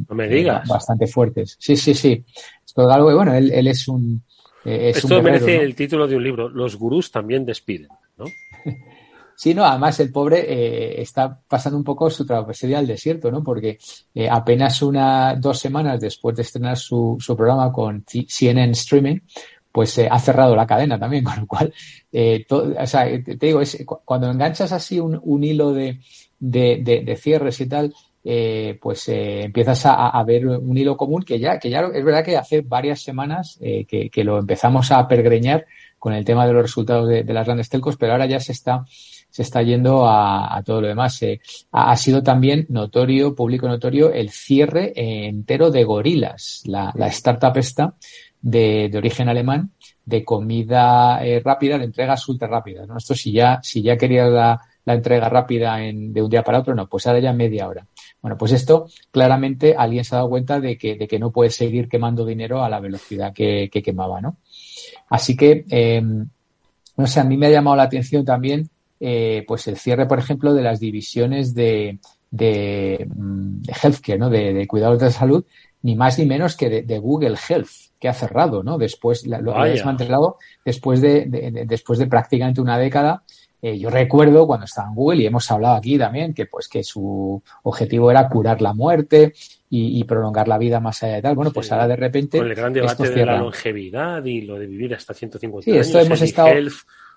no 0.07 0.15
me 0.15 0.27
digas. 0.27 0.67
bastante 0.67 1.07
fuertes. 1.07 1.55
Sí, 1.59 1.75
sí, 1.75 1.93
sí. 1.93 2.23
Scott 2.67 2.87
Galloway, 2.87 3.15
bueno, 3.15 3.33
él, 3.33 3.51
él 3.51 3.67
es 3.67 3.87
un... 3.87 4.21
Esto 4.63 5.21
merece 5.23 5.55
el 5.57 5.73
título 5.73 6.07
de 6.07 6.15
un 6.15 6.23
libro. 6.23 6.49
Los 6.49 6.75
gurús 6.75 7.11
también 7.11 7.45
despiden, 7.45 7.89
¿no? 8.17 8.25
Sí, 9.39 9.53
no, 9.53 9.63
además 9.63 9.97
el 10.01 10.11
pobre 10.11 10.39
eh, 10.41 11.01
está 11.01 11.39
pasando 11.47 11.77
un 11.77 11.83
poco 11.85 12.09
su 12.09 12.25
travesía 12.25 12.77
al 12.77 12.85
desierto, 12.85 13.31
¿no? 13.31 13.41
Porque 13.41 13.77
eh, 14.13 14.27
apenas 14.29 14.81
una, 14.81 15.33
dos 15.35 15.57
semanas 15.57 16.01
después 16.01 16.35
de 16.35 16.41
estrenar 16.41 16.75
su, 16.75 17.15
su 17.21 17.37
programa 17.37 17.71
con 17.71 18.03
CNN 18.03 18.73
Streaming, 18.73 19.19
pues 19.71 19.97
eh, 19.97 20.09
ha 20.11 20.19
cerrado 20.19 20.57
la 20.57 20.67
cadena 20.67 20.99
también, 20.99 21.23
con 21.23 21.39
lo 21.39 21.47
cual, 21.47 21.73
o 22.49 22.85
sea, 22.85 23.05
te, 23.23 23.37
digo, 23.37 23.61
es, 23.61 23.81
cuando 24.03 24.29
enganchas 24.29 24.73
así 24.73 24.99
un, 24.99 25.17
un 25.23 25.41
hilo 25.41 25.71
de, 25.71 26.01
de, 26.39 27.03
de, 27.05 27.15
cierres 27.15 27.59
y 27.61 27.67
tal, 27.67 27.93
pues 28.81 29.09
empiezas 29.09 29.85
a, 29.85 30.09
a, 30.09 30.23
ver 30.23 30.47
un 30.47 30.77
hilo 30.77 30.95
común 30.97 31.23
que 31.23 31.39
ya, 31.39 31.57
que 31.59 31.69
ya 31.69 31.81
es 31.93 32.03
verdad 32.03 32.23
que 32.23 32.37
hace 32.37 32.61
varias 32.61 33.01
semanas 33.01 33.59
que, 33.59 34.09
que, 34.11 34.23
lo 34.23 34.37
empezamos 34.37 34.91
a 34.91 35.07
pergreñar 35.07 35.65
con 35.97 36.13
el 36.13 36.25
tema 36.25 36.45
de 36.45 36.53
los 36.53 36.61
resultados 36.61 37.09
de, 37.09 37.23
de 37.23 37.33
las 37.33 37.45
grandes 37.45 37.69
telcos, 37.69 37.97
pero 37.97 38.13
ahora 38.13 38.25
ya 38.25 38.39
se 38.39 38.51
está 38.51 38.85
se 39.29 39.43
está 39.43 39.61
yendo 39.61 40.05
a, 40.07 40.61
todo 40.65 40.81
lo 40.81 40.87
demás. 40.87 41.21
Eh, 41.23 41.39
ha, 41.71 41.95
sido 41.95 42.23
también 42.23 42.65
notorio, 42.69 43.35
público 43.35 43.67
notorio, 43.67 44.11
el 44.11 44.29
cierre 44.29 44.91
entero 44.95 45.71
de 45.71 45.83
Gorilas, 45.83 46.63
la, 46.65 46.93
startup 47.07 47.55
esta 47.57 47.93
de, 48.41 48.91
origen 48.95 49.29
alemán 49.29 49.71
de 50.05 50.23
comida 50.23 51.23
eh, 51.23 51.39
rápida, 51.43 51.77
de 51.77 51.85
entregas 51.85 52.27
ultra 52.27 52.47
rápidas. 52.47 52.87
¿no? 52.87 52.97
Esto 52.97 53.13
si 53.13 53.31
ya, 53.31 53.59
si 53.61 53.83
ya 53.83 53.95
quería 53.95 54.25
la, 54.25 54.59
entrega 54.93 55.29
rápida 55.29 55.83
en, 55.83 56.13
de 56.13 56.21
un 56.21 56.29
día 56.29 56.43
para 56.43 56.59
otro, 56.59 56.75
no, 56.75 56.87
pues 56.87 57.07
ahora 57.07 57.19
ya 57.19 57.33
media 57.33 57.67
hora. 57.67 57.85
Bueno, 58.21 58.37
pues 58.37 58.51
esto 58.51 58.87
claramente 59.11 59.75
alguien 59.77 60.03
se 60.03 60.15
ha 60.15 60.19
dado 60.19 60.29
cuenta 60.29 60.59
de 60.59 60.77
que, 60.77 60.95
de 60.95 61.07
que 61.07 61.19
no 61.19 61.31
puede 61.31 61.49
seguir 61.49 61.87
quemando 61.87 62.25
dinero 62.25 62.63
a 62.63 62.69
la 62.69 62.79
velocidad 62.79 63.33
que, 63.33 63.69
quemaba, 63.69 64.21
¿no? 64.21 64.37
Así 65.09 65.35
que, 65.35 65.65
eh, 65.69 66.01
no 66.01 67.07
sé, 67.07 67.19
a 67.19 67.23
mí 67.23 67.37
me 67.37 67.47
ha 67.47 67.51
llamado 67.51 67.77
la 67.77 67.83
atención 67.83 68.25
también 68.25 68.69
eh, 68.99 69.45
pues 69.47 69.65
el 69.67 69.77
cierre, 69.77 70.07
por 70.07 70.19
ejemplo, 70.19 70.53
de 70.53 70.61
las 70.61 70.79
divisiones 70.79 71.53
de, 71.53 71.99
de, 72.31 73.07
mm, 73.15 73.61
healthcare, 73.83 74.19
¿no? 74.19 74.29
De, 74.29 74.67
cuidados 74.67 74.99
de 74.99 75.11
salud, 75.11 75.45
ni 75.83 75.95
más 75.95 76.19
ni 76.19 76.25
menos 76.25 76.57
que 76.57 76.83
de, 76.83 76.99
Google 76.99 77.37
Health, 77.47 77.69
que 77.97 78.09
ha 78.09 78.13
cerrado, 78.13 78.61
¿no? 78.61 78.77
Después, 78.77 79.25
lo 79.25 79.57
ha 79.57 79.67
desmantelado 79.67 80.37
después 80.65 80.99
de, 80.99 81.65
después 81.65 81.99
de 81.99 82.07
prácticamente 82.07 82.59
una 82.59 82.77
década. 82.77 83.23
Eh, 83.61 83.77
yo 83.77 83.89
recuerdo 83.89 84.47
cuando 84.47 84.65
estaba 84.65 84.87
en 84.87 84.95
Google 84.95 85.21
y 85.21 85.25
hemos 85.25 85.49
hablado 85.51 85.75
aquí 85.75 85.97
también 85.97 86.33
que 86.33 86.45
pues 86.45 86.69
que 86.69 86.81
su 86.83 87.41
objetivo 87.63 88.09
era 88.09 88.29
curar 88.29 88.61
la 88.61 88.73
muerte 88.73 89.33
y, 89.71 90.03
prolongar 90.05 90.47
la 90.47 90.57
vida 90.57 90.79
más 90.79 91.03
allá 91.03 91.15
de 91.15 91.21
tal. 91.21 91.35
Bueno, 91.35 91.51
pues 91.51 91.71
ahora 91.71 91.87
de 91.87 91.95
repente. 91.95 92.39
Con 92.39 92.47
el 92.47 92.55
gran 92.55 92.73
debate 92.73 93.09
de 93.09 93.25
la 93.25 93.37
longevidad 93.37 94.23
y 94.25 94.41
lo 94.41 94.57
de 94.57 94.65
vivir 94.65 94.95
hasta 94.95 95.13
150 95.13 95.65
sí, 95.65 95.71
años. 95.71 95.87
Esto 95.87 95.99
hemos 95.99 96.21
estado. 96.21 96.49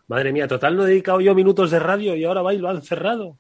Madre 0.09 0.33
mía, 0.33 0.49
total 0.49 0.77
no 0.77 0.85
he 0.85 0.89
dedicado 0.89 1.21
yo 1.21 1.35
minutos 1.35 1.71
de 1.71 1.79
radio 1.79 2.17
y 2.17 2.25
ahora 2.25 2.43
va 2.43 2.53
y 2.53 2.59
lo 2.59 2.69
han 2.69 2.83
cerrado. 2.83 3.39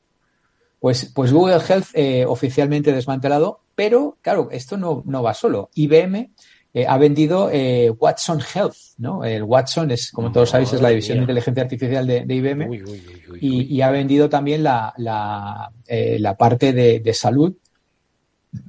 Pues, 0.80 1.12
pues 1.14 1.32
Google 1.32 1.60
Health 1.68 1.88
eh, 1.94 2.24
oficialmente 2.26 2.92
desmantelado, 2.92 3.60
pero 3.74 4.16
claro, 4.22 4.48
esto 4.50 4.76
no, 4.76 5.02
no 5.06 5.22
va 5.22 5.34
solo. 5.34 5.70
IBM 5.74 6.30
eh, 6.74 6.86
ha 6.86 6.96
vendido 6.98 7.50
eh, 7.52 7.90
Watson 7.90 8.40
Health, 8.54 8.76
¿no? 8.98 9.24
El 9.24 9.42
Watson 9.42 9.90
es, 9.90 10.10
como 10.10 10.32
todos 10.32 10.50
sabéis, 10.50 10.72
es 10.72 10.80
la 10.80 10.88
división 10.88 11.18
de 11.18 11.22
inteligencia 11.22 11.62
artificial 11.62 12.06
de, 12.06 12.24
IBM 12.28 12.82
y, 13.40 13.80
ha 13.80 13.90
vendido 13.90 14.28
también 14.28 14.62
la, 14.62 14.94
la, 14.96 15.70
la 15.88 16.36
parte 16.36 16.72
de, 16.72 17.00
de, 17.00 17.14
salud 17.14 17.54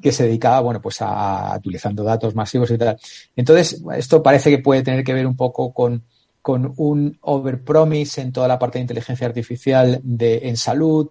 que 0.01 0.11
se 0.11 0.25
dedicaba, 0.25 0.61
bueno, 0.61 0.81
pues 0.81 0.97
a, 0.99 1.55
utilizando 1.57 2.03
datos 2.03 2.35
masivos 2.35 2.71
y 2.71 2.77
tal. 2.77 2.97
Entonces, 3.35 3.81
esto 3.95 4.21
parece 4.21 4.49
que 4.49 4.59
puede 4.59 4.83
tener 4.83 5.03
que 5.03 5.13
ver 5.13 5.27
un 5.27 5.35
poco 5.35 5.73
con 5.73 6.03
con 6.43 6.73
un 6.75 7.17
overpromise 7.21 8.19
en 8.19 8.33
toda 8.33 8.49
la 8.49 8.59
parte 8.59 8.77
de 8.77 8.81
inteligencia 8.81 9.25
artificial 9.25 10.01
de, 10.03 10.41
en 10.43 10.57
salud. 10.57 11.09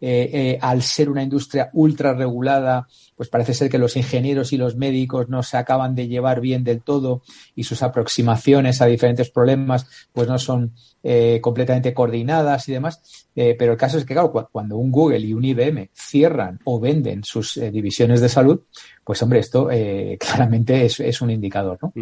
Eh, 0.00 0.30
eh, 0.32 0.58
al 0.62 0.80
ser 0.80 1.10
una 1.10 1.22
industria 1.22 1.68
ultra 1.74 2.14
regulada, 2.14 2.88
pues 3.20 3.28
parece 3.28 3.52
ser 3.52 3.68
que 3.68 3.76
los 3.76 3.98
ingenieros 3.98 4.50
y 4.54 4.56
los 4.56 4.76
médicos 4.76 5.28
no 5.28 5.42
se 5.42 5.58
acaban 5.58 5.94
de 5.94 6.08
llevar 6.08 6.40
bien 6.40 6.64
del 6.64 6.80
todo 6.80 7.20
y 7.54 7.64
sus 7.64 7.82
aproximaciones 7.82 8.80
a 8.80 8.86
diferentes 8.86 9.28
problemas 9.28 10.08
pues 10.14 10.26
no 10.26 10.38
son 10.38 10.72
eh, 11.02 11.38
completamente 11.42 11.92
coordinadas 11.92 12.66
y 12.70 12.72
demás. 12.72 13.28
Eh, 13.36 13.56
pero 13.58 13.72
el 13.72 13.78
caso 13.78 13.98
es 13.98 14.06
que, 14.06 14.14
claro, 14.14 14.32
cuando 14.50 14.78
un 14.78 14.90
Google 14.90 15.18
y 15.18 15.34
un 15.34 15.44
IBM 15.44 15.90
cierran 15.92 16.60
o 16.64 16.80
venden 16.80 17.22
sus 17.22 17.58
eh, 17.58 17.70
divisiones 17.70 18.22
de 18.22 18.30
salud, 18.30 18.62
pues 19.04 19.22
hombre, 19.22 19.40
esto 19.40 19.68
claramente 20.18 20.86
es, 20.86 21.20
un 21.20 21.30
indicador, 21.30 21.78
¿no? 21.82 21.92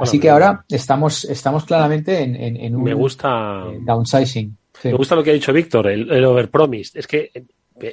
Así 0.00 0.20
que 0.20 0.28
ahora 0.28 0.66
estamos, 0.68 1.24
estamos 1.24 1.64
claramente 1.64 2.20
en, 2.20 2.76
un 2.76 2.82
Me 2.82 2.92
gusta... 2.92 3.64
downsizing. 3.80 4.54
Me 4.84 4.92
gusta 4.92 5.14
lo 5.14 5.24
que 5.24 5.30
ha 5.30 5.32
dicho 5.32 5.50
Víctor, 5.50 5.88
el, 5.88 6.12
el 6.12 6.26
overpromise. 6.26 6.98
Es 6.98 7.06
que 7.06 7.30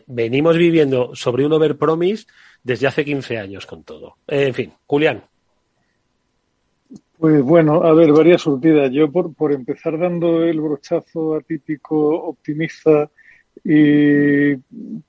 venimos 0.08 0.58
viviendo 0.58 1.12
sobre 1.14 1.46
un 1.46 1.54
overpromise 1.54 2.26
desde 2.66 2.88
hace 2.88 3.06
15 3.06 3.38
años 3.38 3.66
con 3.68 3.84
todo. 3.84 4.18
en 4.28 4.54
fin, 4.54 4.74
Julián. 4.88 5.24
Pues 7.20 7.42
bueno, 7.44 7.84
a 7.84 7.94
ver, 7.94 8.12
varias 8.12 8.42
surtidas. 8.42 8.92
Yo 8.92 9.10
por, 9.12 9.34
por 9.36 9.54
empezar 9.54 9.98
dando 10.00 10.44
el 10.44 10.60
brochazo 10.60 11.36
atípico, 11.36 12.24
optimista 12.24 13.10
y 13.64 14.56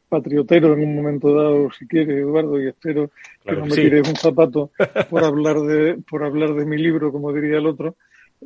patriotero 0.09 0.75
en 0.75 0.83
un 0.83 0.97
momento 0.97 1.35
dado, 1.35 1.71
si 1.73 1.87
quiere, 1.89 2.21
Eduardo, 2.21 2.61
y 2.61 2.69
espero 2.69 3.11
que 3.43 3.53
no 3.53 3.65
me 3.65 3.75
tires 3.75 4.07
un 4.07 4.17
zapato 4.17 4.71
por 5.11 5.25
hablar 5.25 5.59
de 5.61 5.99
por 6.09 6.25
hablar 6.25 6.55
de 6.55 6.67
mi 6.67 6.77
libro, 6.77 7.11
como 7.11 7.33
diría 7.33 7.57
el 7.57 7.67
otro. 7.67 7.97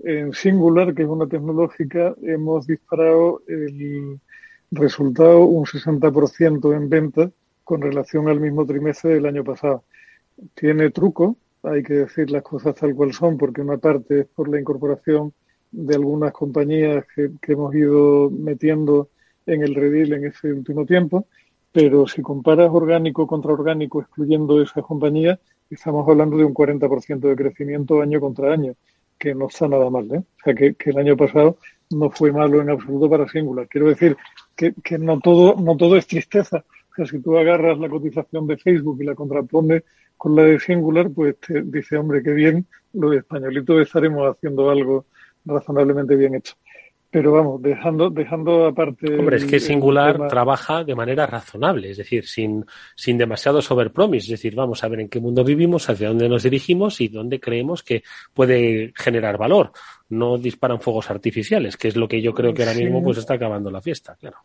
En 0.05 0.33
Singular, 0.33 0.95
que 0.95 1.03
es 1.03 1.09
una 1.09 1.27
tecnológica, 1.27 2.15
hemos 2.23 2.65
disparado 2.69 3.43
el 3.49 4.21
resultado 4.71 5.41
un 5.41 5.65
60% 5.65 6.77
en 6.77 6.89
ventas 6.89 7.31
con 7.71 7.83
relación 7.83 8.29
al 8.29 8.41
mismo 8.41 8.66
trimestre 8.66 9.14
del 9.14 9.27
año 9.27 9.45
pasado. 9.45 9.85
Tiene 10.55 10.91
truco, 10.91 11.37
hay 11.62 11.85
que 11.85 11.95
decir 11.95 12.29
las 12.29 12.43
cosas 12.43 12.75
tal 12.75 12.97
cual 12.97 13.12
son, 13.12 13.39
porque 13.39 13.61
una 13.61 13.79
parte 13.79 14.23
es 14.23 14.27
por 14.27 14.49
la 14.49 14.59
incorporación 14.59 15.33
de 15.71 15.95
algunas 15.95 16.33
compañías 16.33 17.05
que, 17.14 17.31
hemos 17.47 17.73
ido 17.73 18.29
metiendo 18.29 19.11
en 19.47 19.62
el 19.62 19.77
redil 19.77 20.14
en 20.14 20.25
ese 20.25 20.53
último 20.53 20.85
tiempo, 20.85 21.29
pero 21.71 22.09
si 22.09 22.23
comparas 22.23 22.71
orgánico 22.73 23.25
contra 23.29 23.53
orgánico, 23.53 24.01
excluyendo 24.01 24.61
esas 24.61 24.83
compañías, 24.83 25.39
estamos 25.71 26.09
hablando 26.09 26.39
de 26.39 26.47
un 26.47 26.55
40% 26.55 27.21
de 27.21 27.37
crecimiento 27.37 28.03
año 28.03 28.18
contra 28.18 28.53
año, 28.53 28.75
que 29.16 29.33
no 29.33 29.47
está 29.47 29.68
nada 29.68 29.89
mal. 29.91 30.11
¿eh? 30.12 30.18
O 30.18 30.43
sea, 30.43 30.55
que, 30.57 30.75
el 30.87 30.99
año 30.99 31.16
pasado 31.16 31.57
no 31.91 32.11
fue 32.11 32.33
malo 32.33 32.61
en 32.61 32.71
absoluto 32.71 33.09
para 33.09 33.29
Singular. 33.29 33.68
Quiero 33.68 33.87
decir 33.87 34.16
que, 34.57 34.75
que 34.83 34.99
no, 34.99 35.21
todo, 35.21 35.55
no 35.55 35.77
todo 35.77 35.97
es 35.97 36.09
tristeza 36.09 36.64
si 37.07 37.20
tú 37.20 37.36
agarras 37.38 37.78
la 37.78 37.88
cotización 37.88 38.47
de 38.47 38.57
Facebook 38.57 38.99
y 39.01 39.05
la 39.05 39.14
contrapones 39.14 39.84
con 40.16 40.36
la 40.36 40.43
de 40.43 40.61
Singular, 40.61 41.11
pues 41.11 41.38
te 41.38 41.62
dice, 41.62 41.97
hombre, 41.97 42.22
qué 42.22 42.32
bien, 42.32 42.66
lo 42.93 43.11
de 43.11 43.18
españolito 43.18 43.80
estaremos 43.80 44.28
haciendo 44.28 44.70
algo 44.70 45.07
razonablemente 45.45 46.16
bien 46.16 46.34
hecho. 46.34 46.55
Pero 47.12 47.32
vamos, 47.32 47.61
dejando, 47.61 48.09
dejando 48.09 48.66
aparte. 48.66 49.18
Hombre, 49.18 49.38
es 49.38 49.45
que 49.45 49.59
Singular 49.59 50.28
trabaja 50.28 50.84
de 50.84 50.95
manera 50.95 51.26
razonable, 51.26 51.91
es 51.91 51.97
decir, 51.97 52.24
sin, 52.24 52.64
sin 52.95 53.18
demasiado 53.18 53.61
sobrepromis. 53.61 54.24
Es 54.24 54.30
decir, 54.30 54.55
vamos 54.55 54.84
a 54.84 54.88
ver 54.88 55.01
en 55.01 55.09
qué 55.09 55.18
mundo 55.18 55.43
vivimos, 55.43 55.91
hacia 55.91 56.09
dónde 56.09 56.28
nos 56.28 56.45
dirigimos 56.45 57.01
y 57.01 57.09
dónde 57.09 57.41
creemos 57.41 57.82
que 57.82 58.05
puede 58.32 58.93
generar 58.95 59.38
valor. 59.38 59.72
No 60.09 60.38
disparan 60.38 60.80
fuegos 60.80 61.11
artificiales, 61.11 61.76
que 61.76 61.88
es 61.88 61.97
lo 61.97 62.07
que 62.07 62.22
yo 62.22 62.32
creo 62.32 62.55
que 62.55 62.62
ahora 62.62 62.78
mismo 62.78 63.03
pues 63.03 63.18
está 63.18 63.34
acabando 63.34 63.72
la 63.72 63.80
fiesta, 63.80 64.14
claro. 64.14 64.36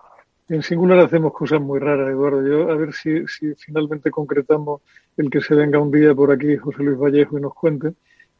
En 0.47 0.61
Singular 0.61 0.99
hacemos 0.99 1.33
cosas 1.33 1.59
muy 1.59 1.79
raras, 1.79 2.09
Eduardo. 2.09 2.47
Yo, 2.47 2.69
a 2.69 2.75
ver 2.75 2.93
si, 2.93 3.25
si 3.27 3.55
finalmente 3.55 4.11
concretamos 4.11 4.81
el 5.17 5.29
que 5.29 5.41
se 5.41 5.55
venga 5.55 5.79
un 5.79 5.89
día 5.89 6.13
por 6.13 6.31
aquí 6.31 6.55
José 6.55 6.83
Luis 6.83 6.99
Vallejo 6.99 7.37
y 7.37 7.41
nos 7.41 7.55
cuente, 7.55 7.93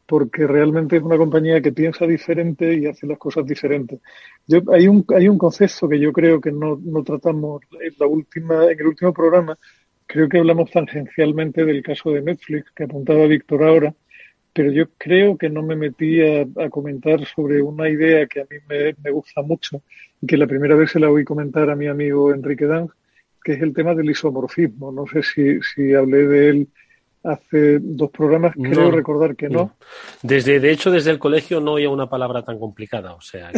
porque 0.05 0.45
realmente 0.45 0.97
es 0.97 1.03
una 1.03 1.17
compañía 1.17 1.61
que 1.61 1.71
piensa 1.71 2.05
diferente 2.05 2.75
y 2.75 2.85
hace 2.85 3.07
las 3.07 3.17
cosas 3.17 3.45
diferentes. 3.47 3.99
Yo, 4.45 4.61
hay, 4.71 4.87
un, 4.87 5.03
hay 5.15 5.27
un 5.27 5.39
concepto 5.39 5.89
que 5.89 5.99
yo 5.99 6.13
creo 6.13 6.39
que 6.39 6.51
no, 6.51 6.79
no 6.79 7.03
tratamos 7.03 7.63
en, 7.81 7.93
la 7.97 8.05
última, 8.05 8.65
en 8.65 8.79
el 8.79 8.85
último 8.85 9.11
programa. 9.11 9.57
Creo 10.05 10.29
que 10.29 10.37
hablamos 10.37 10.69
tangencialmente 10.69 11.65
del 11.65 11.81
caso 11.81 12.11
de 12.11 12.21
Netflix, 12.21 12.69
que 12.71 12.83
apuntaba 12.83 13.25
Víctor 13.25 13.63
ahora, 13.63 13.95
pero 14.55 14.71
yo 14.71 14.85
creo 14.97 15.37
que 15.37 15.49
no 15.49 15.61
me 15.63 15.75
metí 15.75 16.21
a, 16.21 16.69
comentar 16.69 17.25
sobre 17.25 17.61
una 17.61 17.89
idea 17.89 18.25
que 18.25 18.39
a 18.39 18.45
mí 18.49 18.55
me, 18.69 19.11
gusta 19.11 19.41
mucho 19.41 19.81
y 20.21 20.25
que 20.25 20.37
la 20.37 20.47
primera 20.47 20.75
vez 20.75 20.91
se 20.91 20.99
la 21.01 21.09
oí 21.09 21.25
comentar 21.25 21.69
a 21.69 21.75
mi 21.75 21.87
amigo 21.87 22.33
Enrique 22.33 22.65
Danz, 22.65 22.89
que 23.43 23.51
es 23.51 23.61
el 23.61 23.73
tema 23.73 23.93
del 23.93 24.09
isomorfismo. 24.09 24.93
No 24.93 25.05
sé 25.07 25.23
si, 25.23 25.59
si 25.61 25.93
hablé 25.93 26.25
de 26.25 26.49
él 26.49 26.67
hace 27.21 27.79
dos 27.81 28.09
programas, 28.11 28.53
creo 28.55 28.91
recordar 28.91 29.35
que 29.35 29.49
no. 29.49 29.75
Desde, 30.21 30.61
de 30.61 30.71
hecho, 30.71 30.89
desde 30.89 31.11
el 31.11 31.19
colegio 31.19 31.59
no 31.59 31.73
había 31.73 31.89
una 31.89 32.09
palabra 32.09 32.41
tan 32.45 32.57
complicada, 32.57 33.13
o 33.13 33.19
sea. 33.19 33.51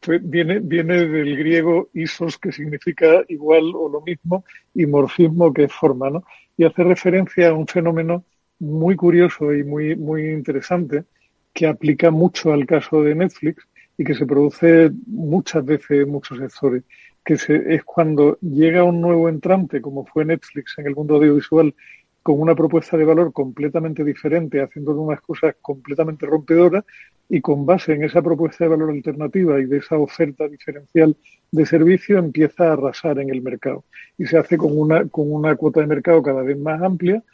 pues 0.00 0.20
viene, 0.30 0.58
viene 0.60 1.06
del 1.06 1.34
griego 1.34 1.88
isos, 1.94 2.36
que 2.36 2.52
significa 2.52 3.24
igual 3.28 3.72
o 3.74 3.88
lo 3.88 4.02
mismo, 4.02 4.44
y 4.74 4.84
morfismo, 4.84 5.50
que 5.50 5.64
es 5.64 5.72
forma, 5.72 6.10
¿no? 6.10 6.24
Y 6.58 6.64
hace 6.64 6.84
referencia 6.84 7.48
a 7.48 7.54
un 7.54 7.66
fenómeno 7.66 8.26
muy 8.62 8.94
curioso 8.94 9.52
y 9.52 9.64
muy, 9.64 9.96
muy 9.96 10.30
interesante 10.30 11.04
que 11.52 11.66
aplica 11.66 12.12
mucho 12.12 12.52
al 12.52 12.64
caso 12.64 13.02
de 13.02 13.14
Netflix 13.14 13.66
y 13.98 14.04
que 14.04 14.14
se 14.14 14.24
produce 14.24 14.90
muchas 15.06 15.64
veces 15.64 16.02
en 16.02 16.10
muchos 16.10 16.38
sectores, 16.38 16.84
que 17.24 17.36
se, 17.36 17.74
es 17.74 17.82
cuando 17.82 18.38
llega 18.40 18.84
un 18.84 19.00
nuevo 19.00 19.28
entrante, 19.28 19.80
como 19.80 20.06
fue 20.06 20.24
Netflix 20.24 20.78
en 20.78 20.86
el 20.86 20.94
mundo 20.94 21.16
audiovisual, 21.16 21.74
con 22.22 22.40
una 22.40 22.54
propuesta 22.54 22.96
de 22.96 23.04
valor 23.04 23.32
completamente 23.32 24.04
diferente, 24.04 24.62
haciendo 24.62 24.92
unas 24.92 25.20
cosas 25.20 25.56
completamente 25.60 26.24
rompedoras 26.24 26.84
y 27.28 27.40
con 27.40 27.66
base 27.66 27.94
en 27.94 28.04
esa 28.04 28.22
propuesta 28.22 28.64
de 28.64 28.70
valor 28.70 28.90
alternativa 28.90 29.58
y 29.58 29.64
de 29.64 29.78
esa 29.78 29.98
oferta 29.98 30.46
diferencial 30.46 31.16
de 31.50 31.66
servicio 31.66 32.18
empieza 32.18 32.68
a 32.68 32.72
arrasar 32.74 33.18
en 33.18 33.30
el 33.30 33.42
mercado. 33.42 33.84
Y 34.16 34.26
se 34.26 34.38
hace 34.38 34.56
con 34.56 34.78
una, 34.78 35.08
con 35.08 35.32
una 35.32 35.56
cuota 35.56 35.80
de 35.80 35.88
mercado 35.88 36.22
cada 36.22 36.42
vez 36.42 36.56
más 36.56 36.80
amplia 36.80 37.24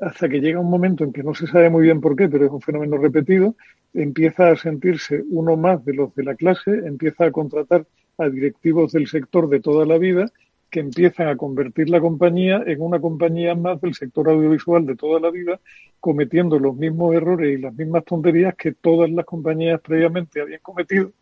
hasta 0.00 0.28
que 0.28 0.40
llega 0.40 0.60
un 0.60 0.70
momento 0.70 1.04
en 1.04 1.12
que 1.12 1.22
no 1.22 1.34
se 1.34 1.46
sabe 1.46 1.70
muy 1.70 1.84
bien 1.84 2.00
por 2.00 2.16
qué, 2.16 2.28
pero 2.28 2.46
es 2.46 2.50
un 2.50 2.60
fenómeno 2.60 2.96
repetido, 2.96 3.54
empieza 3.92 4.50
a 4.50 4.56
sentirse 4.56 5.22
uno 5.30 5.56
más 5.56 5.84
de 5.84 5.94
los 5.94 6.14
de 6.14 6.24
la 6.24 6.34
clase, 6.34 6.70
empieza 6.86 7.26
a 7.26 7.32
contratar 7.32 7.86
a 8.18 8.28
directivos 8.28 8.92
del 8.92 9.06
sector 9.06 9.48
de 9.48 9.60
toda 9.60 9.86
la 9.86 9.98
vida 9.98 10.30
que 10.70 10.80
empiezan 10.80 11.28
a 11.28 11.36
convertir 11.36 11.90
la 11.90 12.00
compañía 12.00 12.62
en 12.66 12.80
una 12.80 12.98
compañía 12.98 13.54
más 13.54 13.78
del 13.82 13.94
sector 13.94 14.30
audiovisual 14.30 14.86
de 14.86 14.96
toda 14.96 15.20
la 15.20 15.30
vida, 15.30 15.60
cometiendo 16.00 16.58
los 16.58 16.74
mismos 16.74 17.14
errores 17.14 17.58
y 17.58 17.60
las 17.60 17.74
mismas 17.74 18.04
tonterías 18.06 18.56
que 18.56 18.72
todas 18.72 19.10
las 19.10 19.26
compañías 19.26 19.82
previamente 19.82 20.40
habían 20.40 20.60
cometido, 20.62 21.12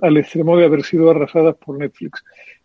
al 0.00 0.16
extremo 0.16 0.56
de 0.56 0.64
haber 0.64 0.84
sido 0.84 1.10
arrasadas 1.10 1.56
por 1.56 1.76
Netflix. 1.76 2.24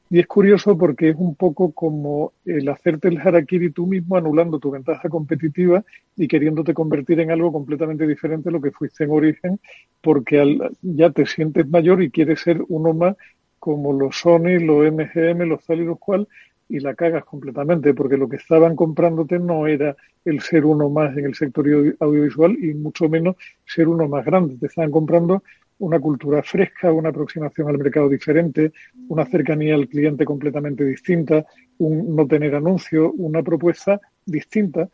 Y 0.10 0.20
es 0.20 0.28
curioso 0.28 0.78
porque 0.78 1.10
es 1.10 1.16
un 1.16 1.36
poco 1.36 1.72
como 1.72 2.34
el 2.46 2.70
hacerte 2.70 3.08
el 3.08 3.20
harakiri 3.20 3.72
tú 3.72 3.88
mismo, 3.88 4.18
anulando 4.18 4.60
tu 4.60 4.70
ventaja 4.72 5.10
competitiva 5.10 5.84
y 6.16 6.28
queriéndote 6.28 6.74
convertir 6.74 7.20
en 7.20 7.32
algo 7.32 7.52
completamente 7.52 8.06
diferente 8.06 8.50
a 8.50 8.52
lo 8.52 8.62
que 8.62 8.72
fuiste 8.72 9.04
en 9.04 9.12
origen, 9.12 9.60
porque 10.02 10.60
ya 10.82 11.10
te 11.10 11.26
sientes 11.26 11.68
mayor 11.68 12.04
y 12.04 12.12
quieres 12.12 12.42
ser 12.42 12.62
uno 12.68 12.94
más 12.94 13.16
como 13.58 13.94
los 13.94 14.18
Sony, 14.18 14.60
los 14.60 14.86
MGM, 14.86 15.48
los 15.48 15.66
tal 15.66 15.80
los 15.80 15.98
cual, 15.98 16.28
y 16.70 16.80
la 16.80 16.94
cagas 16.94 17.26
completamente, 17.26 17.94
porque 17.96 18.18
lo 18.18 18.30
que 18.30 18.38
estaban 18.38 18.76
comprándote 18.76 19.40
no 19.40 19.66
era 19.66 19.96
el 20.24 20.40
ser 20.42 20.66
uno 20.66 20.90
más 20.90 21.18
en 21.18 21.26
el 21.26 21.36
sector 21.36 21.66
audiovisual 22.00 22.58
y 22.64 22.74
mucho 22.74 23.10
menos 23.10 23.36
ser 23.66 23.88
uno 23.88 24.08
más 24.08 24.24
grande. 24.26 24.58
Te 24.58 24.68
estaban 24.68 24.92
comprando 24.92 25.44
una 25.80 26.00
cultura 26.00 26.42
fresca, 26.42 26.92
una 26.92 27.10
aproximación 27.10 27.68
al 27.68 27.78
mercado 27.78 28.10
diferente, 28.10 28.72
una 29.10 29.26
cercanía 29.26 29.76
al 29.76 29.88
cliente 29.88 30.26
completamente 30.26 30.86
distinta, 30.86 31.46
un 31.80 32.16
no 32.16 32.26
tener 32.28 32.56
anuncio, 32.56 33.12
una 33.14 33.44
propuesta 33.44 34.00
distinta. 34.26 34.90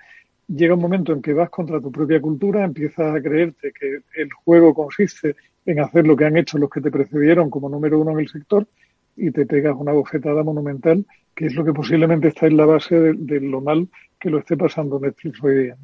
Llega 0.48 0.74
un 0.74 0.82
momento 0.82 1.14
en 1.14 1.22
que 1.22 1.34
vas 1.34 1.50
contra 1.50 1.80
tu 1.80 1.92
propia 1.92 2.20
cultura, 2.20 2.64
empiezas 2.64 3.16
a 3.16 3.22
creerte 3.22 3.72
que 3.72 4.02
el 4.20 4.32
juego 4.34 4.74
consiste 4.74 5.36
en 5.66 5.80
hacer 5.80 6.08
lo 6.08 6.16
que 6.16 6.26
han 6.26 6.38
hecho 6.38 6.58
los 6.58 6.70
que 6.70 6.82
te 6.82 6.92
precedieron 6.92 7.50
como 7.50 7.70
número 7.70 8.00
uno 8.00 8.12
en 8.12 8.20
el 8.20 8.28
sector 8.28 8.68
y 9.16 9.32
te 9.32 9.46
pegas 9.46 9.76
una 9.78 9.92
bofetada 9.92 10.44
monumental, 10.44 11.06
que 11.36 11.46
es 11.46 11.56
lo 11.56 11.64
que 11.64 11.74
posiblemente 11.74 12.30
está 12.30 12.48
en 12.48 12.58
la 12.58 12.66
base 12.66 13.00
de, 13.00 13.40
lo 13.40 13.62
mal 13.62 13.88
que 14.20 14.30
lo 14.30 14.40
esté 14.40 14.58
pasando 14.58 15.00
Netflix 15.00 15.44
hoy 15.44 15.64
día. 15.64 15.78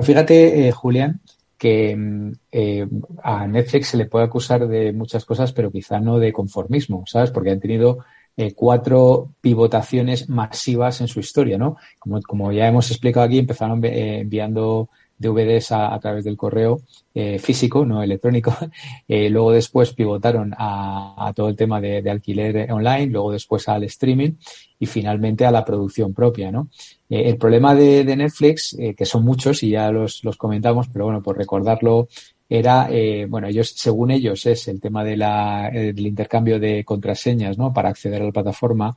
Fíjate, 0.00 0.68
eh, 0.68 0.72
Julián, 0.72 1.20
que 1.60 1.94
mm, 1.94 2.32
eh, 2.52 2.88
a 3.22 3.46
Netflix 3.46 3.88
se 3.88 3.98
le 3.98 4.06
puede 4.06 4.24
acusar 4.24 4.66
de 4.66 4.94
muchas 4.94 5.26
cosas, 5.26 5.52
pero 5.52 5.70
quizá 5.70 6.00
no 6.00 6.18
de 6.18 6.32
conformismo, 6.32 7.04
¿sabes? 7.06 7.30
Porque 7.30 7.50
han 7.50 7.60
tenido 7.60 7.98
eh, 8.34 8.54
cuatro 8.54 9.34
pivotaciones 9.42 10.30
masivas 10.30 11.02
en 11.02 11.08
su 11.08 11.20
historia, 11.20 11.58
¿no? 11.58 11.76
Como, 11.98 12.22
como 12.22 12.50
ya 12.50 12.66
hemos 12.66 12.90
explicado 12.90 13.26
aquí, 13.26 13.38
empezaron 13.38 13.84
enviando 13.84 14.88
DVDs 15.18 15.70
a, 15.72 15.94
a 15.94 16.00
través 16.00 16.24
del 16.24 16.38
correo 16.38 16.80
eh, 17.14 17.38
físico, 17.38 17.84
no 17.84 18.02
electrónico. 18.02 18.56
Eh, 19.08 19.28
luego 19.28 19.50
después 19.50 19.92
pivotaron 19.92 20.54
a, 20.56 21.32
todo 21.34 21.48
el 21.48 21.56
tema 21.56 21.80
de, 21.80 22.08
alquiler 22.08 22.70
online, 22.70 23.06
luego 23.06 23.32
después 23.32 23.68
al 23.68 23.82
streaming 23.84 24.34
y 24.78 24.86
finalmente 24.86 25.44
a 25.44 25.50
la 25.50 25.64
producción 25.64 26.14
propia, 26.14 26.52
¿no? 26.52 26.68
Eh, 27.10 27.28
el 27.28 27.36
problema 27.36 27.74
de, 27.74 28.04
Netflix, 28.16 28.74
que 28.96 29.04
son 29.04 29.24
muchos 29.24 29.62
y 29.62 29.70
ya 29.70 29.90
los, 29.90 30.24
los 30.24 30.36
comentamos, 30.36 30.88
pero 30.88 31.04
bueno, 31.04 31.22
por 31.22 31.36
recordarlo, 31.36 32.08
era, 32.48 32.88
bueno, 33.28 33.46
ellos, 33.46 33.74
según 33.76 34.10
ellos, 34.10 34.44
es 34.46 34.66
el 34.66 34.80
tema 34.80 35.04
del 35.04 36.00
intercambio 36.00 36.58
de 36.58 36.84
contraseñas, 36.84 37.58
¿no? 37.58 37.72
Para 37.72 37.90
acceder 37.90 38.22
a 38.22 38.24
la 38.24 38.32
plataforma 38.32 38.96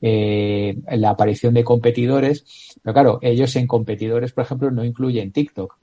eh, 0.00 0.76
la 0.90 1.10
aparición 1.10 1.54
de 1.54 1.64
competidores, 1.64 2.44
pero 2.82 2.92
claro, 2.92 3.18
ellos 3.22 3.56
en 3.56 3.66
competidores, 3.66 4.32
por 4.32 4.44
ejemplo, 4.44 4.70
no 4.70 4.84
incluyen 4.84 5.32
TikTok. 5.32 5.78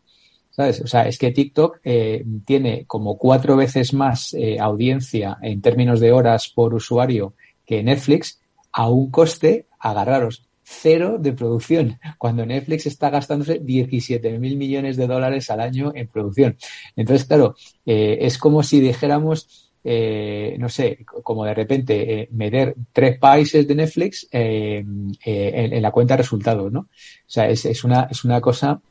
¿Sabes? 0.51 0.82
O 0.82 0.88
sea, 0.88 1.07
es 1.07 1.17
que 1.17 1.32
TikTok 1.32 1.80
eh, 1.84 2.24
tiene 2.45 2.86
como 2.86 3.17
cuatro 3.17 3.55
veces 3.55 3.91
más 3.91 4.36
eh, 4.36 4.59
audiencia 4.59 5.39
en 5.41 5.61
términos 5.61 5.99
de 5.99 6.11
horas 6.11 6.47
por 6.47 6.76
usuario 6.76 7.34
que 7.65 7.82
Netflix 7.82 8.39
a 8.71 8.88
un 8.88 9.09
coste, 9.09 9.65
agarraros, 9.80 10.45
cero 10.64 11.18
de 11.20 11.34
producción, 11.34 11.99
cuando 12.18 12.45
Netflix 12.45 12.86
está 12.86 13.09
gastándose 13.09 13.59
17 13.59 14.39
mil 14.39 14.57
millones 14.57 14.97
de 14.97 15.07
dólares 15.07 15.49
al 15.49 15.59
año 15.59 15.91
en 15.95 16.07
producción. 16.07 16.57
Entonces, 16.95 17.26
claro, 17.28 17.55
eh, 17.86 18.20
es 18.22 18.38
como 18.38 18.64
si 18.64 18.80
dijéramos 18.80 19.72
eh, 19.86 20.55
no 20.59 20.70
sé, 20.70 20.99
como 21.24 21.43
de 21.43 21.53
repente 21.53 22.22
eh, 22.22 22.30
meter 22.32 22.74
tres 22.93 23.20
países 23.20 23.68
de 23.68 23.76
Netflix 23.76 24.28
eh, 24.32 24.84
en, 25.26 25.82
la 25.82 25.91
cuenta 25.91 26.14
de 26.14 26.20
resultados, 26.20 26.72
¿no? 26.72 26.80
O 26.82 26.88
sea, 27.26 27.49
es, 27.49 27.66
es, 27.66 27.84
una, 27.84 28.07
es 28.09 28.24
una 28.24 28.39
cosa 28.39 28.82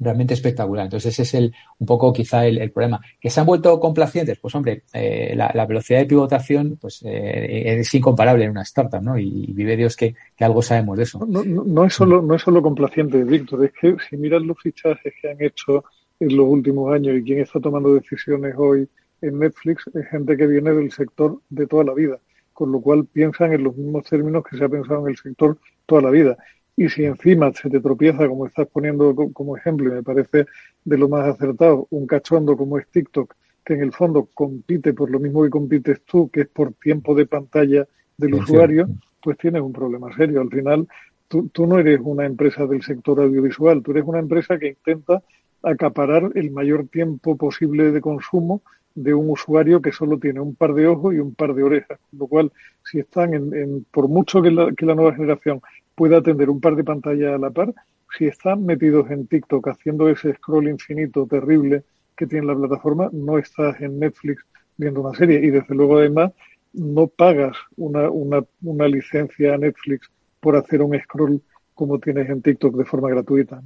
realmente 0.00 0.34
espectacular. 0.34 0.86
Entonces 0.86 1.12
ese 1.12 1.22
es 1.22 1.34
el, 1.34 1.54
un 1.78 1.86
poco 1.86 2.12
quizá 2.12 2.46
el, 2.46 2.72
problema. 2.72 3.00
¿Que 3.20 3.30
se 3.30 3.38
han 3.38 3.46
vuelto 3.46 3.78
complacientes? 3.78 4.38
Pues 4.38 4.54
hombre, 4.54 4.82
la, 4.92 5.66
velocidad 5.66 6.00
de 6.00 6.06
pivotación 6.06 6.78
pues 6.80 7.02
es 7.04 7.94
incomparable 7.94 8.44
en 8.44 8.50
una 8.50 8.62
startup, 8.62 9.02
¿no? 9.02 9.18
Y, 9.18 9.52
vive 9.52 9.76
Dios 9.76 9.96
que, 9.96 10.14
algo 10.40 10.62
sabemos 10.62 10.96
de 10.96 11.04
eso. 11.04 11.24
No, 11.26 11.44
no, 11.44 11.62
no, 11.64 11.84
es 11.84 11.94
solo, 11.94 12.22
no 12.22 12.34
es 12.34 12.42
solo 12.42 12.62
complaciente, 12.62 13.22
Víctor, 13.22 13.64
es 13.66 13.72
que 13.78 13.96
si 14.08 14.16
miras 14.16 14.42
los 14.42 14.58
fichajes 14.58 15.12
que 15.20 15.30
han 15.30 15.40
hecho 15.40 15.84
en 16.18 16.36
los 16.36 16.46
últimos 16.46 16.92
años 16.92 17.16
y 17.16 17.22
quién 17.22 17.40
está 17.40 17.60
tomando 17.60 17.94
decisiones 17.94 18.54
hoy 18.56 18.88
en 19.22 19.38
Netflix 19.38 19.84
es 19.94 20.06
gente 20.08 20.36
que 20.36 20.46
viene 20.46 20.72
del 20.72 20.92
sector 20.92 21.40
de 21.48 21.66
toda 21.66 21.84
la 21.84 21.94
vida, 21.94 22.18
con 22.52 22.72
lo 22.72 22.80
cual 22.80 23.06
piensan 23.06 23.52
en 23.52 23.64
los 23.64 23.76
mismos 23.76 24.04
términos 24.04 24.44
que 24.48 24.56
se 24.56 24.64
ha 24.64 24.68
pensado 24.68 25.00
en 25.02 25.10
el 25.10 25.16
sector 25.16 25.58
toda 25.86 26.02
la 26.02 26.10
vida. 26.10 26.36
Y 26.76 26.88
si 26.88 27.04
encima 27.04 27.52
se 27.52 27.68
te 27.68 27.80
tropieza, 27.80 28.26
como 28.28 28.46
estás 28.46 28.66
poniendo 28.68 29.14
como 29.32 29.56
ejemplo, 29.56 29.90
y 29.90 29.96
me 29.96 30.02
parece 30.02 30.46
de 30.84 30.98
lo 30.98 31.08
más 31.08 31.26
acertado, 31.26 31.86
un 31.90 32.06
cachondo 32.06 32.56
como 32.56 32.78
es 32.78 32.86
TikTok, 32.88 33.34
que 33.64 33.74
en 33.74 33.82
el 33.82 33.92
fondo 33.92 34.28
compite 34.32 34.94
por 34.94 35.10
lo 35.10 35.20
mismo 35.20 35.42
que 35.42 35.50
compites 35.50 36.02
tú, 36.02 36.30
que 36.30 36.42
es 36.42 36.48
por 36.48 36.72
tiempo 36.74 37.14
de 37.14 37.26
pantalla 37.26 37.86
del 38.16 38.34
usuario, 38.34 38.88
pues 39.22 39.36
tienes 39.38 39.62
un 39.62 39.72
problema 39.72 40.14
serio. 40.16 40.40
Al 40.40 40.48
final, 40.48 40.88
tú, 41.28 41.48
tú 41.48 41.66
no 41.66 41.78
eres 41.78 42.00
una 42.02 42.24
empresa 42.24 42.66
del 42.66 42.82
sector 42.82 43.20
audiovisual, 43.20 43.82
tú 43.82 43.92
eres 43.92 44.04
una 44.04 44.18
empresa 44.18 44.58
que 44.58 44.68
intenta 44.68 45.22
acaparar 45.62 46.30
el 46.34 46.50
mayor 46.50 46.88
tiempo 46.88 47.36
posible 47.36 47.92
de 47.92 48.00
consumo 48.00 48.62
de 48.94 49.14
un 49.14 49.30
usuario 49.30 49.80
que 49.80 49.92
solo 49.92 50.18
tiene 50.18 50.40
un 50.40 50.54
par 50.54 50.74
de 50.74 50.86
ojos 50.86 51.14
y 51.14 51.18
un 51.18 51.34
par 51.34 51.54
de 51.54 51.62
orejas. 51.62 51.98
Con 52.10 52.18
lo 52.18 52.26
cual, 52.26 52.52
si 52.84 52.98
están 52.98 53.34
en, 53.34 53.86
por 53.90 54.08
mucho 54.08 54.42
que 54.42 54.50
la, 54.50 54.72
que 54.72 54.86
la 54.86 54.94
nueva 54.94 55.14
generación 55.14 55.60
pueda 56.00 56.16
atender 56.16 56.48
un 56.48 56.62
par 56.62 56.76
de 56.76 56.82
pantallas 56.82 57.34
a 57.34 57.36
la 57.36 57.50
par, 57.50 57.74
si 58.16 58.24
están 58.24 58.64
metidos 58.64 59.10
en 59.10 59.26
TikTok 59.26 59.68
haciendo 59.68 60.08
ese 60.08 60.32
scroll 60.32 60.66
infinito 60.68 61.26
terrible 61.26 61.84
que 62.16 62.26
tiene 62.26 62.46
la 62.46 62.56
plataforma, 62.56 63.10
no 63.12 63.36
estás 63.36 63.78
en 63.82 63.98
Netflix 63.98 64.42
viendo 64.78 65.02
una 65.02 65.14
serie. 65.14 65.44
Y 65.44 65.50
desde 65.50 65.74
luego, 65.74 65.98
además, 65.98 66.32
no 66.72 67.06
pagas 67.06 67.54
una, 67.76 68.08
una, 68.08 68.42
una 68.62 68.88
licencia 68.88 69.52
a 69.52 69.58
Netflix 69.58 70.10
por 70.40 70.56
hacer 70.56 70.80
un 70.80 70.98
scroll 70.98 71.42
como 71.74 71.98
tienes 71.98 72.30
en 72.30 72.40
TikTok 72.40 72.76
de 72.76 72.84
forma 72.86 73.10
gratuita. 73.10 73.60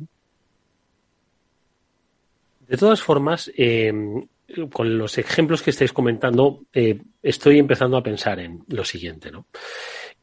De 2.67 2.77
todas 2.77 3.01
formas, 3.01 3.49
eh, 3.57 3.93
con 4.73 4.99
los 4.99 5.19
ejemplos 5.19 5.63
que 5.63 5.71
estáis 5.71 5.93
comentando, 5.93 6.65
eh, 6.73 7.01
estoy 7.23 7.61
empezando 7.61 7.97
a 7.97 8.03
pensar 8.03 8.41
en 8.41 8.65
lo 8.67 8.85
siguiente, 8.85 9.31
¿no? 9.31 9.47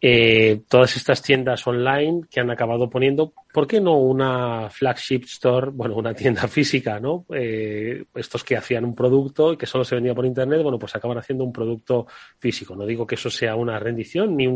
Eh, 0.04 0.64
todas 0.68 0.98
estas 0.98 1.22
tiendas 1.22 1.68
online 1.68 2.22
que 2.28 2.40
han 2.40 2.50
acabado 2.50 2.90
poniendo, 2.90 3.34
¿por 3.54 3.68
qué 3.68 3.80
no 3.80 3.98
una 3.98 4.68
flagship 4.72 5.26
store, 5.26 5.70
bueno, 5.70 5.96
una 5.96 6.16
tienda 6.16 6.48
física, 6.48 7.00
¿no? 7.00 7.28
Eh, 7.32 8.06
estos 8.16 8.44
que 8.44 8.58
hacían 8.58 8.84
un 8.84 8.96
producto 8.96 9.54
y 9.54 9.58
que 9.58 9.68
solo 9.68 9.84
se 9.84 9.94
vendía 9.94 10.16
por 10.16 10.26
internet, 10.26 10.64
bueno, 10.64 10.80
pues 10.80 10.96
acaban 10.96 11.20
haciendo 11.20 11.44
un 11.44 11.54
producto 11.54 12.08
físico. 12.40 12.76
No 12.76 12.88
digo 12.88 13.06
que 13.06 13.14
eso 13.14 13.30
sea 13.30 13.56
una 13.56 13.78
rendición 13.78 14.36
ni, 14.36 14.48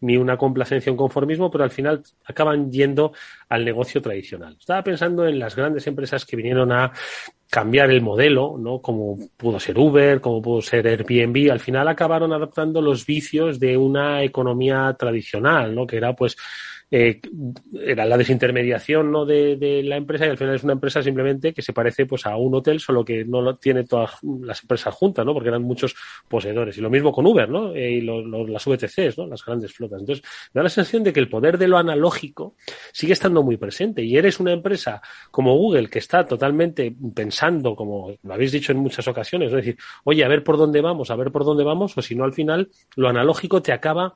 ni 0.00 0.18
una 0.18 0.36
complacencia, 0.36 0.92
un 0.92 0.98
conformismo, 0.98 1.50
pero 1.50 1.64
al 1.64 1.70
final 1.70 2.02
acaban 2.26 2.70
yendo 2.70 3.12
al 3.48 3.64
negocio 3.64 4.02
tradicional. 4.02 4.58
Estaba 4.60 4.84
pensando 4.84 5.26
en 5.26 5.38
las 5.38 5.56
grandes 5.56 5.86
empresas 5.86 6.26
que 6.26 6.36
vinieron 6.36 6.70
a 6.70 6.92
cambiar 7.52 7.90
el 7.90 8.00
modelo, 8.00 8.56
¿no? 8.58 8.80
Como 8.80 9.18
pudo 9.36 9.60
ser 9.60 9.78
Uber, 9.78 10.22
como 10.22 10.40
pudo 10.40 10.62
ser 10.62 10.86
Airbnb, 10.86 11.52
al 11.52 11.60
final 11.60 11.86
acabaron 11.86 12.32
adaptando 12.32 12.80
los 12.80 13.04
vicios 13.04 13.60
de 13.60 13.76
una 13.76 14.22
economía 14.22 14.96
tradicional, 14.98 15.74
¿no? 15.74 15.86
Que 15.86 15.98
era 15.98 16.16
pues 16.16 16.34
eh, 16.94 17.22
era 17.82 18.04
la 18.04 18.18
desintermediación 18.18 19.10
¿no? 19.10 19.24
de, 19.24 19.56
de, 19.56 19.82
la 19.82 19.96
empresa 19.96 20.26
y 20.26 20.28
al 20.28 20.36
final 20.36 20.56
es 20.56 20.62
una 20.62 20.74
empresa 20.74 21.02
simplemente 21.02 21.54
que 21.54 21.62
se 21.62 21.72
parece 21.72 22.04
pues 22.04 22.26
a 22.26 22.36
un 22.36 22.54
hotel, 22.54 22.80
solo 22.80 23.02
que 23.02 23.24
no 23.24 23.40
lo 23.40 23.56
tiene 23.56 23.84
todas 23.84 24.18
las 24.22 24.62
empresas 24.62 24.94
juntas, 24.94 25.24
¿no? 25.24 25.32
Porque 25.32 25.48
eran 25.48 25.62
muchos 25.62 25.94
poseedores. 26.28 26.76
Y 26.76 26.82
lo 26.82 26.90
mismo 26.90 27.10
con 27.10 27.26
Uber, 27.26 27.48
¿no? 27.48 27.74
Eh, 27.74 27.92
y 27.92 28.00
las 28.02 28.66
VTCs, 28.66 29.16
¿no? 29.16 29.26
Las 29.26 29.42
grandes 29.42 29.72
flotas. 29.72 30.00
Entonces, 30.00 30.22
da 30.52 30.62
la 30.62 30.68
sensación 30.68 31.02
de 31.02 31.14
que 31.14 31.20
el 31.20 31.30
poder 31.30 31.56
de 31.56 31.66
lo 31.66 31.78
analógico 31.78 32.56
sigue 32.92 33.14
estando 33.14 33.42
muy 33.42 33.56
presente. 33.56 34.02
Y 34.02 34.18
eres 34.18 34.38
una 34.38 34.52
empresa 34.52 35.00
como 35.30 35.56
Google 35.56 35.88
que 35.88 35.98
está 35.98 36.26
totalmente 36.26 36.94
pensando, 37.14 37.74
como 37.74 38.14
lo 38.22 38.34
habéis 38.34 38.52
dicho 38.52 38.70
en 38.70 38.78
muchas 38.78 39.08
ocasiones, 39.08 39.48
es 39.48 39.54
decir, 39.54 39.78
oye, 40.04 40.24
a 40.26 40.28
ver 40.28 40.44
por 40.44 40.58
dónde 40.58 40.82
vamos, 40.82 41.10
a 41.10 41.16
ver 41.16 41.32
por 41.32 41.46
dónde 41.46 41.64
vamos, 41.64 41.96
o 41.96 42.02
si 42.02 42.14
no, 42.14 42.24
al 42.24 42.34
final 42.34 42.68
lo 42.96 43.08
analógico 43.08 43.62
te 43.62 43.72
acaba 43.72 44.14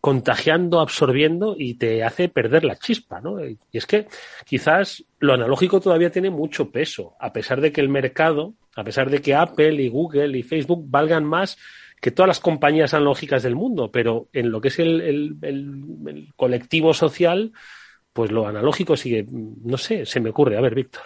contagiando, 0.00 0.80
absorbiendo 0.80 1.56
y 1.58 1.74
te 1.74 2.04
hace 2.04 2.28
perder 2.28 2.64
la 2.64 2.76
chispa, 2.76 3.20
¿no? 3.20 3.44
Y 3.44 3.58
es 3.72 3.86
que 3.86 4.06
quizás 4.44 5.04
lo 5.18 5.34
analógico 5.34 5.80
todavía 5.80 6.10
tiene 6.10 6.30
mucho 6.30 6.70
peso, 6.70 7.14
a 7.18 7.32
pesar 7.32 7.60
de 7.60 7.72
que 7.72 7.80
el 7.80 7.88
mercado, 7.88 8.54
a 8.76 8.84
pesar 8.84 9.10
de 9.10 9.20
que 9.20 9.34
Apple 9.34 9.82
y 9.82 9.88
Google 9.88 10.38
y 10.38 10.42
Facebook 10.42 10.84
valgan 10.88 11.24
más 11.24 11.58
que 12.00 12.12
todas 12.12 12.28
las 12.28 12.40
compañías 12.40 12.94
analógicas 12.94 13.42
del 13.42 13.56
mundo, 13.56 13.90
pero 13.90 14.28
en 14.32 14.52
lo 14.52 14.60
que 14.60 14.68
es 14.68 14.78
el, 14.78 15.00
el, 15.00 15.36
el, 15.42 16.28
colectivo 16.36 16.94
social, 16.94 17.52
pues 18.12 18.30
lo 18.30 18.46
analógico 18.46 18.96
sigue, 18.96 19.26
no 19.28 19.76
sé, 19.76 20.06
se 20.06 20.20
me 20.20 20.30
ocurre. 20.30 20.56
A 20.56 20.60
ver, 20.60 20.76
Víctor. 20.76 21.02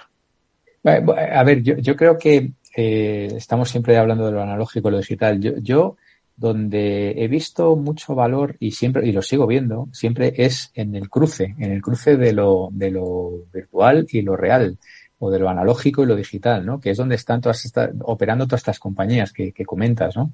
A 0.85 1.45
ver, 1.45 1.63
yo, 1.63 1.77
yo 1.79 1.97
creo 1.97 2.19
que 2.19 2.53
eh, 2.77 3.29
estamos 3.37 3.71
siempre 3.71 3.97
hablando 3.97 4.27
de 4.27 4.33
lo 4.33 4.43
analógico, 4.43 4.91
lo 4.91 4.99
digital. 4.99 5.41
Yo 5.63 5.97
donde 6.43 7.13
he 7.23 7.29
visto 7.29 7.77
mucho 7.77 8.17
valor 8.17 8.57
y 8.59 8.73
siempre, 8.73 9.07
y 9.07 9.13
lo 9.13 9.23
sigo 9.23 9.47
viendo, 9.47 9.89
siempre 9.93 10.33
es 10.37 10.73
en 10.75 10.97
el 10.97 11.09
cruce, 11.09 11.55
en 11.57 11.71
el 11.71 11.81
cruce 11.81 12.17
de 12.17 12.33
lo, 12.33 12.69
de 12.73 12.91
lo 12.91 13.47
virtual 13.53 14.07
y 14.11 14.23
lo 14.23 14.37
real, 14.37 14.77
o 15.21 15.31
de 15.31 15.39
lo 15.39 15.49
analógico 15.49 16.03
y 16.03 16.07
lo 16.07 16.17
digital, 16.17 16.67
¿no? 16.67 16.81
Que 16.81 16.91
es 16.91 16.99
donde 16.99 17.15
están 17.15 17.41
todas 17.41 17.65
estas, 17.65 17.91
operando 18.01 18.47
todas 18.47 18.63
estas 18.63 18.81
compañías 18.81 19.33
que, 19.33 19.53
comentas, 19.65 20.17
¿no? 20.17 20.33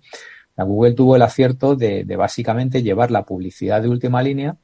La 0.56 0.64
Google 0.64 0.94
tuvo 0.94 1.14
el 1.14 1.22
acierto 1.22 1.76
de, 1.76 2.04
de 2.04 2.16
básicamente 2.16 2.82
llevar 2.82 3.10
la 3.10 3.24
publicidad 3.24 3.82
de 3.82 3.90
última 3.90 4.22
línea 4.22 4.56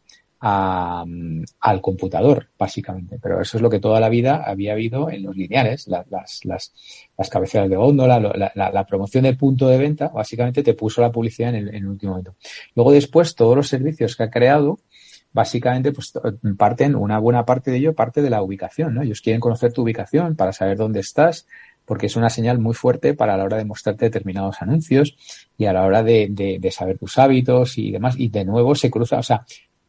al 0.47 1.81
computador, 1.81 2.49
básicamente. 2.59 3.19
Pero 3.23 3.41
eso 3.41 3.57
es 3.57 3.63
lo 3.63 3.71
que 3.71 3.81
toda 3.81 3.99
la 3.99 4.11
vida 4.11 4.43
había 4.45 4.73
habido 4.73 5.09
en 5.09 5.23
los 5.23 5.35
lineales, 5.35 5.89
las, 5.89 6.07
las, 6.11 6.45
las, 6.45 6.75
las 7.17 7.31
cabeceras 7.31 7.71
de 7.71 7.77
góndola, 7.77 8.21
la, 8.21 8.53
la, 8.55 8.71
la, 8.71 8.87
promoción 8.87 9.25
del 9.25 9.39
punto 9.39 9.69
de 9.69 9.79
venta, 9.79 10.09
básicamente 10.09 10.63
te 10.63 10.75
puso 10.75 11.01
la 11.01 11.11
publicidad 11.11 11.49
en 11.51 11.55
el, 11.55 11.69
en 11.69 11.77
el 11.77 11.87
último 11.87 12.13
momento. 12.13 12.37
Luego 12.75 12.93
después, 12.93 13.35
todos 13.35 13.57
los 13.57 13.69
servicios 13.69 14.17
que 14.17 14.25
ha 14.25 14.31
creado, 14.31 14.81
básicamente 15.33 15.93
pues 15.93 16.13
parten, 16.59 16.95
una 16.95 17.19
buena 17.19 17.47
parte 17.47 17.71
de 17.71 17.79
ello 17.79 17.95
parte 17.95 18.21
de 18.21 18.29
la 18.29 18.43
ubicación, 18.43 18.95
¿no? 18.95 19.03
Ellos 19.03 19.23
quieren 19.23 19.41
conocer 19.41 19.73
tu 19.73 19.81
ubicación 19.81 20.37
para 20.37 20.53
saber 20.53 20.77
dónde 20.77 21.01
estás, 21.01 21.47
porque 21.87 22.07
es 22.07 22.17
una 22.17 22.29
señal 22.29 22.59
muy 22.59 22.75
fuerte 22.75 23.15
para 23.15 23.37
la 23.39 23.45
hora 23.45 23.57
de 23.57 23.65
mostrarte 23.65 24.05
determinados 24.05 24.61
anuncios 24.61 25.17
y 25.57 25.65
a 25.65 25.73
la 25.73 25.85
hora 25.85 26.03
de, 26.03 26.29
de, 26.31 26.59
de 26.61 26.71
saber 26.71 26.99
tus 26.99 27.19
hábitos 27.19 27.79
y 27.79 27.93
demás. 27.93 28.15
Y 28.19 28.29
de 28.29 28.45
nuevo 28.45 28.75
se 28.75 28.91
cruza, 28.91 29.19
o 29.19 29.23
sea, 29.23 29.45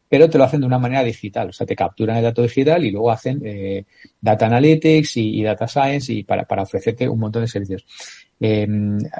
pero 0.08 0.30
te 0.30 0.38
lo 0.38 0.44
hacen 0.44 0.62
de 0.62 0.68
una 0.68 0.80
manera 0.80 1.04
digital, 1.04 1.50
o 1.50 1.54
sea, 1.54 1.66
te 1.66 1.76
capturan 1.76 2.18
el 2.18 2.24
dato 2.24 2.42
digital 2.42 2.84
y 2.86 2.92
luego 2.92 3.12
hacen 3.12 3.42
eh, 3.44 3.86
data 4.22 4.46
analytics 4.46 5.18
y, 5.18 5.44
data 5.44 5.68
science 5.68 6.14
y 6.14 6.24
para, 6.24 6.44
para 6.44 6.64
ofrecerte 6.64 7.10
un 7.10 7.20
montón 7.20 7.42
de 7.42 7.48
servicios. 7.48 7.86
Eh, 8.40 8.68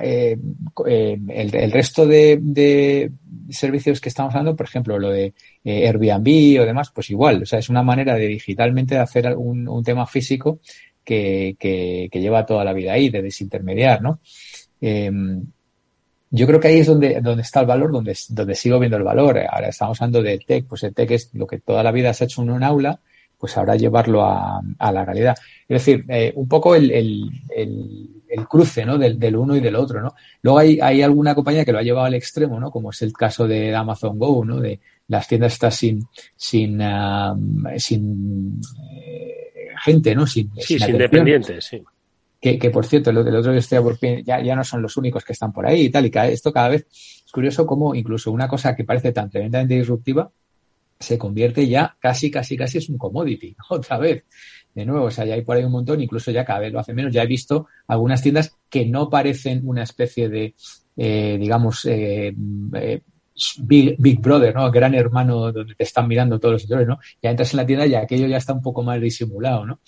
eh, 0.02 0.38
el, 0.86 1.56
el, 1.56 1.72
resto 1.72 2.06
de, 2.06 2.38
de, 2.42 3.12
servicios 3.50 4.02
que 4.02 4.10
estamos 4.10 4.34
hablando, 4.34 4.56
por 4.56 4.66
ejemplo, 4.66 5.00
lo 5.00 5.10
de 5.10 5.34
eh, 5.64 5.88
Airbnb 5.88 6.62
o 6.62 6.66
demás, 6.66 6.92
pues 6.94 7.10
igual, 7.10 7.44
o 7.44 7.46
sea, 7.46 7.60
es 7.60 7.70
una 7.70 7.84
manera 7.84 8.16
de 8.16 8.28
digitalmente 8.28 8.98
hacer 8.98 9.36
un, 9.38 9.68
un 9.68 9.84
tema 9.84 10.06
físico 10.06 10.60
que, 11.04 11.56
que, 11.58 12.10
que, 12.12 12.20
lleva 12.20 12.46
toda 12.46 12.66
la 12.66 12.74
vida 12.74 12.94
ahí, 12.94 13.10
de 13.10 13.22
desintermediar, 13.22 14.02
¿no? 14.02 14.20
Yo 16.30 16.48
creo 16.48 16.60
que 16.60 16.68
ahí 16.68 16.80
es 16.80 16.88
donde, 16.88 17.22
donde 17.22 17.44
está 17.44 17.62
el 17.62 17.66
valor, 17.66 17.92
donde, 17.92 18.18
donde 18.30 18.56
sigo 18.56 18.80
viendo 18.80 18.98
el 18.98 19.04
valor. 19.04 19.40
Ahora 19.50 19.70
estamos 19.70 20.02
hablando 20.02 20.22
de 20.22 20.40
tech, 20.40 20.66
pues 20.66 20.84
el 20.84 20.94
tech 20.94 21.12
es 21.12 21.30
lo 21.34 21.48
que 21.48 21.60
toda 21.60 21.84
la 21.84 21.92
vida 21.92 22.14
se 22.14 22.24
ha 22.24 22.28
hecho 22.28 22.42
en 22.42 22.50
un 22.50 22.64
aula, 22.64 23.00
pues 23.38 23.58
ahora 23.58 23.76
llevarlo 23.76 24.24
a, 24.24 24.62
a 24.80 24.92
la 24.92 25.06
realidad. 25.06 25.36
Es 25.68 25.86
decir, 25.86 26.06
eh, 26.10 26.34
un 26.36 26.48
poco 26.48 26.76
el, 26.76 26.92
el, 26.92 27.30
el, 27.56 28.10
el 28.28 28.48
cruce, 28.48 28.86
¿no? 28.86 28.98
Del, 28.98 29.20
del, 29.20 29.36
uno 29.36 29.56
y 29.56 29.60
del 29.60 29.76
otro, 29.76 30.02
¿no? 30.02 30.16
Luego 30.42 30.60
hay, 30.60 30.80
hay 30.82 31.02
alguna 31.02 31.36
compañía 31.36 31.64
que 31.64 31.72
lo 31.72 31.80
ha 31.80 31.84
llevado 31.84 32.06
al 32.06 32.14
extremo, 32.16 32.60
¿no? 32.60 32.72
Como 32.72 32.90
es 32.90 33.02
el 33.02 33.14
caso 33.14 33.48
de 33.48 33.76
Amazon 33.76 34.18
Go, 34.18 34.44
¿no? 34.44 34.60
De 34.60 34.80
las 35.08 35.28
tiendas 35.28 35.54
estas 35.54 35.76
sin, 35.76 36.06
sin, 36.36 36.82
um, 36.82 37.64
sin 37.78 38.60
eh, 38.92 39.52
gente, 39.84 40.16
¿no? 40.16 40.26
Sin, 40.26 40.52
sí, 40.56 40.62
sin, 40.62 40.80
sin 40.80 40.90
independientes, 40.92 41.66
sí 41.66 41.84
que, 42.46 42.60
que 42.60 42.70
por 42.70 42.86
cierto, 42.86 43.10
el, 43.10 43.18
el 43.18 43.36
otro 43.38 43.52
día 43.54 43.82
por 43.82 43.98
ya, 44.24 44.40
ya 44.40 44.56
no 44.56 44.64
son 44.64 44.80
los 44.84 44.96
únicos 44.98 45.26
que 45.26 45.34
están 45.34 45.52
por 45.52 45.66
ahí 45.66 45.86
y 45.86 45.90
tal, 45.90 46.06
y 46.06 46.12
cada, 46.12 46.28
esto 46.28 46.54
cada 46.54 46.70
vez 46.70 46.86
es 46.92 47.32
curioso 47.32 47.66
cómo 47.66 47.96
incluso 47.96 48.32
una 48.32 48.48
cosa 48.48 48.76
que 48.76 48.84
parece 48.84 49.12
tan 49.12 49.32
tremendamente 49.32 49.74
disruptiva 49.74 50.32
se 51.00 51.18
convierte 51.18 51.68
ya 51.68 51.98
casi, 52.00 52.30
casi, 52.30 52.56
casi 52.56 52.78
es 52.78 52.88
un 52.88 53.00
commodity, 53.00 53.56
otra 53.70 53.98
vez. 53.98 54.26
De 54.76 54.86
nuevo, 54.86 55.06
o 55.06 55.12
sea, 55.12 55.26
ya 55.26 55.34
hay 55.34 55.42
por 55.42 55.58
ahí 55.58 55.64
un 55.64 55.72
montón, 55.72 56.00
incluso 56.02 56.30
ya 56.30 56.46
cada 56.46 56.60
vez 56.60 56.72
lo 56.72 56.80
hace 56.80 56.94
menos. 56.94 57.12
Ya 57.12 57.24
he 57.24 57.28
visto 57.28 57.66
algunas 57.88 58.22
tiendas 58.22 58.56
que 58.70 58.86
no 58.86 59.10
parecen 59.10 59.62
una 59.64 59.82
especie 59.82 60.30
de, 60.30 60.54
eh, 60.98 61.38
digamos, 61.40 61.84
eh, 61.86 62.36
eh, 62.76 63.02
Big, 63.60 63.96
Big, 63.98 64.20
Brother, 64.22 64.54
¿no? 64.54 64.70
Gran 64.70 64.94
hermano 64.94 65.52
donde 65.52 65.74
te 65.74 65.84
están 65.84 66.08
mirando 66.08 66.40
todos 66.40 66.54
los 66.54 66.62
sectores, 66.62 66.88
¿no? 66.88 67.00
Ya 67.24 67.32
entras 67.32 67.54
en 67.54 67.58
la 67.58 67.66
tienda 67.66 67.88
y 67.88 67.96
aquello 67.96 68.28
ya 68.28 68.38
está 68.38 68.54
un 68.54 68.62
poco 68.62 68.84
más 68.84 69.02
disimulado, 69.02 69.66
¿no? 69.66 69.80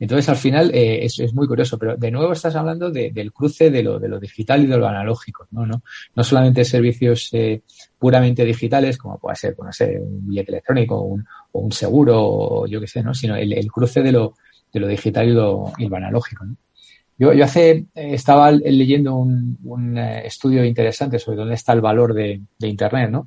Entonces, 0.00 0.28
al 0.28 0.36
final, 0.36 0.70
eh, 0.72 1.04
es, 1.04 1.18
es, 1.18 1.34
muy 1.34 1.48
curioso, 1.48 1.76
pero 1.76 1.96
de 1.96 2.10
nuevo 2.10 2.32
estás 2.32 2.54
hablando 2.54 2.90
de, 2.90 3.10
del 3.10 3.32
cruce 3.32 3.68
de 3.68 3.82
lo, 3.82 3.98
de 3.98 4.08
lo 4.08 4.20
digital 4.20 4.62
y 4.62 4.66
de 4.66 4.76
lo 4.76 4.86
analógico, 4.86 5.48
¿no? 5.50 5.66
No, 5.66 5.82
no 6.14 6.24
solamente 6.24 6.64
servicios 6.64 7.30
eh, 7.32 7.62
puramente 7.98 8.44
digitales, 8.44 8.96
como 8.96 9.18
puede 9.18 9.34
ser, 9.36 9.54
bueno, 9.56 9.72
sé, 9.72 9.98
un 10.00 10.28
billete 10.28 10.52
electrónico 10.52 11.00
un, 11.00 11.26
o 11.52 11.60
un 11.60 11.72
seguro, 11.72 12.16
o 12.22 12.66
yo 12.68 12.80
qué 12.80 12.86
sé, 12.86 13.02
¿no? 13.02 13.12
Sino 13.12 13.34
el, 13.34 13.52
el, 13.52 13.72
cruce 13.72 14.00
de 14.00 14.12
lo, 14.12 14.34
de 14.72 14.80
lo 14.80 14.86
digital 14.86 15.28
y 15.28 15.32
lo, 15.32 15.72
y 15.78 15.88
lo 15.88 15.96
analógico, 15.96 16.44
¿no? 16.44 16.56
Yo, 17.18 17.32
yo 17.32 17.44
hace, 17.44 17.70
eh, 17.70 17.86
estaba 17.94 18.52
leyendo 18.52 19.16
un, 19.16 19.58
un 19.64 19.98
estudio 19.98 20.64
interesante 20.64 21.18
sobre 21.18 21.38
dónde 21.38 21.54
está 21.54 21.72
el 21.72 21.80
valor 21.80 22.14
de, 22.14 22.40
de 22.56 22.68
Internet, 22.68 23.10
¿no? 23.10 23.26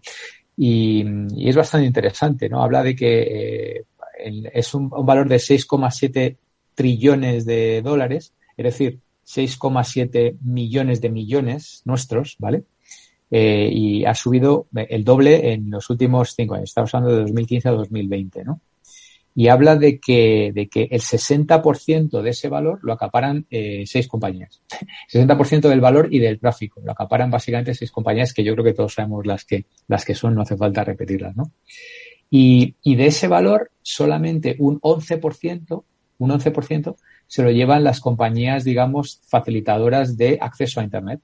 Y, 0.56 1.04
y, 1.36 1.50
es 1.50 1.56
bastante 1.58 1.88
interesante, 1.88 2.48
¿no? 2.48 2.64
Habla 2.64 2.84
de 2.84 2.96
que 2.96 3.22
eh, 3.22 3.86
es 4.54 4.74
un, 4.74 4.90
un, 4.94 5.06
valor 5.06 5.28
de 5.28 5.36
6,7 5.36 6.38
trillones 6.76 7.46
de 7.46 7.82
dólares, 7.82 8.34
es 8.58 8.64
decir, 8.64 9.00
6,7 9.26 10.38
millones 10.42 11.02
de 11.02 11.10
millones 11.10 11.82
nuestros, 11.86 12.36
¿vale? 12.40 12.64
Eh, 13.30 13.70
y 13.72 14.06
ha 14.06 14.14
subido 14.14 14.68
el 14.76 15.06
doble 15.06 15.54
en 15.54 15.72
los 15.72 15.90
últimos 15.90 16.34
cinco 16.36 16.56
años. 16.56 16.70
Estamos 16.70 16.94
hablando 16.94 17.16
de 17.16 17.22
2015 17.22 17.70
a 17.70 17.72
2020, 17.72 18.44
¿no? 18.44 18.62
Y 19.34 19.48
habla 19.48 19.78
de 19.78 20.02
que, 20.02 20.52
de 20.54 20.68
que 20.68 20.90
el 20.92 21.00
60% 21.00 22.22
de 22.22 22.30
ese 22.30 22.50
valor 22.50 22.80
lo 22.84 22.92
acaparan 22.92 23.46
eh, 23.50 23.86
seis 23.88 24.10
compañías. 24.10 24.62
60% 25.10 25.70
del 25.70 25.80
valor 25.80 26.10
y 26.12 26.20
del 26.20 26.40
tráfico. 26.40 26.82
Lo 26.84 26.92
acaparan 26.92 27.32
básicamente 27.32 27.74
seis 27.74 27.92
compañías 27.92 28.34
que 28.34 28.44
yo 28.44 28.52
creo 28.54 28.66
que 28.66 28.74
todos 28.74 28.96
sabemos 28.96 29.26
las 29.26 29.46
que, 29.46 29.66
las 29.88 30.04
que 30.04 30.14
son, 30.14 30.36
no 30.36 30.42
hace 30.42 30.58
falta 30.58 30.84
repetirlas, 30.84 31.34
¿no? 31.38 31.54
Y, 32.30 32.76
y 32.84 32.96
de 32.96 33.06
ese 33.08 33.30
valor, 33.30 33.72
solamente 33.82 34.58
un 34.60 34.82
11% 34.82 35.84
un 36.26 36.32
11%, 36.32 36.96
se 37.28 37.44
lo 37.44 37.52
llevan 37.52 37.84
las 37.84 38.00
compañías, 38.00 38.64
digamos, 38.64 39.22
facilitadoras 39.28 40.18
de 40.18 40.38
acceso 40.42 40.80
a 40.80 40.84
Internet. 40.84 41.22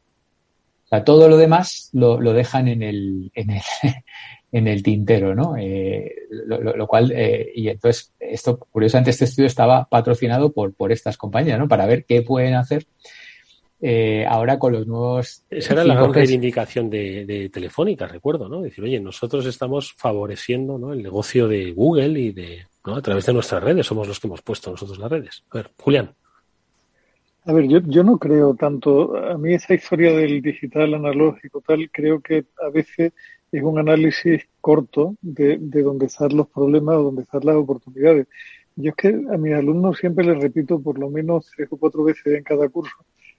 O 0.85 0.87
sea, 0.87 1.03
todo 1.03 1.27
lo 1.27 1.37
demás 1.37 1.89
lo, 1.93 2.21
lo 2.21 2.33
dejan 2.33 2.67
en 2.67 2.81
el, 2.81 3.31
en 3.33 3.49
el, 3.51 3.61
en 4.51 4.67
el 4.67 4.81
tintero, 4.83 5.35
¿no? 5.35 5.55
Eh, 5.57 6.15
lo, 6.29 6.61
lo, 6.61 6.87
cual, 6.87 7.11
eh, 7.13 7.51
y 7.53 7.67
entonces, 7.67 8.13
esto, 8.19 8.57
curiosamente, 8.57 9.11
este 9.11 9.25
estudio 9.25 9.47
estaba 9.47 9.85
patrocinado 9.85 10.53
por, 10.53 10.73
por 10.73 10.91
estas 10.91 11.17
compañías, 11.17 11.59
¿no? 11.59 11.67
Para 11.67 11.85
ver 11.85 12.05
qué 12.05 12.21
pueden 12.21 12.55
hacer. 12.55 12.85
eh, 13.79 14.25
ahora 14.27 14.57
con 14.57 14.73
los 14.73 14.87
nuevos. 14.87 15.43
Esa 15.49 15.73
era 15.73 15.83
la 15.83 15.95
gran 15.95 16.13
reivindicación 16.13 16.89
de, 16.89 17.49
Telefónica, 17.53 18.07
recuerdo, 18.07 18.49
¿no? 18.49 18.61
Decir, 18.61 18.83
oye, 18.83 18.99
nosotros 18.99 19.45
estamos 19.45 19.93
favoreciendo 19.93 20.77
¿no? 20.77 20.93
el 20.93 21.03
negocio 21.03 21.47
de 21.47 21.71
Google 21.73 22.19
y 22.19 22.31
de. 22.31 22.65
¿No? 22.87 22.95
A 22.95 23.01
través 23.01 23.25
de 23.25 23.33
nuestras 23.33 23.61
redes, 23.61 23.85
somos 23.85 24.07
los 24.07 24.19
que 24.19 24.27
hemos 24.27 24.41
puesto 24.41 24.71
nosotros 24.71 24.97
las 24.97 25.11
redes. 25.11 25.43
A 25.51 25.57
ver, 25.57 25.71
Julián. 25.77 26.15
A 27.45 27.53
ver, 27.53 27.67
yo, 27.67 27.79
yo 27.85 28.03
no 28.03 28.17
creo 28.17 28.55
tanto. 28.55 29.15
A 29.15 29.37
mí 29.37 29.53
esa 29.53 29.73
historia 29.73 30.11
del 30.13 30.41
digital 30.41 30.93
analógico, 30.93 31.61
tal, 31.61 31.89
creo 31.91 32.21
que 32.21 32.45
a 32.65 32.69
veces 32.69 33.13
es 33.51 33.63
un 33.63 33.77
análisis 33.77 34.47
corto 34.61 35.15
de, 35.21 35.57
de 35.59 35.81
dónde 35.83 36.07
están 36.07 36.35
los 36.35 36.47
problemas 36.47 36.95
o 36.95 37.03
dónde 37.03 37.23
están 37.23 37.41
las 37.43 37.55
oportunidades. 37.55 38.27
Yo 38.75 38.89
es 38.89 38.95
que 38.95 39.09
a 39.09 39.37
mis 39.37 39.53
alumnos 39.53 39.97
siempre 39.97 40.25
les 40.25 40.41
repito 40.41 40.79
por 40.79 40.97
lo 40.97 41.09
menos 41.09 41.51
tres 41.55 41.67
o 41.71 41.77
cuatro 41.77 42.03
veces 42.03 42.27
en 42.27 42.43
cada 42.43 42.69
curso 42.69 42.95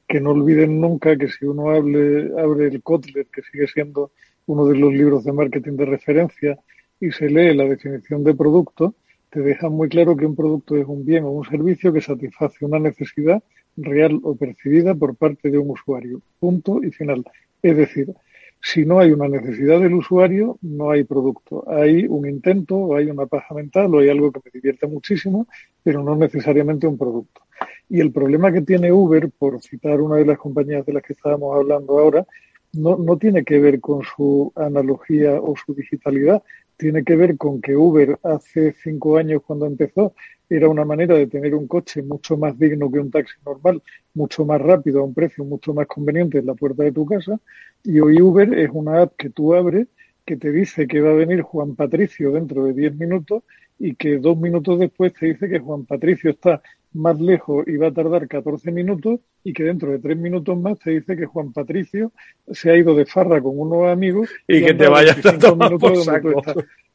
que 0.08 0.20
no 0.20 0.30
olviden 0.30 0.80
nunca 0.80 1.16
que 1.16 1.28
si 1.28 1.44
uno 1.44 1.70
hable, 1.70 2.32
abre 2.40 2.68
el 2.68 2.82
Kotler, 2.82 3.26
que 3.26 3.42
sigue 3.42 3.66
siendo 3.66 4.10
uno 4.46 4.66
de 4.66 4.76
los 4.78 4.92
libros 4.92 5.24
de 5.24 5.32
marketing 5.32 5.76
de 5.76 5.84
referencia, 5.84 6.58
y 6.98 7.12
se 7.12 7.28
lee 7.28 7.54
la 7.54 7.64
definición 7.64 8.24
de 8.24 8.34
producto, 8.34 8.94
te 9.30 9.40
deja 9.40 9.68
muy 9.68 9.88
claro 9.88 10.16
que 10.16 10.26
un 10.26 10.36
producto 10.36 10.76
es 10.76 10.86
un 10.86 11.04
bien 11.04 11.24
o 11.24 11.30
un 11.30 11.44
servicio 11.44 11.92
que 11.92 12.00
satisface 12.00 12.64
una 12.64 12.78
necesidad 12.78 13.42
real 13.76 14.20
o 14.22 14.34
percibida 14.36 14.94
por 14.94 15.16
parte 15.16 15.50
de 15.50 15.58
un 15.58 15.70
usuario. 15.70 16.20
Punto 16.40 16.82
y 16.82 16.90
final. 16.90 17.24
Es 17.62 17.76
decir, 17.76 18.14
si 18.60 18.84
no 18.84 18.98
hay 18.98 19.12
una 19.12 19.28
necesidad 19.28 19.80
del 19.80 19.94
usuario, 19.94 20.58
no 20.62 20.90
hay 20.90 21.04
producto. 21.04 21.64
Hay 21.68 22.06
un 22.06 22.28
intento, 22.28 22.76
o 22.76 22.96
hay 22.96 23.10
una 23.10 23.26
paja 23.26 23.54
mental, 23.54 23.94
o 23.94 24.00
hay 24.00 24.08
algo 24.08 24.32
que 24.32 24.40
me 24.44 24.50
divierte 24.52 24.86
muchísimo, 24.86 25.46
pero 25.82 26.02
no 26.02 26.16
necesariamente 26.16 26.86
un 26.86 26.98
producto. 26.98 27.42
Y 27.88 28.00
el 28.00 28.12
problema 28.12 28.52
que 28.52 28.62
tiene 28.62 28.92
Uber, 28.92 29.30
por 29.30 29.60
citar 29.62 30.00
una 30.00 30.16
de 30.16 30.26
las 30.26 30.38
compañías 30.38 30.84
de 30.84 30.92
las 30.92 31.02
que 31.02 31.12
estábamos 31.12 31.56
hablando 31.56 31.98
ahora, 31.98 32.26
no, 32.72 32.96
no 32.96 33.16
tiene 33.16 33.44
que 33.44 33.58
ver 33.58 33.80
con 33.80 34.02
su 34.02 34.52
analogía 34.56 35.40
o 35.40 35.54
su 35.56 35.74
digitalidad, 35.74 36.42
tiene 36.78 37.04
que 37.04 37.16
ver 37.16 37.36
con 37.36 37.60
que 37.60 37.76
Uber 37.76 38.18
hace 38.22 38.72
cinco 38.72 39.18
años 39.18 39.42
cuando 39.44 39.66
empezó 39.66 40.14
era 40.48 40.68
una 40.68 40.84
manera 40.84 41.16
de 41.16 41.26
tener 41.26 41.54
un 41.54 41.66
coche 41.66 42.02
mucho 42.02 42.38
más 42.38 42.58
digno 42.58 42.90
que 42.90 43.00
un 43.00 43.10
taxi 43.10 43.34
normal, 43.44 43.82
mucho 44.14 44.46
más 44.46 44.60
rápido 44.60 45.00
a 45.00 45.04
un 45.04 45.12
precio 45.12 45.44
mucho 45.44 45.74
más 45.74 45.86
conveniente 45.86 46.38
en 46.38 46.46
la 46.46 46.54
puerta 46.54 46.84
de 46.84 46.92
tu 46.92 47.04
casa. 47.04 47.38
Y 47.84 48.00
hoy 48.00 48.22
Uber 48.22 48.54
es 48.58 48.70
una 48.72 49.02
app 49.02 49.16
que 49.16 49.28
tú 49.28 49.54
abres 49.54 49.88
que 50.24 50.36
te 50.36 50.52
dice 50.52 50.86
que 50.86 51.00
va 51.00 51.10
a 51.10 51.14
venir 51.14 51.42
Juan 51.42 51.74
Patricio 51.74 52.30
dentro 52.32 52.64
de 52.64 52.74
10 52.74 52.96
minutos 52.96 53.42
y 53.78 53.94
que 53.94 54.18
dos 54.18 54.38
minutos 54.38 54.78
después 54.78 55.12
te 55.14 55.26
dice 55.26 55.48
que 55.48 55.58
Juan 55.58 55.84
Patricio 55.84 56.30
está 56.30 56.62
más 56.92 57.20
lejos 57.20 57.66
y 57.68 57.76
va 57.76 57.88
a 57.88 57.92
tardar 57.92 58.26
14 58.26 58.72
minutos 58.72 59.20
y 59.44 59.52
que 59.52 59.64
dentro 59.64 59.90
de 59.90 59.98
tres 59.98 60.16
minutos 60.16 60.58
más 60.58 60.78
te 60.78 60.90
dice 60.90 61.16
que 61.16 61.26
Juan 61.26 61.52
Patricio 61.52 62.12
se 62.50 62.70
ha 62.70 62.76
ido 62.76 62.94
de 62.94 63.06
farra 63.06 63.40
con 63.40 63.58
unos 63.58 63.88
amigos 63.88 64.28
y, 64.46 64.64
que 64.64 64.74
te 64.74 64.88
vayas 64.88 65.24
a 65.24 65.38
tomar 65.38 65.76
por 65.78 65.96
saco. 65.98 66.42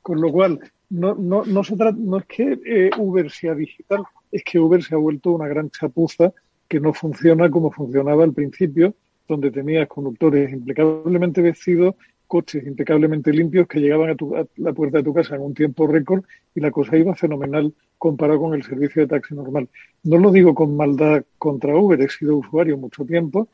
Con 0.01 0.19
lo 0.19 0.31
cual, 0.31 0.59
no, 0.89 1.15
no, 1.15 1.45
no, 1.45 1.63
se 1.63 1.77
trata, 1.77 1.97
no 1.97 2.17
es 2.17 2.25
que 2.25 2.59
eh, 2.65 2.89
Uber 2.97 3.31
sea 3.31 3.55
digital, 3.55 4.03
es 4.31 4.43
que 4.43 4.59
Uber 4.59 4.83
se 4.83 4.95
ha 4.95 4.97
vuelto 4.97 5.31
una 5.31 5.47
gran 5.47 5.69
chapuza 5.69 6.33
que 6.67 6.79
no 6.79 6.93
funciona 6.93 7.49
como 7.49 7.71
funcionaba 7.71 8.25
al 8.25 8.33
principio, 8.33 8.95
donde 9.27 9.49
tenías 9.49 9.87
conductores 9.87 10.51
impecablemente 10.51 11.41
vestidos, 11.41 11.95
coches 12.33 12.65
impecablemente 12.65 13.31
limpios 13.31 13.67
que 13.67 13.79
llegaban 13.79 14.09
a, 14.09 14.15
tu, 14.15 14.35
a 14.35 14.43
la 14.55 14.73
puerta 14.73 14.97
de 14.97 15.03
tu 15.03 15.13
casa 15.13 15.35
en 15.35 15.41
un 15.41 15.53
tiempo 15.53 15.85
récord 15.85 16.23
y 16.55 16.61
la 16.61 16.71
cosa 16.71 16.97
iba 16.97 17.13
fenomenal 17.13 17.71
comparado 17.99 18.39
con 18.39 18.55
el 18.55 18.63
servicio 18.63 19.03
de 19.03 19.07
taxi 19.07 19.35
normal. 19.35 19.69
No 20.01 20.17
lo 20.17 20.31
digo 20.31 20.55
con 20.55 20.75
maldad 20.75 21.23
contra 21.37 21.77
Uber, 21.77 22.01
he 22.01 22.09
sido 22.09 22.37
usuario 22.37 22.75
mucho 22.75 23.05
tiempo, 23.05 23.49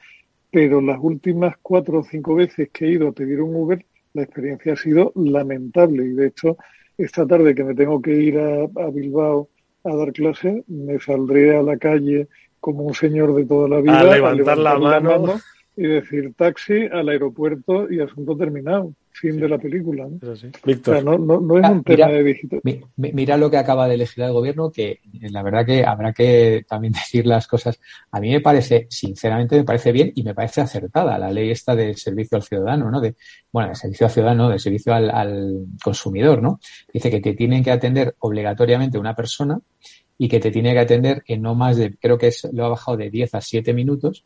pero 0.49 0.79
las 0.79 0.97
últimas 1.01 1.55
cuatro 1.61 1.99
o 1.99 2.03
cinco 2.05 2.35
veces 2.35 2.69
que 2.71 2.85
he 2.85 2.91
ido 2.91 3.09
a 3.09 3.11
pedir 3.11 3.41
un 3.41 3.53
Uber, 3.53 3.85
la 4.13 4.23
experiencia 4.23 4.71
ha 4.71 4.77
sido 4.77 5.11
lamentable 5.15 6.05
y 6.05 6.13
de 6.13 6.27
hecho 6.27 6.55
esta 6.97 7.27
tarde 7.27 7.53
que 7.53 7.65
me 7.65 7.75
tengo 7.75 8.01
que 8.01 8.15
ir 8.15 8.39
a, 8.39 8.89
Bilbao 8.91 9.49
a 9.83 9.93
dar 9.93 10.13
clase, 10.13 10.63
me 10.67 11.01
saldré 11.01 11.57
a 11.57 11.61
la 11.61 11.75
calle 11.75 12.29
como 12.61 12.83
un 12.83 12.93
señor 12.93 13.35
de 13.35 13.45
toda 13.45 13.67
la 13.67 13.81
vida. 13.81 13.99
A 13.99 14.03
levantar, 14.05 14.57
la, 14.57 14.79
mano. 14.79 15.37
Y 15.79 15.87
decir 15.87 16.33
taxi 16.35 16.87
al 16.91 17.09
aeropuerto 17.09 17.89
y 17.89 18.01
asunto 18.01 18.35
terminado 18.35 18.93
fin 19.19 19.39
de 19.39 19.49
la 19.49 19.57
película. 19.57 20.07
¿no? 20.07 20.19
Víctor. 20.65 21.03
no, 21.03 21.17
no, 21.17 21.57
es 21.57 21.69
un 21.69 21.83
tema 21.83 22.07
de 22.07 22.23
digital. 22.23 22.61
Mira 22.95 23.37
lo 23.37 23.49
que 23.49 23.57
acaba 23.57 23.87
de 23.87 23.95
elegir 23.95 24.23
el 24.23 24.31
gobierno, 24.31 24.71
que 24.71 24.99
la 25.21 25.43
verdad 25.43 25.65
que 25.65 25.83
habrá 25.83 26.13
que 26.13 26.65
también 26.67 26.93
decir 26.93 27.25
las 27.25 27.47
cosas. 27.47 27.79
A 28.11 28.19
mí 28.19 28.31
me 28.31 28.41
parece, 28.41 28.87
sinceramente, 28.89 29.57
me 29.57 29.63
parece 29.63 29.91
bien 29.91 30.11
y 30.15 30.23
me 30.23 30.33
parece 30.33 30.61
acertada 30.61 31.17
la 31.17 31.31
ley 31.31 31.51
esta 31.51 31.75
del 31.75 31.95
servicio 31.95 32.37
al 32.37 32.43
ciudadano, 32.43 32.89
¿no? 32.89 33.01
De, 33.01 33.15
bueno, 33.51 33.69
del 33.69 33.77
servicio 33.77 34.07
al 34.07 34.11
ciudadano, 34.11 34.49
del 34.49 34.59
servicio 34.59 34.93
al, 34.93 35.09
al 35.09 35.65
consumidor, 35.83 36.41
¿no? 36.41 36.59
Dice 36.93 37.09
que 37.09 37.19
te 37.19 37.33
tienen 37.33 37.63
que 37.63 37.71
atender 37.71 38.15
obligatoriamente 38.19 38.97
una 38.97 39.15
persona 39.15 39.59
y 40.17 40.27
que 40.27 40.39
te 40.39 40.51
tiene 40.51 40.73
que 40.73 40.79
atender 40.79 41.23
en 41.27 41.41
no 41.41 41.55
más 41.55 41.77
de, 41.77 41.95
creo 41.95 42.17
que 42.17 42.27
es, 42.27 42.47
lo 42.51 42.65
ha 42.65 42.69
bajado 42.69 42.97
de 42.97 43.09
10 43.09 43.35
a 43.35 43.41
7 43.41 43.73
minutos 43.73 44.25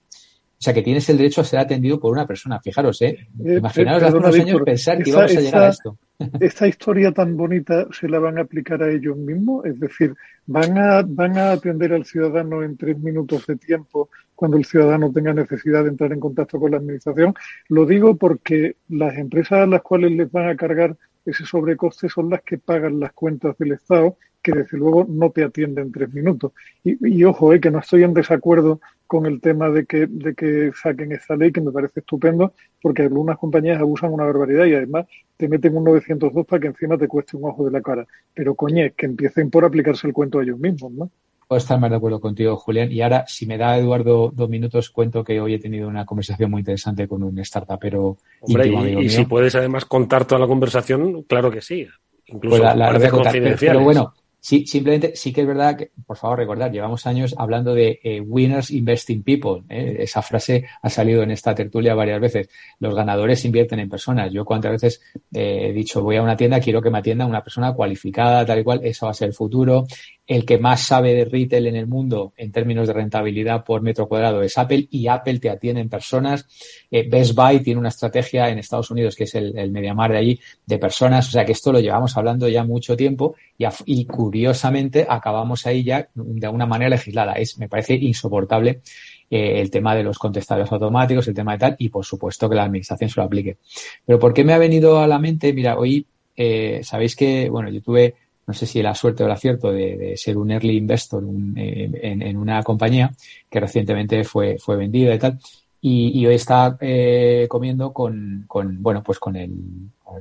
sea, 0.63 0.73
que 0.73 0.81
tienes 0.81 1.07
el 1.09 1.17
derecho 1.17 1.41
a 1.41 1.43
ser 1.43 1.59
atendido 1.59 1.99
por 1.99 2.11
una 2.11 2.25
persona. 2.25 2.59
Fijaros, 2.59 3.01
¿eh? 3.01 3.27
eh 3.45 3.57
Imaginaos 3.57 4.03
hace 4.03 4.17
unos 4.17 4.39
años 4.39 4.61
pensar 4.63 5.03
que 5.03 5.09
íbamos 5.09 5.35
a 5.35 5.39
llegar 5.39 5.63
a 5.63 5.69
esto. 5.69 5.97
Esta 6.39 6.67
historia 6.67 7.11
tan 7.11 7.35
bonita 7.35 7.87
se 7.91 8.07
la 8.07 8.19
van 8.19 8.37
a 8.37 8.41
aplicar 8.41 8.81
a 8.81 8.89
ellos 8.89 9.17
mismos, 9.17 9.65
es 9.65 9.79
decir, 9.79 10.13
van 10.45 10.77
a, 10.77 11.03
van 11.05 11.37
a 11.37 11.51
atender 11.51 11.93
al 11.93 12.05
ciudadano 12.05 12.63
en 12.63 12.77
tres 12.77 12.97
minutos 12.99 13.45
de 13.47 13.57
tiempo 13.57 14.09
cuando 14.35 14.57
el 14.57 14.65
ciudadano 14.65 15.11
tenga 15.11 15.33
necesidad 15.33 15.83
de 15.83 15.89
entrar 15.89 16.13
en 16.13 16.19
contacto 16.19 16.59
con 16.59 16.71
la 16.71 16.77
administración. 16.77 17.33
Lo 17.69 17.85
digo 17.85 18.15
porque 18.15 18.77
las 18.89 19.17
empresas 19.17 19.59
a 19.59 19.67
las 19.67 19.81
cuales 19.81 20.11
les 20.11 20.31
van 20.31 20.49
a 20.49 20.55
cargar 20.55 20.95
ese 21.25 21.45
sobrecoste 21.45 22.09
son 22.09 22.29
las 22.29 22.41
que 22.41 22.57
pagan 22.57 22.99
las 22.99 23.13
cuentas 23.13 23.57
del 23.57 23.73
Estado, 23.73 24.17
que 24.43 24.51
desde 24.51 24.77
luego 24.77 25.05
no 25.07 25.31
te 25.31 25.43
atienden 25.43 25.91
tres 25.91 26.13
minutos. 26.13 26.51
Y, 26.83 27.23
ojo, 27.23 27.53
eh, 27.53 27.61
que 27.61 27.71
no 27.71 27.79
estoy 27.79 28.03
en 28.03 28.13
desacuerdo 28.13 28.81
con 29.07 29.25
el 29.25 29.39
tema 29.39 29.69
de 29.69 29.85
que, 29.85 30.05
de 30.07 30.35
que 30.35 30.71
saquen 30.79 31.13
esta 31.13 31.35
ley, 31.35 31.51
que 31.51 31.61
me 31.61 31.71
parece 31.71 32.01
estupendo, 32.01 32.53
porque 32.81 33.03
algunas 33.03 33.37
compañías 33.37 33.79
abusan 33.79 34.11
una 34.11 34.25
barbaridad 34.25 34.65
y 34.65 34.75
además 34.75 35.07
te 35.37 35.47
meten 35.47 35.77
un 35.77 35.85
902 35.85 36.45
para 36.45 36.59
que 36.59 36.67
encima 36.67 36.97
te 36.97 37.07
cueste 37.07 37.37
un 37.37 37.45
ojo 37.45 37.63
de 37.65 37.71
la 37.71 37.81
cara. 37.81 38.05
Pero 38.33 38.53
coñe, 38.53 38.91
que 38.91 39.05
empiecen 39.05 39.49
por 39.49 39.63
aplicarse 39.65 40.07
el 40.07 40.13
cuento 40.13 40.39
a 40.39 40.43
ellos 40.43 40.59
mismos, 40.59 40.91
¿no? 40.91 41.09
Puedo 41.47 41.57
estar 41.57 41.79
más 41.79 41.89
de 41.89 41.97
acuerdo 41.97 42.19
contigo, 42.19 42.55
Julián. 42.57 42.91
Y 42.91 43.01
ahora, 43.01 43.25
si 43.27 43.45
me 43.45 43.57
da 43.57 43.77
Eduardo 43.77 44.31
dos 44.33 44.49
minutos, 44.49 44.89
cuento 44.89 45.23
que 45.23 45.39
hoy 45.39 45.55
he 45.55 45.59
tenido 45.59 45.87
una 45.87 46.05
conversación 46.05 46.49
muy 46.49 46.59
interesante 46.61 47.07
con 47.07 47.23
un 47.23 47.37
startupero 47.45 48.17
Hombre, 48.41 48.67
y, 49.01 49.09
si 49.09 49.25
puedes 49.25 49.53
además 49.55 49.85
contar 49.85 50.25
toda 50.25 50.39
la 50.39 50.47
conversación, 50.47 51.23
claro 51.23 51.51
que 51.51 51.61
sí. 51.61 51.87
Incluso 52.25 52.61
pues 52.61 52.75
la, 52.75 53.09
confidencial. 53.09 53.75
pero, 53.75 53.83
bueno, 53.83 54.13
Sí, 54.45 54.67
simplemente 54.67 55.15
sí 55.15 55.31
que 55.31 55.39
es 55.39 55.47
verdad 55.47 55.77
que, 55.77 55.91
por 56.05 56.17
favor, 56.17 56.37
recordar, 56.37 56.69
llevamos 56.69 57.07
años 57.07 57.33
hablando 57.37 57.73
de 57.73 58.01
eh, 58.03 58.19
winners 58.19 58.71
investing 58.71 59.23
people. 59.23 59.63
¿eh? 59.69 59.95
Esa 59.99 60.21
frase 60.21 60.65
ha 60.81 60.89
salido 60.89 61.23
en 61.23 61.31
esta 61.31 61.55
tertulia 61.55 61.95
varias 61.95 62.19
veces. 62.19 62.49
Los 62.77 62.93
ganadores 62.93 63.45
invierten 63.45 63.79
en 63.79 63.87
personas. 63.87 64.33
Yo 64.33 64.43
cuántas 64.43 64.73
veces 64.73 65.01
eh, 65.33 65.69
he 65.69 65.71
dicho, 65.71 66.03
voy 66.03 66.17
a 66.17 66.21
una 66.21 66.35
tienda, 66.35 66.59
quiero 66.59 66.81
que 66.81 66.89
me 66.89 66.97
atienda 66.97 67.25
una 67.25 67.41
persona 67.41 67.73
cualificada, 67.73 68.45
tal 68.45 68.59
y 68.59 68.63
cual, 68.65 68.81
eso 68.83 69.05
va 69.05 69.11
a 69.11 69.15
ser 69.15 69.29
el 69.29 69.33
futuro 69.33 69.85
el 70.25 70.45
que 70.45 70.57
más 70.57 70.81
sabe 70.81 71.13
de 71.13 71.25
retail 71.25 71.67
en 71.67 71.75
el 71.75 71.87
mundo 71.87 72.33
en 72.37 72.51
términos 72.51 72.87
de 72.87 72.93
rentabilidad 72.93 73.65
por 73.65 73.81
metro 73.81 74.07
cuadrado 74.07 74.41
es 74.41 74.57
Apple 74.57 74.87
y 74.89 75.07
Apple 75.07 75.39
te 75.39 75.49
atiende 75.49 75.81
en 75.81 75.89
personas. 75.89 76.47
Best 76.89 77.35
Buy 77.35 77.59
tiene 77.59 77.79
una 77.79 77.89
estrategia 77.89 78.49
en 78.49 78.57
Estados 78.57 78.89
Unidos, 78.89 79.15
que 79.15 79.25
es 79.25 79.35
el, 79.35 79.57
el 79.57 79.71
Mediamar 79.71 80.11
de 80.11 80.17
allí, 80.17 80.39
de 80.65 80.77
personas. 80.77 81.27
O 81.27 81.31
sea 81.31 81.43
que 81.43 81.51
esto 81.51 81.73
lo 81.73 81.79
llevamos 81.79 82.15
hablando 82.15 82.47
ya 82.47 82.63
mucho 82.63 82.95
tiempo 82.95 83.35
y, 83.57 83.65
y 83.85 84.05
curiosamente 84.33 85.05
acabamos 85.07 85.67
ahí 85.67 85.83
ya 85.83 86.09
de 86.15 86.45
alguna 86.47 86.65
manera 86.65 86.89
legislada. 86.89 87.33
Es, 87.33 87.59
me 87.59 87.69
parece 87.69 87.93
insoportable 87.93 88.81
eh, 89.29 89.61
el 89.61 89.69
tema 89.69 89.95
de 89.95 90.01
los 90.01 90.17
contestadores 90.17 90.71
automáticos, 90.71 91.27
el 91.27 91.35
tema 91.35 91.51
de 91.51 91.59
tal, 91.59 91.75
y 91.77 91.89
por 91.89 92.03
supuesto 92.03 92.49
que 92.49 92.55
la 92.55 92.63
administración 92.63 93.11
se 93.11 93.19
lo 93.19 93.25
aplique. 93.27 93.57
Pero 94.03 94.17
¿por 94.17 94.33
qué 94.33 94.43
me 94.43 94.53
ha 94.53 94.57
venido 94.57 94.99
a 94.99 95.05
la 95.05 95.19
mente? 95.19 95.53
Mira, 95.53 95.77
hoy 95.77 96.07
eh, 96.35 96.81
sabéis 96.83 97.15
que, 97.15 97.47
bueno, 97.47 97.69
yo 97.69 97.79
tuve 97.83 98.15
no 98.47 98.55
sé 98.55 98.65
si 98.65 98.81
la 98.81 98.95
suerte 98.95 99.21
o 99.21 99.27
el 99.27 99.31
acierto 99.31 99.71
de, 99.71 100.15
ser 100.17 100.35
un 100.35 100.49
early 100.49 100.77
investor 100.77 101.23
en, 101.23 102.37
una 102.37 102.61
compañía 102.63 103.09
que 103.49 103.59
recientemente 103.59 104.23
fue, 104.23 104.57
fue 104.57 104.77
vendida 104.77 105.13
y 105.13 105.19
tal. 105.19 105.39
Y, 105.79 106.25
hoy 106.25 106.35
está 106.35 106.75
eh, 106.81 107.45
comiendo 107.47 107.93
con, 107.93 108.45
con, 108.47 108.81
bueno, 108.81 109.03
pues 109.03 109.19
con 109.19 109.35
el, 109.35 109.53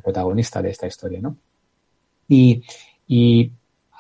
protagonista 0.04 0.60
de 0.60 0.70
esta 0.70 0.86
historia, 0.86 1.20
¿no? 1.20 1.36
Y, 2.28 2.62
y 3.08 3.50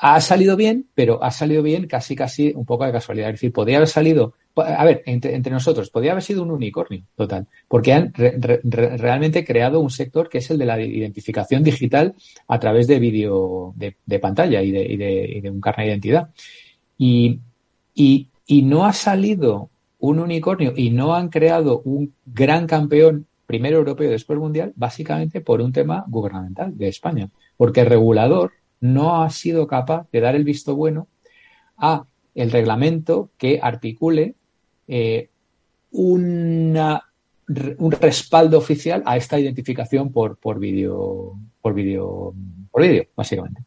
ha 0.04 0.20
salido 0.20 0.56
bien, 0.56 0.88
pero 0.96 1.22
ha 1.22 1.30
salido 1.30 1.62
bien 1.62 1.86
casi 1.86 2.16
casi 2.16 2.52
un 2.56 2.64
poco 2.64 2.84
de 2.84 2.90
casualidad. 2.90 3.28
Es 3.28 3.34
decir, 3.34 3.52
podría 3.52 3.76
haber 3.76 3.88
salido 3.88 4.34
a 4.56 4.84
ver, 4.84 5.02
entre, 5.06 5.38
nosotros, 5.50 5.90
podría 5.90 6.10
haber 6.10 6.24
sido 6.24 6.42
un 6.42 6.50
unicornio 6.50 7.04
total, 7.14 7.46
porque 7.68 7.92
han 7.92 8.12
realmente 8.12 9.44
creado 9.44 9.78
un 9.80 9.90
sector 9.90 10.28
que 10.28 10.38
es 10.38 10.50
el 10.50 10.58
de 10.58 10.66
la 10.66 10.80
identificación 10.80 11.62
digital 11.62 12.14
a 12.48 12.58
través 12.58 12.88
de 12.88 12.98
vídeo 12.98 13.72
de, 13.76 14.18
pantalla 14.18 14.60
y 14.60 14.72
de, 14.72 14.82
y, 14.82 15.40
de, 15.40 15.50
un 15.50 15.60
carnet 15.60 15.86
de 15.86 15.90
identidad. 15.92 16.30
Y, 16.98 17.40
no 18.64 18.84
ha 18.84 18.92
salido 18.92 19.70
un 20.00 20.18
unicornio 20.18 20.74
y 20.76 20.90
no 20.90 21.14
han 21.14 21.28
creado 21.28 21.80
un 21.84 22.12
gran 22.26 22.66
campeón, 22.66 23.26
primero 23.46 23.78
europeo 23.78 24.10
después 24.10 24.38
mundial, 24.38 24.72
básicamente 24.74 25.40
por 25.40 25.60
un 25.60 25.72
tema 25.72 26.04
gubernamental 26.08 26.76
de 26.76 26.88
España. 26.88 27.30
Porque 27.56 27.80
el 27.80 27.86
regulador 27.86 28.52
no 28.82 29.22
ha 29.22 29.30
sido 29.30 29.66
capaz 29.66 30.08
de 30.10 30.20
dar 30.20 30.34
el 30.34 30.44
visto 30.44 30.74
bueno 30.74 31.08
a 31.76 32.04
el 32.34 32.50
reglamento 32.50 33.30
que 33.38 33.60
articule 33.62 34.34
eh, 34.88 35.30
una, 35.92 37.02
un 37.78 37.92
respaldo 37.92 38.58
oficial 38.58 39.02
a 39.06 39.16
esta 39.16 39.38
identificación 39.38 40.10
por, 40.12 40.36
por 40.36 40.58
vídeo, 40.58 41.38
por 41.60 41.74
vídeo, 41.74 42.34
por 42.70 42.82
vídeo, 42.82 43.06
básicamente. 43.14 43.62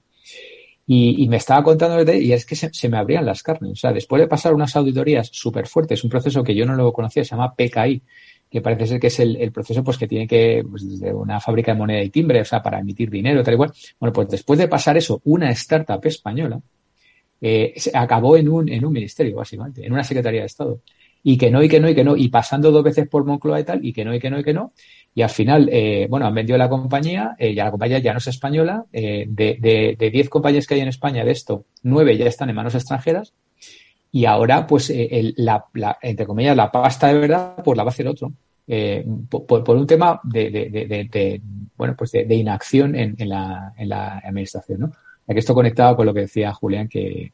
Y, 0.87 1.27
me 1.29 1.37
estaba 1.37 1.63
contando 1.63 2.13
y 2.13 2.33
es 2.33 2.45
que 2.45 2.55
se, 2.55 2.89
me 2.89 2.97
abrían 2.97 3.25
las 3.25 3.41
carnes. 3.41 3.71
O 3.71 3.75
sea, 3.75 3.93
después 3.93 4.21
de 4.21 4.27
pasar 4.27 4.53
unas 4.53 4.75
auditorías 4.75 5.29
súper 5.31 5.65
fuertes, 5.65 6.03
un 6.03 6.09
proceso 6.09 6.43
que 6.43 6.53
yo 6.53 6.65
no 6.65 6.75
lo 6.75 6.93
conocía, 6.93 7.23
se 7.23 7.31
llama 7.31 7.55
PKI, 7.55 8.03
que 8.49 8.61
parece 8.61 8.87
ser 8.87 8.99
que 8.99 9.07
es 9.07 9.19
el, 9.19 9.51
proceso 9.51 9.83
pues 9.83 9.97
que 9.97 10.07
tiene 10.07 10.27
que, 10.27 10.63
pues 10.69 10.87
desde 10.87 11.13
una 11.13 11.39
fábrica 11.39 11.73
de 11.73 11.77
moneda 11.77 12.01
y 12.01 12.09
timbre, 12.09 12.41
o 12.41 12.45
sea, 12.45 12.61
para 12.61 12.79
emitir 12.79 13.09
dinero, 13.09 13.43
tal 13.43 13.55
y 13.55 13.57
cual. 13.57 13.73
Bueno, 13.99 14.13
pues 14.13 14.29
después 14.29 14.59
de 14.59 14.67
pasar 14.67 14.97
eso, 14.97 15.21
una 15.25 15.49
startup 15.51 15.99
española 16.05 16.61
eh, 17.41 17.73
se 17.75 17.91
acabó 17.95 18.37
en 18.37 18.49
un, 18.49 18.69
en 18.69 18.85
un 18.85 18.93
ministerio, 18.93 19.35
básicamente, 19.35 19.85
en 19.85 19.91
una 19.91 20.03
Secretaría 20.03 20.41
de 20.41 20.47
Estado. 20.47 20.81
Y 21.27 21.37
que 21.37 21.49
no, 21.49 21.63
y 21.63 21.67
que 21.67 21.79
no, 21.79 21.89
y 21.89 21.95
que 21.95 22.03
no, 22.03 22.15
y 22.15 22.29
pasando 22.29 22.71
dos 22.71 22.83
veces 22.83 23.07
por 23.07 23.25
Moncloa 23.25 23.59
y 23.59 23.63
tal, 23.63 23.83
y 23.83 23.91
que 23.93 24.05
no, 24.05 24.13
y 24.13 24.19
que 24.19 24.29
no, 24.29 24.39
y 24.39 24.43
que 24.43 24.53
no. 24.53 24.73
Y 25.15 25.21
al 25.21 25.29
final, 25.29 25.69
eh, 25.71 26.07
bueno, 26.09 26.27
han 26.27 26.35
vendido 26.35 26.57
la 26.57 26.69
compañía, 26.69 27.35
eh, 27.39 27.55
ya 27.55 27.63
la 27.63 27.71
compañía 27.71 27.99
ya 27.99 28.11
no 28.11 28.19
es 28.19 28.27
española. 28.27 28.85
Eh, 28.93 29.25
de, 29.27 29.95
de, 29.97 30.09
diez 30.11 30.29
compañías 30.29 30.67
que 30.67 30.75
hay 30.75 30.81
en 30.81 30.89
España 30.89 31.23
de 31.25 31.31
esto, 31.31 31.65
nueve 31.83 32.17
ya 32.17 32.25
están 32.25 32.49
en 32.49 32.55
manos 32.55 32.75
extranjeras. 32.75 33.33
Y 34.15 34.23
ahora, 34.23 34.65
pues, 34.65 34.93
la, 35.35 35.65
entre 36.01 36.25
comillas, 36.25 36.55
la 36.55 36.71
pasta 36.71 37.11
de 37.11 37.19
verdad, 37.19 37.61
pues 37.61 37.75
la 37.75 37.83
va 37.83 37.89
a 37.89 37.91
hacer 37.91 38.07
otro. 38.07 38.31
Por, 39.29 39.75
un 39.75 39.85
tema 39.85 40.21
de, 40.23 40.49
de, 40.49 41.41
bueno, 41.75 41.95
pues 41.97 42.13
de, 42.13 42.33
inacción 42.33 42.95
en, 42.95 43.15
en, 43.17 43.27
la, 43.27 43.73
en 43.77 43.89
la 43.89 44.19
administración, 44.19 44.79
¿no? 44.79 44.91
Aquí 45.27 45.39
esto 45.39 45.53
conectado 45.53 45.97
con 45.97 46.05
lo 46.05 46.13
que 46.13 46.21
decía 46.21 46.53
Julián, 46.53 46.87
que, 46.87 47.33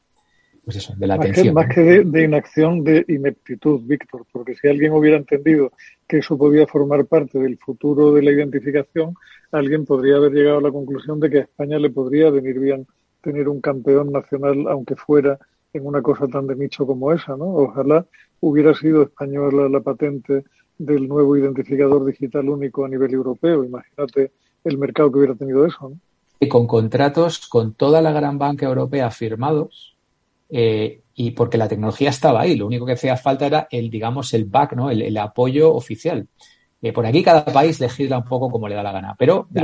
pues 0.65 0.77
eso, 0.77 0.95
de 0.97 1.05
la 1.05 1.17
más 1.17 1.25
atención. 1.27 1.47
Que, 1.49 1.53
más 1.53 1.75
que 1.75 1.82
de, 2.03 2.23
inacción, 2.23 2.84
de 2.84 3.05
ineptitud, 3.09 3.82
Víctor, 3.84 4.25
porque 4.32 4.55
si 4.55 4.67
alguien 4.67 4.91
hubiera 4.93 5.17
entendido 5.17 5.73
que 6.07 6.17
eso 6.17 6.36
podía 6.36 6.65
formar 6.65 7.05
parte 7.05 7.38
del 7.38 7.59
futuro 7.59 8.11
de 8.11 8.23
la 8.23 8.32
identificación, 8.32 9.13
alguien 9.51 9.86
podría 9.86 10.15
haber 10.15 10.32
llegado 10.32 10.57
a 10.57 10.61
la 10.61 10.71
conclusión 10.71 11.19
de 11.19 11.29
que 11.29 11.38
a 11.38 11.41
España 11.41 11.77
le 11.77 11.91
podría 11.91 12.32
venir 12.32 12.59
bien 12.59 12.88
tener 13.21 13.47
un 13.49 13.61
campeón 13.61 14.11
nacional, 14.11 14.65
aunque 14.67 14.95
fuera 14.95 15.38
en 15.74 15.86
una 15.86 16.01
cosa 16.01 16.28
tan 16.28 16.47
de 16.47 16.55
nicho 16.55 16.86
como 16.86 17.11
esa, 17.13 17.36
¿no? 17.38 17.45
Ojalá 17.45 18.05
hubiera 18.39 18.74
sido 18.74 19.03
española 19.03 19.69
la 19.69 19.80
patente 19.80 20.43
del 20.78 21.07
nuevo 21.07 21.38
identificador 21.38 22.05
digital 22.05 22.49
único 22.49 22.86
a 22.86 22.89
nivel 22.89 23.13
europeo. 23.13 23.63
Imagínate 23.63 24.32
el 24.63 24.78
mercado 24.78 25.11
que 25.11 25.19
hubiera 25.19 25.36
tenido 25.36 25.65
eso, 25.65 25.89
¿no? 25.89 25.97
Y 26.39 26.47
con 26.47 26.65
contratos 26.65 27.47
con 27.47 27.76
toda 27.76 28.01
la 28.01 28.11
gran 28.11 28.39
banca 28.39 28.65
europea 28.65 29.11
firmados, 29.11 29.95
eh, 30.49 31.01
y 31.13 31.32
porque 31.32 31.57
la 31.57 31.67
tecnología 31.67 32.09
estaba 32.09 32.41
ahí, 32.41 32.55
lo 32.55 32.65
único 32.65 32.86
que 32.86 32.93
hacía 32.93 33.15
falta 33.15 33.45
era 33.45 33.67
el, 33.69 33.91
digamos, 33.91 34.34
el 34.34 34.45
back, 34.45 34.74
¿no? 34.74 34.89
el, 34.89 35.15
apoyo 35.17 35.74
oficial. 35.74 36.28
Eh, 36.82 36.91
por 36.91 37.05
aquí 37.05 37.22
cada 37.22 37.45
país 37.45 37.80
legisla 37.80 38.17
un 38.17 38.24
poco 38.24 38.49
como 38.49 38.67
le 38.67 38.74
da 38.74 38.82
la 38.82 38.91
gana, 38.91 39.15
pero 39.17 39.47
lo 39.51 39.61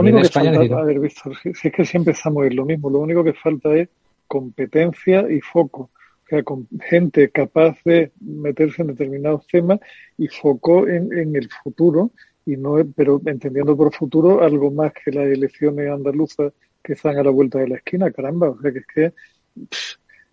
único, 0.00 0.16
que 0.16 0.22
España 0.22 0.52
falta, 0.52 0.80
a 0.80 0.82
ver, 0.82 0.98
Víctor, 0.98 1.32
si, 1.40 1.68
es 1.68 1.72
que 1.72 1.84
siempre 1.84 2.12
estamos 2.12 2.44
en 2.44 2.56
lo 2.56 2.64
mismo, 2.64 2.90
lo 2.90 2.98
único 2.98 3.22
que 3.22 3.34
falta 3.34 3.72
es 3.76 3.88
competencia 4.30 5.28
y 5.28 5.40
foco. 5.40 5.90
O 6.24 6.28
sea, 6.28 6.44
con 6.44 6.68
gente 6.88 7.30
capaz 7.30 7.76
de 7.84 8.12
meterse 8.20 8.82
en 8.82 8.88
determinados 8.88 9.44
temas 9.48 9.80
y 10.16 10.28
foco 10.28 10.86
en, 10.86 11.12
en 11.12 11.34
el 11.34 11.48
futuro, 11.64 12.12
y 12.46 12.56
no 12.56 12.76
pero 12.94 13.20
entendiendo 13.26 13.76
por 13.76 13.92
futuro 13.92 14.40
algo 14.40 14.70
más 14.70 14.92
que 14.92 15.10
las 15.10 15.26
elecciones 15.26 15.90
andaluzas 15.90 16.52
que 16.80 16.92
están 16.92 17.18
a 17.18 17.24
la 17.24 17.30
vuelta 17.30 17.58
de 17.58 17.68
la 17.70 17.76
esquina, 17.76 18.12
caramba. 18.12 18.50
O 18.50 18.60
sea, 18.60 18.70
que 18.72 18.78
es 18.78 18.86
que 18.86 19.12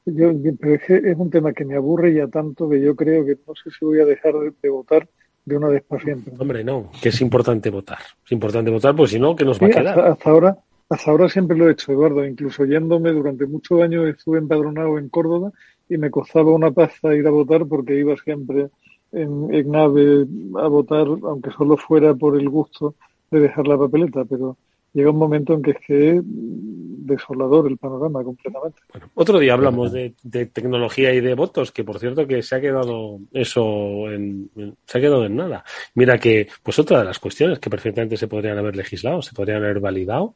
yo, 0.05 0.31
pero 0.59 0.75
es, 0.75 0.83
que 0.83 0.95
es 0.97 1.17
un 1.17 1.31
tema 1.31 1.51
que 1.51 1.65
me 1.65 1.75
aburre 1.75 2.13
ya 2.13 2.27
tanto 2.27 2.69
que 2.69 2.79
yo 2.79 2.95
creo 2.95 3.25
que 3.25 3.35
no 3.47 3.55
sé 3.55 3.71
si 3.71 3.83
voy 3.83 3.99
a 3.99 4.05
dejar 4.05 4.33
de, 4.61 4.69
votar 4.69 5.09
de 5.43 5.57
una 5.57 5.69
vez 5.69 5.83
para 5.83 6.03
siempre. 6.03 6.35
Hombre, 6.37 6.63
no, 6.63 6.91
que 7.01 7.09
es 7.09 7.19
importante 7.19 7.71
votar. 7.71 8.03
Es 8.23 8.31
importante 8.31 8.69
votar, 8.69 8.95
pues 8.95 9.09
si 9.09 9.19
no, 9.19 9.35
¿qué 9.35 9.43
nos 9.43 9.59
va 9.59 9.65
a 9.65 9.69
quedar? 9.71 9.99
Hasta, 9.99 10.29
ahora, 10.29 10.57
hasta 10.89 11.11
ahora 11.11 11.29
siempre 11.29 11.57
lo 11.57 11.67
he 11.67 11.73
hecho, 11.73 11.91
Eduardo, 11.91 12.25
incluso 12.25 12.65
yéndome 12.65 13.11
durante 13.11 13.45
muchos 13.45 13.81
años 13.81 14.07
estuve 14.07 14.39
empadronado 14.39 14.97
en 14.97 15.09
Córdoba 15.09 15.51
y 15.89 15.97
me 15.97 16.11
costaba 16.11 16.51
una 16.53 16.71
pasta 16.71 17.15
ir 17.15 17.27
a 17.27 17.31
votar 17.31 17.67
porque 17.67 17.99
iba 17.99 18.15
siempre 18.17 18.69
en, 19.11 19.53
en 19.53 19.71
nave 19.71 20.25
a 20.55 20.67
votar, 20.67 21.07
aunque 21.07 21.51
solo 21.51 21.77
fuera 21.77 22.13
por 22.13 22.39
el 22.39 22.49
gusto 22.49 22.95
de 23.31 23.41
dejar 23.41 23.67
la 23.67 23.77
papeleta, 23.77 24.25
pero 24.25 24.57
llega 24.97 25.11
un 25.11 25.19
momento 25.19 25.53
en 25.53 25.61
que 25.61 25.71
es 25.71 25.77
que 25.85 26.21
desolador 26.23 27.69
el 27.69 27.77
panorama 27.77 28.23
completamente. 28.23 28.79
Bueno, 28.91 29.11
otro 29.13 29.37
día 29.37 29.53
hablamos 29.53 29.91
de, 29.93 30.13
tecnología 30.51 31.13
y 31.13 31.21
de 31.21 31.35
votos, 31.35 31.71
que 31.71 31.83
por 31.83 31.99
cierto 31.99 32.25
que 32.25 32.41
se 32.41 32.55
ha 32.55 32.61
quedado 32.61 33.19
eso 33.31 34.11
en, 34.11 34.49
se 34.85 34.97
ha 34.97 35.01
quedado 35.01 35.25
en 35.25 35.35
nada. 35.35 35.63
Mira 35.93 36.17
que, 36.17 36.47
pues 36.63 36.79
otra 36.79 36.99
de 36.99 37.05
las 37.05 37.19
cuestiones 37.19 37.59
que 37.59 37.69
perfectamente 37.69 38.17
se 38.17 38.27
podrían 38.27 38.57
haber 38.57 38.75
legislado, 38.75 39.21
se 39.21 39.33
podrían 39.33 39.63
haber 39.63 39.79
validado 39.79 40.35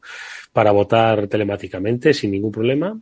para 0.53 0.71
votar 0.71 1.27
telemáticamente 1.27 2.13
sin 2.13 2.31
ningún 2.31 2.51
problema 2.51 2.97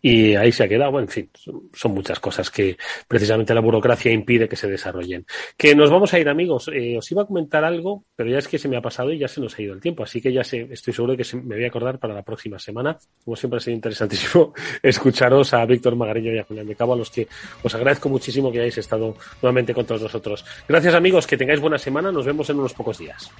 y 0.00 0.34
ahí 0.36 0.52
se 0.52 0.64
ha 0.64 0.68
quedado. 0.68 0.92
Bueno, 0.92 1.06
en 1.06 1.12
fin, 1.12 1.30
son 1.72 1.92
muchas 1.92 2.20
cosas 2.20 2.50
que 2.50 2.76
precisamente 3.06 3.54
la 3.54 3.60
burocracia 3.60 4.12
impide 4.12 4.48
que 4.48 4.56
se 4.56 4.68
desarrollen. 4.68 5.26
Que 5.56 5.74
nos 5.74 5.90
vamos 5.90 6.12
a 6.14 6.18
ir, 6.18 6.28
amigos. 6.28 6.70
Eh, 6.72 6.96
os 6.96 7.10
iba 7.10 7.22
a 7.22 7.26
comentar 7.26 7.64
algo, 7.64 8.04
pero 8.14 8.30
ya 8.30 8.38
es 8.38 8.46
que 8.46 8.58
se 8.58 8.68
me 8.68 8.76
ha 8.76 8.80
pasado 8.80 9.12
y 9.12 9.18
ya 9.18 9.28
se 9.28 9.40
nos 9.40 9.58
ha 9.58 9.62
ido 9.62 9.74
el 9.74 9.80
tiempo. 9.80 10.02
Así 10.04 10.20
que 10.20 10.32
ya 10.32 10.44
sé, 10.44 10.68
estoy 10.70 10.94
seguro 10.94 11.16
de 11.16 11.22
que 11.22 11.36
me 11.36 11.56
voy 11.56 11.64
a 11.64 11.68
acordar 11.68 11.98
para 11.98 12.14
la 12.14 12.22
próxima 12.22 12.58
semana. 12.58 12.96
Como 13.24 13.36
siempre 13.36 13.58
ha 13.58 13.60
sido 13.60 13.74
interesantísimo 13.74 14.52
escucharos 14.82 15.52
a 15.54 15.64
Víctor 15.64 15.96
Magariño 15.96 16.32
y 16.32 16.38
a 16.38 16.44
Julián 16.44 16.66
de 16.66 16.76
Cabo, 16.76 16.94
a 16.94 16.96
los 16.96 17.10
que 17.10 17.26
os 17.62 17.74
agradezco 17.74 18.08
muchísimo 18.08 18.52
que 18.52 18.58
hayáis 18.58 18.78
estado 18.78 19.16
nuevamente 19.42 19.74
con 19.74 19.84
todos 19.84 20.02
nosotros. 20.02 20.44
Gracias, 20.68 20.94
amigos. 20.94 21.26
Que 21.26 21.36
tengáis 21.36 21.60
buena 21.60 21.78
semana. 21.78 22.12
Nos 22.12 22.24
vemos 22.24 22.48
en 22.50 22.58
unos 22.58 22.72
pocos 22.72 22.98
días. 22.98 23.30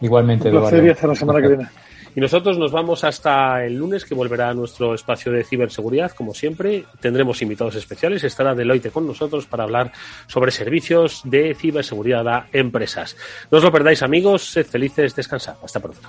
Igualmente, 0.00 0.50
Un 0.50 0.60
placer 0.60 0.84
y 0.84 0.90
hasta 0.90 1.06
la 1.06 1.14
semana 1.14 1.40
que 1.40 1.48
viene. 1.48 1.68
Y 2.16 2.20
nosotros 2.20 2.56
nos 2.56 2.72
vamos 2.72 3.04
hasta 3.04 3.62
el 3.62 3.74
lunes, 3.74 4.06
que 4.06 4.14
volverá 4.14 4.48
a 4.48 4.54
nuestro 4.54 4.94
espacio 4.94 5.30
de 5.30 5.44
ciberseguridad, 5.44 6.12
como 6.12 6.32
siempre. 6.32 6.86
Tendremos 6.98 7.42
invitados 7.42 7.74
especiales. 7.74 8.24
Estará 8.24 8.54
Deloitte 8.54 8.90
con 8.90 9.06
nosotros 9.06 9.44
para 9.44 9.64
hablar 9.64 9.92
sobre 10.26 10.50
servicios 10.50 11.20
de 11.24 11.54
ciberseguridad 11.54 12.26
a 12.26 12.46
empresas. 12.54 13.18
No 13.50 13.58
os 13.58 13.64
lo 13.64 13.70
perdáis, 13.70 14.02
amigos. 14.02 14.44
Sed 14.50 14.64
felices, 14.64 15.14
descansad. 15.14 15.56
Hasta 15.62 15.78
pronto. 15.78 16.08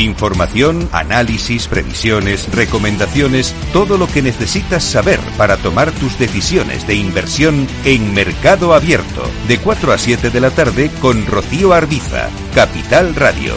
Información, 0.00 0.88
análisis, 0.92 1.68
previsiones, 1.68 2.50
recomendaciones, 2.54 3.54
todo 3.70 3.98
lo 3.98 4.06
que 4.06 4.22
necesitas 4.22 4.82
saber 4.82 5.20
para 5.36 5.58
tomar 5.58 5.92
tus 5.92 6.18
decisiones 6.18 6.86
de 6.86 6.94
inversión 6.94 7.66
en 7.84 8.14
Mercado 8.14 8.72
Abierto, 8.72 9.22
de 9.46 9.58
4 9.58 9.92
a 9.92 9.98
7 9.98 10.30
de 10.30 10.40
la 10.40 10.50
tarde 10.52 10.90
con 11.02 11.26
Rocío 11.26 11.74
Arbiza, 11.74 12.30
Capital 12.54 13.14
Radio. 13.14 13.52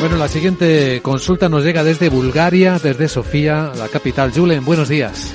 Bueno, 0.00 0.16
la 0.16 0.28
siguiente 0.28 1.02
consulta 1.02 1.50
nos 1.50 1.64
llega 1.64 1.84
desde 1.84 2.08
Bulgaria, 2.08 2.78
desde 2.82 3.08
Sofía, 3.08 3.72
la 3.76 3.88
capital. 3.88 4.32
Julen, 4.32 4.64
buenos 4.64 4.88
días. 4.88 5.34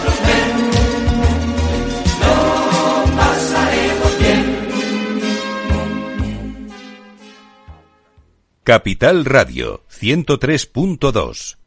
Capital 8.63 9.25
Radio 9.25 9.81
103.2 9.89 11.60